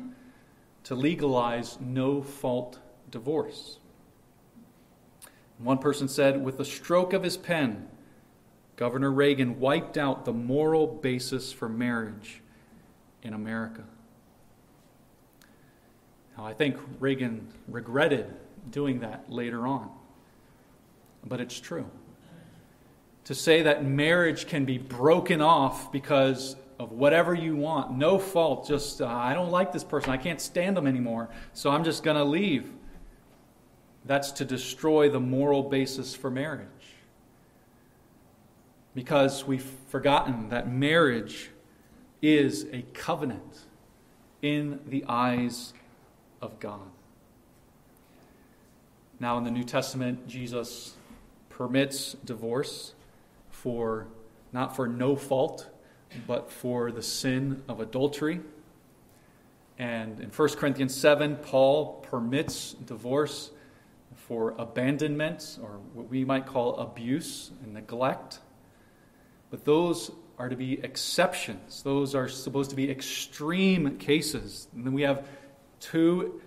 to 0.85 0.95
legalize 0.95 1.77
no 1.81 2.21
fault 2.21 2.79
divorce. 3.11 3.79
One 5.57 5.79
person 5.79 6.07
said, 6.07 6.43
with 6.43 6.57
the 6.57 6.65
stroke 6.65 7.13
of 7.13 7.23
his 7.23 7.35
pen, 7.35 7.87
Governor 8.75 9.11
Reagan 9.11 9.59
wiped 9.59 9.97
out 9.97 10.23
the 10.23 10.33
moral 10.33 10.85
basis 10.85 11.51
for 11.51 11.67
marriage 11.67 12.41
in 13.23 13.33
America. 13.33 13.83
Now, 16.37 16.45
I 16.45 16.53
think 16.53 16.77
Reagan 16.99 17.47
regretted 17.67 18.31
doing 18.69 18.99
that 18.99 19.31
later 19.31 19.65
on, 19.65 19.89
but 21.27 21.39
it's 21.39 21.59
true. 21.59 21.89
To 23.25 23.35
say 23.35 23.63
that 23.63 23.83
marriage 23.83 24.47
can 24.47 24.65
be 24.65 24.77
broken 24.77 25.41
off 25.41 25.91
because 25.91 26.55
of 26.79 26.91
whatever 26.91 27.33
you 27.33 27.55
want, 27.55 27.97
no 27.97 28.19
fault, 28.19 28.67
just, 28.67 29.01
uh, 29.01 29.07
I 29.07 29.33
don't 29.33 29.51
like 29.51 29.71
this 29.71 29.83
person, 29.83 30.11
I 30.11 30.17
can't 30.17 30.39
stand 30.39 30.77
them 30.77 30.87
anymore, 30.87 31.29
so 31.53 31.71
I'm 31.71 31.83
just 31.83 32.03
going 32.03 32.17
to 32.17 32.23
leave. 32.23 32.71
That's 34.05 34.31
to 34.33 34.45
destroy 34.45 35.09
the 35.09 35.19
moral 35.19 35.63
basis 35.63 36.15
for 36.15 36.29
marriage. 36.29 36.67
Because 38.95 39.45
we've 39.45 39.69
forgotten 39.89 40.49
that 40.49 40.71
marriage 40.71 41.49
is 42.21 42.65
a 42.71 42.83
covenant 42.93 43.65
in 44.41 44.79
the 44.87 45.03
eyes 45.07 45.73
of 46.41 46.59
God. 46.59 46.89
Now, 49.19 49.37
in 49.37 49.43
the 49.43 49.51
New 49.51 49.63
Testament, 49.63 50.27
Jesus 50.27 50.96
permits 51.57 52.15
divorce 52.23 52.93
for 53.49 54.07
not 54.53 54.75
for 54.75 54.87
no 54.87 55.15
fault 55.15 55.67
but 56.27 56.51
for 56.51 56.91
the 56.91 57.01
sin 57.01 57.63
of 57.67 57.79
adultery. 57.79 58.39
And 59.79 60.19
in 60.19 60.29
1 60.29 60.49
Corinthians 60.49 60.95
7, 60.95 61.35
Paul 61.37 62.05
permits 62.09 62.73
divorce 62.73 63.51
for 64.15 64.55
abandonment, 64.57 65.59
or 65.61 65.79
what 65.93 66.07
we 66.09 66.23
might 66.23 66.45
call 66.45 66.77
abuse 66.77 67.51
and 67.63 67.73
neglect. 67.73 68.39
But 69.49 69.65
those 69.65 70.11
are 70.37 70.49
to 70.49 70.55
be 70.55 70.73
exceptions. 70.83 71.81
Those 71.83 72.15
are 72.15 72.27
supposed 72.27 72.69
to 72.69 72.75
be 72.75 72.89
extreme 72.89 73.97
cases. 73.97 74.67
And 74.75 74.85
then 74.85 74.93
we 74.93 75.01
have 75.01 75.27
two 75.79 76.41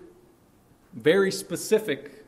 very 0.93 1.31
specific 1.31 2.20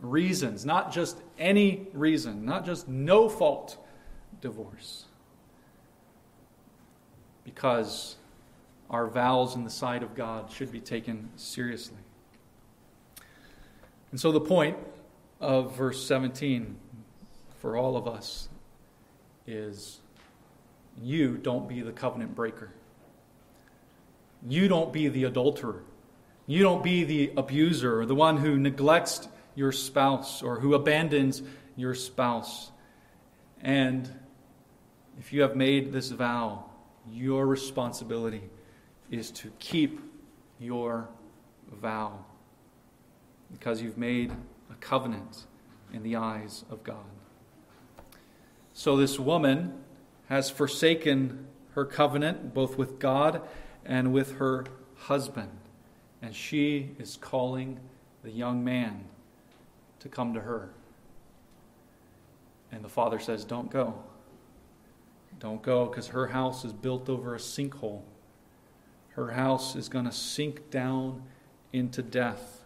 reasons, 0.00 0.64
not 0.64 0.92
just 0.92 1.18
any 1.38 1.88
reason, 1.92 2.44
not 2.44 2.64
just 2.64 2.88
no 2.88 3.28
fault 3.28 3.76
divorce. 4.40 5.04
Because 7.44 8.16
our 8.90 9.06
vows 9.06 9.54
in 9.54 9.64
the 9.64 9.70
sight 9.70 10.02
of 10.02 10.14
God 10.14 10.50
should 10.50 10.70
be 10.70 10.80
taken 10.80 11.30
seriously. 11.36 11.98
And 14.10 14.20
so 14.20 14.32
the 14.32 14.40
point 14.40 14.76
of 15.40 15.76
verse 15.76 16.04
17 16.06 16.76
for 17.60 17.76
all 17.76 17.96
of 17.96 18.06
us 18.06 18.48
is 19.46 20.00
you 21.02 21.36
don't 21.36 21.68
be 21.68 21.80
the 21.82 21.92
covenant 21.92 22.34
breaker. 22.34 22.70
You 24.46 24.68
don't 24.68 24.92
be 24.92 25.08
the 25.08 25.24
adulterer. 25.24 25.82
You 26.46 26.62
don't 26.62 26.82
be 26.82 27.04
the 27.04 27.32
abuser 27.36 28.00
or 28.00 28.06
the 28.06 28.14
one 28.14 28.38
who 28.38 28.58
neglects 28.58 29.28
your 29.58 29.72
spouse 29.72 30.40
or 30.40 30.60
who 30.60 30.74
abandons 30.74 31.42
your 31.74 31.92
spouse. 31.92 32.70
And 33.60 34.08
if 35.18 35.32
you 35.32 35.42
have 35.42 35.56
made 35.56 35.92
this 35.92 36.10
vow, 36.10 36.66
your 37.10 37.44
responsibility 37.44 38.44
is 39.10 39.32
to 39.32 39.50
keep 39.58 40.00
your 40.60 41.08
vow 41.72 42.24
because 43.50 43.82
you've 43.82 43.98
made 43.98 44.30
a 44.70 44.74
covenant 44.76 45.46
in 45.92 46.04
the 46.04 46.14
eyes 46.14 46.64
of 46.70 46.84
God. 46.84 47.04
So 48.72 48.96
this 48.96 49.18
woman 49.18 49.74
has 50.28 50.50
forsaken 50.50 51.46
her 51.72 51.84
covenant 51.84 52.54
both 52.54 52.78
with 52.78 53.00
God 53.00 53.42
and 53.84 54.12
with 54.12 54.36
her 54.36 54.66
husband, 54.94 55.50
and 56.22 56.32
she 56.32 56.90
is 57.00 57.16
calling 57.20 57.80
the 58.22 58.30
young 58.30 58.62
man 58.62 59.04
to 60.00 60.08
come 60.08 60.34
to 60.34 60.40
her. 60.40 60.70
And 62.70 62.84
the 62.84 62.88
father 62.88 63.18
says, 63.18 63.44
Don't 63.44 63.70
go. 63.70 63.94
Don't 65.38 65.62
go 65.62 65.86
because 65.86 66.08
her 66.08 66.28
house 66.28 66.64
is 66.64 66.72
built 66.72 67.08
over 67.08 67.34
a 67.34 67.38
sinkhole. 67.38 68.02
Her 69.10 69.32
house 69.32 69.76
is 69.76 69.88
going 69.88 70.04
to 70.04 70.12
sink 70.12 70.70
down 70.70 71.22
into 71.72 72.02
death. 72.02 72.64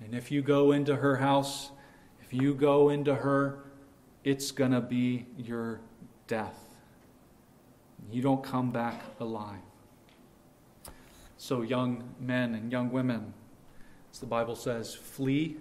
And 0.00 0.14
if 0.14 0.30
you 0.30 0.42
go 0.42 0.72
into 0.72 0.96
her 0.96 1.16
house, 1.16 1.70
if 2.22 2.32
you 2.32 2.54
go 2.54 2.90
into 2.90 3.14
her, 3.14 3.64
it's 4.24 4.50
going 4.50 4.72
to 4.72 4.80
be 4.80 5.26
your 5.36 5.80
death. 6.26 6.58
You 8.10 8.22
don't 8.22 8.42
come 8.42 8.70
back 8.70 9.02
alive. 9.20 9.60
So, 11.36 11.62
young 11.62 12.14
men 12.20 12.54
and 12.54 12.72
young 12.72 12.90
women, 12.90 13.32
as 14.12 14.18
the 14.18 14.26
Bible 14.26 14.56
says, 14.56 14.94
flee 14.94 15.56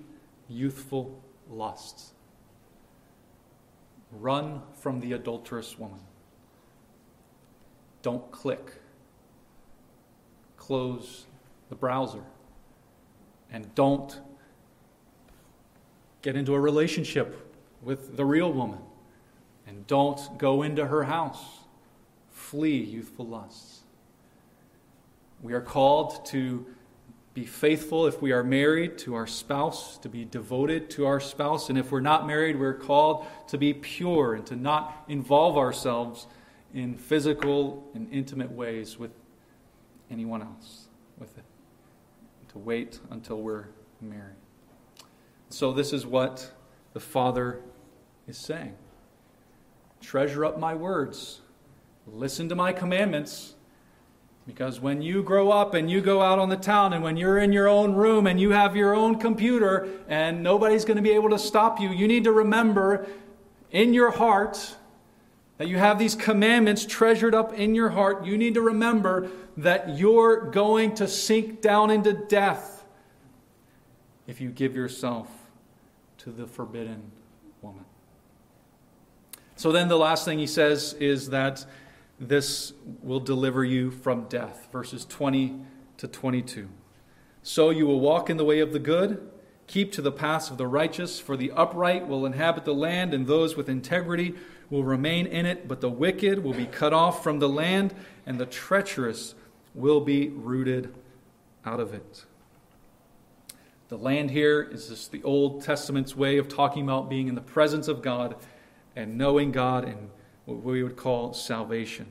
youthful 0.49 1.21
lusts. 1.49 2.13
Run 4.11 4.61
from 4.73 4.99
the 4.99 5.13
adulterous 5.13 5.77
woman. 5.77 5.99
Don't 8.01 8.31
click. 8.31 8.73
Close 10.55 11.25
the 11.69 11.75
browser. 11.75 12.23
And 13.51 13.73
don't 13.75 14.19
get 16.21 16.35
into 16.35 16.53
a 16.53 16.59
relationship 16.59 17.53
with 17.81 18.17
the 18.17 18.25
real 18.25 18.51
woman. 18.51 18.79
And 19.65 19.85
don't 19.87 20.37
go 20.37 20.63
into 20.63 20.87
her 20.87 21.03
house. 21.03 21.43
Flee 22.31 22.77
youthful 22.77 23.27
lusts. 23.27 23.81
We 25.41 25.53
are 25.53 25.61
called 25.61 26.25
to 26.27 26.65
be 27.37 27.45
faithful 27.45 28.07
if 28.07 28.19
we 28.19 28.31
are 28.31 28.43
married 28.43 28.97
to 28.97 29.13
our 29.13 29.27
spouse, 29.27 29.99
to 29.99 30.09
be 30.09 30.25
devoted 30.25 30.89
to 30.89 31.05
our 31.05 31.19
spouse. 31.19 31.69
And 31.69 31.77
if 31.77 31.91
we're 31.91 31.99
not 31.99 32.25
married, 32.25 32.59
we're 32.59 32.73
called 32.73 33.27
to 33.49 33.59
be 33.59 33.75
pure 33.75 34.33
and 34.33 34.43
to 34.47 34.55
not 34.55 35.03
involve 35.07 35.55
ourselves 35.55 36.25
in 36.73 36.97
physical 36.97 37.87
and 37.93 38.11
intimate 38.11 38.51
ways 38.51 38.97
with 38.97 39.11
anyone 40.09 40.41
else, 40.41 40.87
with 41.19 41.37
it. 41.37 41.43
To 42.53 42.57
wait 42.57 43.01
until 43.11 43.39
we're 43.39 43.67
married. 44.01 44.37
So, 45.49 45.71
this 45.73 45.93
is 45.93 46.07
what 46.07 46.51
the 46.93 46.99
Father 46.99 47.61
is 48.27 48.39
saying 48.39 48.75
Treasure 50.01 50.43
up 50.43 50.57
my 50.57 50.73
words, 50.73 51.41
listen 52.07 52.49
to 52.49 52.55
my 52.55 52.73
commandments 52.73 53.53
because 54.47 54.79
when 54.79 55.01
you 55.01 55.21
grow 55.21 55.51
up 55.51 55.73
and 55.73 55.91
you 55.91 55.99
go 55.99 56.21
out 56.21 56.39
on 56.39 56.47
the 56.47 56.55
town 56.55 56.93
and 56.93 57.03
when 57.03 57.17
you're 57.17 57.37
in 57.37 57.51
your 57.51 57.67
own 57.67 57.93
room 57.93 58.25
and 58.25 58.39
you 58.39 58.51
have 58.51 58.77
your 58.77 58.95
own 58.95 59.19
computer 59.19 59.89
and 60.07 60.41
nobody's 60.41 60.85
going 60.85 60.95
to 60.95 61.03
be 61.03 61.11
able 61.11 61.29
to 61.29 61.37
stop 61.37 61.81
you, 61.81 61.89
you 61.89 62.07
need 62.07 62.23
to 62.23 62.31
remember 62.31 63.05
in 63.71 63.93
your 63.93 64.09
heart 64.09 64.77
that 65.57 65.67
you 65.67 65.77
have 65.77 65.99
these 65.99 66.15
commandments 66.15 66.85
treasured 66.85 67.35
up 67.35 67.53
in 67.53 67.75
your 67.75 67.89
heart. 67.89 68.25
You 68.25 68.37
need 68.37 68.53
to 68.53 68.61
remember 68.61 69.29
that 69.57 69.97
you're 69.97 70.49
going 70.49 70.95
to 70.95 71.09
sink 71.09 71.61
down 71.61 71.91
into 71.91 72.13
death 72.13 72.85
if 74.27 74.39
you 74.39 74.49
give 74.49 74.75
yourself 74.75 75.27
to 76.19 76.31
the 76.31 76.47
forbidden 76.47 77.11
woman. 77.61 77.83
So 79.57 79.73
then 79.73 79.89
the 79.89 79.97
last 79.97 80.23
thing 80.23 80.39
he 80.39 80.47
says 80.47 80.93
is 80.93 81.31
that 81.31 81.65
this 82.19 82.73
will 83.01 83.19
deliver 83.19 83.63
you 83.63 83.91
from 83.91 84.23
death. 84.25 84.67
Verses 84.71 85.05
20 85.05 85.61
to 85.97 86.07
22. 86.07 86.69
So 87.43 87.69
you 87.69 87.85
will 87.85 87.99
walk 87.99 88.29
in 88.29 88.37
the 88.37 88.45
way 88.45 88.59
of 88.59 88.73
the 88.73 88.79
good, 88.79 89.29
keep 89.67 89.91
to 89.93 90.01
the 90.01 90.11
paths 90.11 90.49
of 90.49 90.57
the 90.57 90.67
righteous, 90.67 91.19
for 91.19 91.37
the 91.37 91.51
upright 91.51 92.07
will 92.07 92.25
inhabit 92.25 92.65
the 92.65 92.73
land, 92.73 93.13
and 93.13 93.27
those 93.27 93.55
with 93.55 93.69
integrity 93.69 94.35
will 94.69 94.83
remain 94.83 95.25
in 95.25 95.45
it, 95.45 95.67
but 95.67 95.79
the 95.79 95.89
wicked 95.89 96.43
will 96.43 96.53
be 96.53 96.65
cut 96.65 96.93
off 96.93 97.23
from 97.23 97.39
the 97.39 97.47
land, 97.47 97.93
and 98.25 98.39
the 98.39 98.45
treacherous 98.45 99.35
will 99.73 100.01
be 100.01 100.29
rooted 100.29 100.93
out 101.65 101.79
of 101.79 101.93
it. 101.93 102.25
The 103.89 103.97
land 103.97 104.31
here 104.31 104.61
is 104.61 104.89
just 104.89 105.11
the 105.11 105.23
Old 105.23 105.63
Testament's 105.63 106.15
way 106.15 106.37
of 106.37 106.49
talking 106.49 106.83
about 106.83 107.09
being 107.09 107.29
in 107.29 107.35
the 107.35 107.41
presence 107.41 107.87
of 107.87 108.01
God 108.01 108.35
and 108.95 109.17
knowing 109.17 109.53
God 109.53 109.85
and 109.85 110.09
what 110.47 110.63
we 110.63 110.81
would 110.81 110.95
call 110.95 111.33
salvation, 111.33 112.05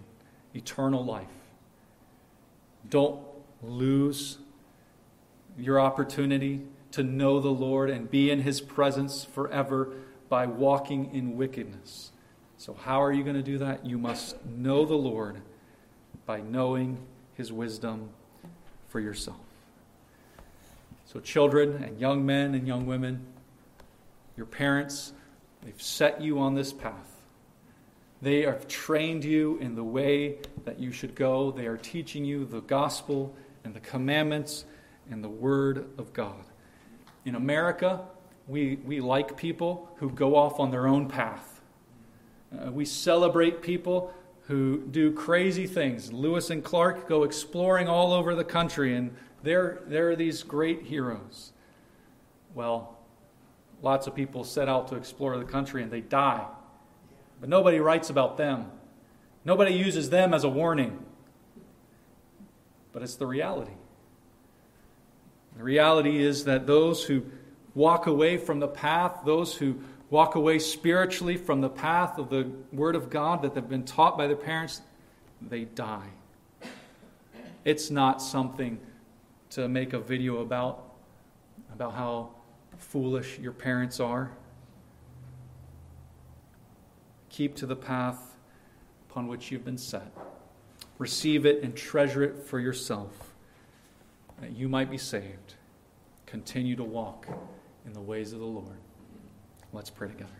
eternal 0.55 1.03
life. 1.03 1.27
Don't 2.89 3.19
lose 3.63 4.37
your 5.59 5.81
opportunity 5.81 6.61
to 6.93 7.03
know 7.03 7.41
the 7.41 7.49
Lord 7.49 7.89
and 7.89 8.11
be 8.11 8.31
in 8.31 8.43
His 8.43 8.61
presence 8.61 9.25
forever 9.25 9.95
by 10.29 10.45
walking 10.47 11.15
in 11.15 11.39
wickedness. 11.39 12.13
So, 12.59 12.75
how 12.75 13.03
are 13.03 13.11
you 13.11 13.25
going 13.25 13.37
to 13.37 13.43
do 13.43 13.57
that? 13.59 13.87
You 13.87 13.97
must 13.97 14.45
know 14.45 14.85
the 14.85 14.95
Lord 14.95 15.41
by 16.27 16.43
knowing 16.43 16.99
His 17.39 17.51
wisdom 17.51 18.11
for 18.89 19.01
yourself. 19.01 19.41
So, 21.07 21.21
children 21.21 21.83
and 21.83 21.99
young 21.99 22.27
men 22.27 22.55
and 22.55 22.67
young 22.67 22.85
women, 22.85 23.25
your 24.37 24.47
parents, 24.47 25.15
they've 25.63 25.81
set 25.81 26.21
you 26.21 26.39
on 26.39 26.55
this 26.55 26.75
path. 26.75 27.16
They 28.27 28.43
have 28.43 28.67
trained 28.67 29.25
you 29.25 29.57
in 29.59 29.77
the 29.77 29.85
way 29.85 30.39
that 30.65 30.81
you 30.81 30.91
should 30.91 31.15
go. 31.15 31.53
They 31.53 31.67
are 31.67 31.77
teaching 31.77 32.25
you 32.25 32.45
the 32.45 32.61
gospel 32.61 33.33
and 33.63 33.73
the 33.73 33.79
commandments 33.79 34.65
and 35.09 35.23
the 35.23 35.29
word 35.29 35.89
of 35.97 36.13
God. 36.13 36.45
In 37.25 37.37
America, 37.37 38.01
we, 38.49 38.81
we 38.85 38.99
like 38.99 39.37
people 39.37 39.89
who 39.99 40.11
go 40.11 40.35
off 40.35 40.59
on 40.59 40.73
their 40.73 40.89
own 40.89 41.07
path. 41.07 41.61
Uh, 42.51 42.73
we 42.73 42.85
celebrate 42.85 43.63
people 43.63 44.13
who 44.49 44.79
do 44.91 45.13
crazy 45.13 45.69
things. 45.69 46.13
Lewis 46.13 46.51
and 46.51 46.65
Clark 46.65 47.09
go 47.09 47.23
exploring 47.23 47.87
all 47.87 48.13
over 48.13 48.35
the 48.35 48.43
country, 48.43 48.97
and 48.97 49.15
they're, 49.45 49.83
they're 49.87 50.17
these 50.17 50.43
great 50.43 50.83
heroes. 50.83 51.53
Well, 52.57 52.99
lots 53.83 54.09
of 54.09 54.17
people 54.17 54.43
set 54.43 54.69
out 54.69 54.89
to 54.89 54.97
explore 54.97 55.39
the 55.39 55.45
country 55.45 55.85
and 55.85 55.93
they 55.93 56.01
die 56.01 56.45
but 57.41 57.49
nobody 57.49 57.79
writes 57.79 58.11
about 58.11 58.37
them. 58.37 58.71
Nobody 59.45 59.75
uses 59.75 60.11
them 60.11 60.35
as 60.35 60.45
a 60.45 60.49
warning. 60.49 60.99
But 62.93 63.03
it's 63.03 63.17
the 63.17 63.27
reality. 63.27 63.73
The 65.57 65.63
reality 65.63 66.23
is 66.23 66.45
that 66.45 66.67
those 66.67 67.05
who 67.05 67.25
walk 67.75 68.07
away 68.07 68.37
from 68.37 68.61
the 68.61 68.69
path, 68.69 69.21
those 69.25 69.55
who 69.55 69.81
walk 70.11 70.35
away 70.35 70.59
spiritually 70.59 71.37
from 71.37 71.61
the 71.61 71.69
path 71.69 72.19
of 72.19 72.31
the 72.31 72.51
Word 72.73 72.95
of 72.95 73.11
God 73.11 73.43
that 73.43 73.55
they've 73.55 73.69
been 73.69 73.85
taught 73.85 74.17
by 74.17 74.27
their 74.27 74.37
parents, 74.37 74.81
they 75.41 75.65
die. 75.65 76.09
It's 77.65 77.91
not 77.91 78.23
something 78.23 78.79
to 79.51 79.69
make 79.69 79.93
a 79.93 79.99
video 79.99 80.39
about, 80.39 80.95
about 81.73 81.95
how 81.95 82.31
foolish 82.79 83.39
your 83.39 83.53
parents 83.53 84.01
are. 84.01 84.31
Keep 87.37 87.55
to 87.57 87.67
the 87.67 87.77
path, 87.77 88.35
upon 89.11 89.29
which 89.29 89.53
you've 89.53 89.63
been 89.63 89.77
set. 89.77 90.11
Receive 90.97 91.45
it 91.45 91.63
and 91.63 91.77
treasure 91.77 92.23
it 92.23 92.43
for 92.43 92.59
yourself, 92.59 93.35
that 94.41 94.57
you 94.57 94.71
might 94.71 94.91
be 94.91 94.97
saved. 94.97 95.53
Continue 96.25 96.77
to 96.77 96.83
walk 96.83 97.27
in 97.85 97.93
the 97.93 98.01
ways 98.01 98.33
of 98.33 98.39
the 98.39 98.47
Lord. 98.47 98.79
Let's 99.75 99.91
pray 99.91 100.09
together. 100.09 100.31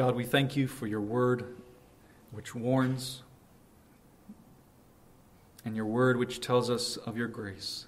God, 0.00 0.16
we 0.16 0.24
thank 0.24 0.56
you 0.56 0.66
for 0.66 0.86
your 0.86 1.02
word 1.02 1.58
which 2.30 2.54
warns 2.54 3.22
and 5.62 5.76
your 5.76 5.84
word 5.84 6.16
which 6.16 6.40
tells 6.40 6.70
us 6.70 6.96
of 6.96 7.18
your 7.18 7.28
grace. 7.28 7.84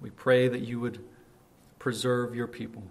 We 0.00 0.10
pray 0.10 0.46
that 0.46 0.60
you 0.60 0.78
would 0.78 1.04
preserve 1.80 2.36
your 2.36 2.46
people, 2.46 2.84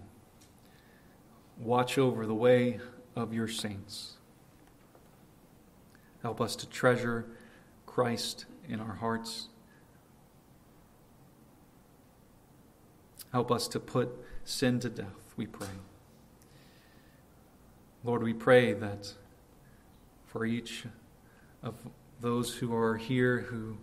watch 1.58 1.96
over 1.96 2.26
the 2.26 2.34
way 2.34 2.80
of 3.16 3.32
your 3.32 3.48
saints. 3.48 4.18
Help 6.20 6.38
us 6.38 6.54
to 6.56 6.68
treasure 6.68 7.24
Christ 7.86 8.44
in 8.68 8.78
our 8.78 8.96
hearts. 8.96 9.48
Help 13.32 13.50
us 13.50 13.66
to 13.68 13.80
put 13.80 14.10
sin 14.44 14.80
to 14.80 14.90
death, 14.90 15.32
we 15.38 15.46
pray. 15.46 15.68
Lord, 18.08 18.22
we 18.22 18.32
pray 18.32 18.72
that 18.72 19.12
for 20.28 20.46
each 20.46 20.86
of 21.62 21.74
those 22.22 22.54
who 22.54 22.74
are 22.74 22.96
here 22.96 23.40
who 23.40 23.76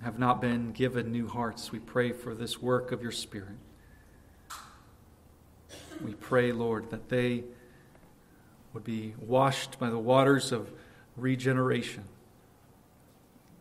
have 0.00 0.18
not 0.18 0.40
been 0.40 0.72
given 0.72 1.12
new 1.12 1.28
hearts, 1.28 1.70
we 1.70 1.80
pray 1.80 2.12
for 2.12 2.34
this 2.34 2.62
work 2.62 2.92
of 2.92 3.02
your 3.02 3.12
Spirit. 3.12 3.58
We 6.02 6.14
pray, 6.14 6.50
Lord, 6.50 6.88
that 6.88 7.10
they 7.10 7.44
would 8.72 8.84
be 8.84 9.12
washed 9.20 9.78
by 9.78 9.90
the 9.90 9.98
waters 9.98 10.50
of 10.50 10.72
regeneration, 11.18 12.04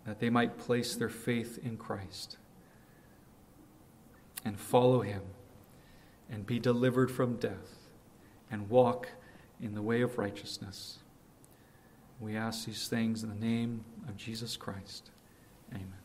that 0.05 0.21
they 0.21 0.29
might 0.29 0.57
place 0.57 0.95
their 0.95 1.09
faith 1.09 1.59
in 1.61 1.75
Christ 1.75 2.37
and 4.45 4.57
follow 4.57 5.01
him 5.01 5.23
and 6.31 6.45
be 6.45 6.59
delivered 6.59 7.11
from 7.11 7.35
death 7.35 7.78
and 8.51 8.69
walk 8.69 9.09
in 9.61 9.73
the 9.75 9.81
way 9.81 10.01
of 10.01 10.17
righteousness. 10.17 10.99
We 12.19 12.35
ask 12.35 12.65
these 12.65 12.87
things 12.87 13.23
in 13.23 13.29
the 13.29 13.45
name 13.45 13.85
of 14.07 14.17
Jesus 14.17 14.57
Christ. 14.57 15.11
Amen. 15.71 15.98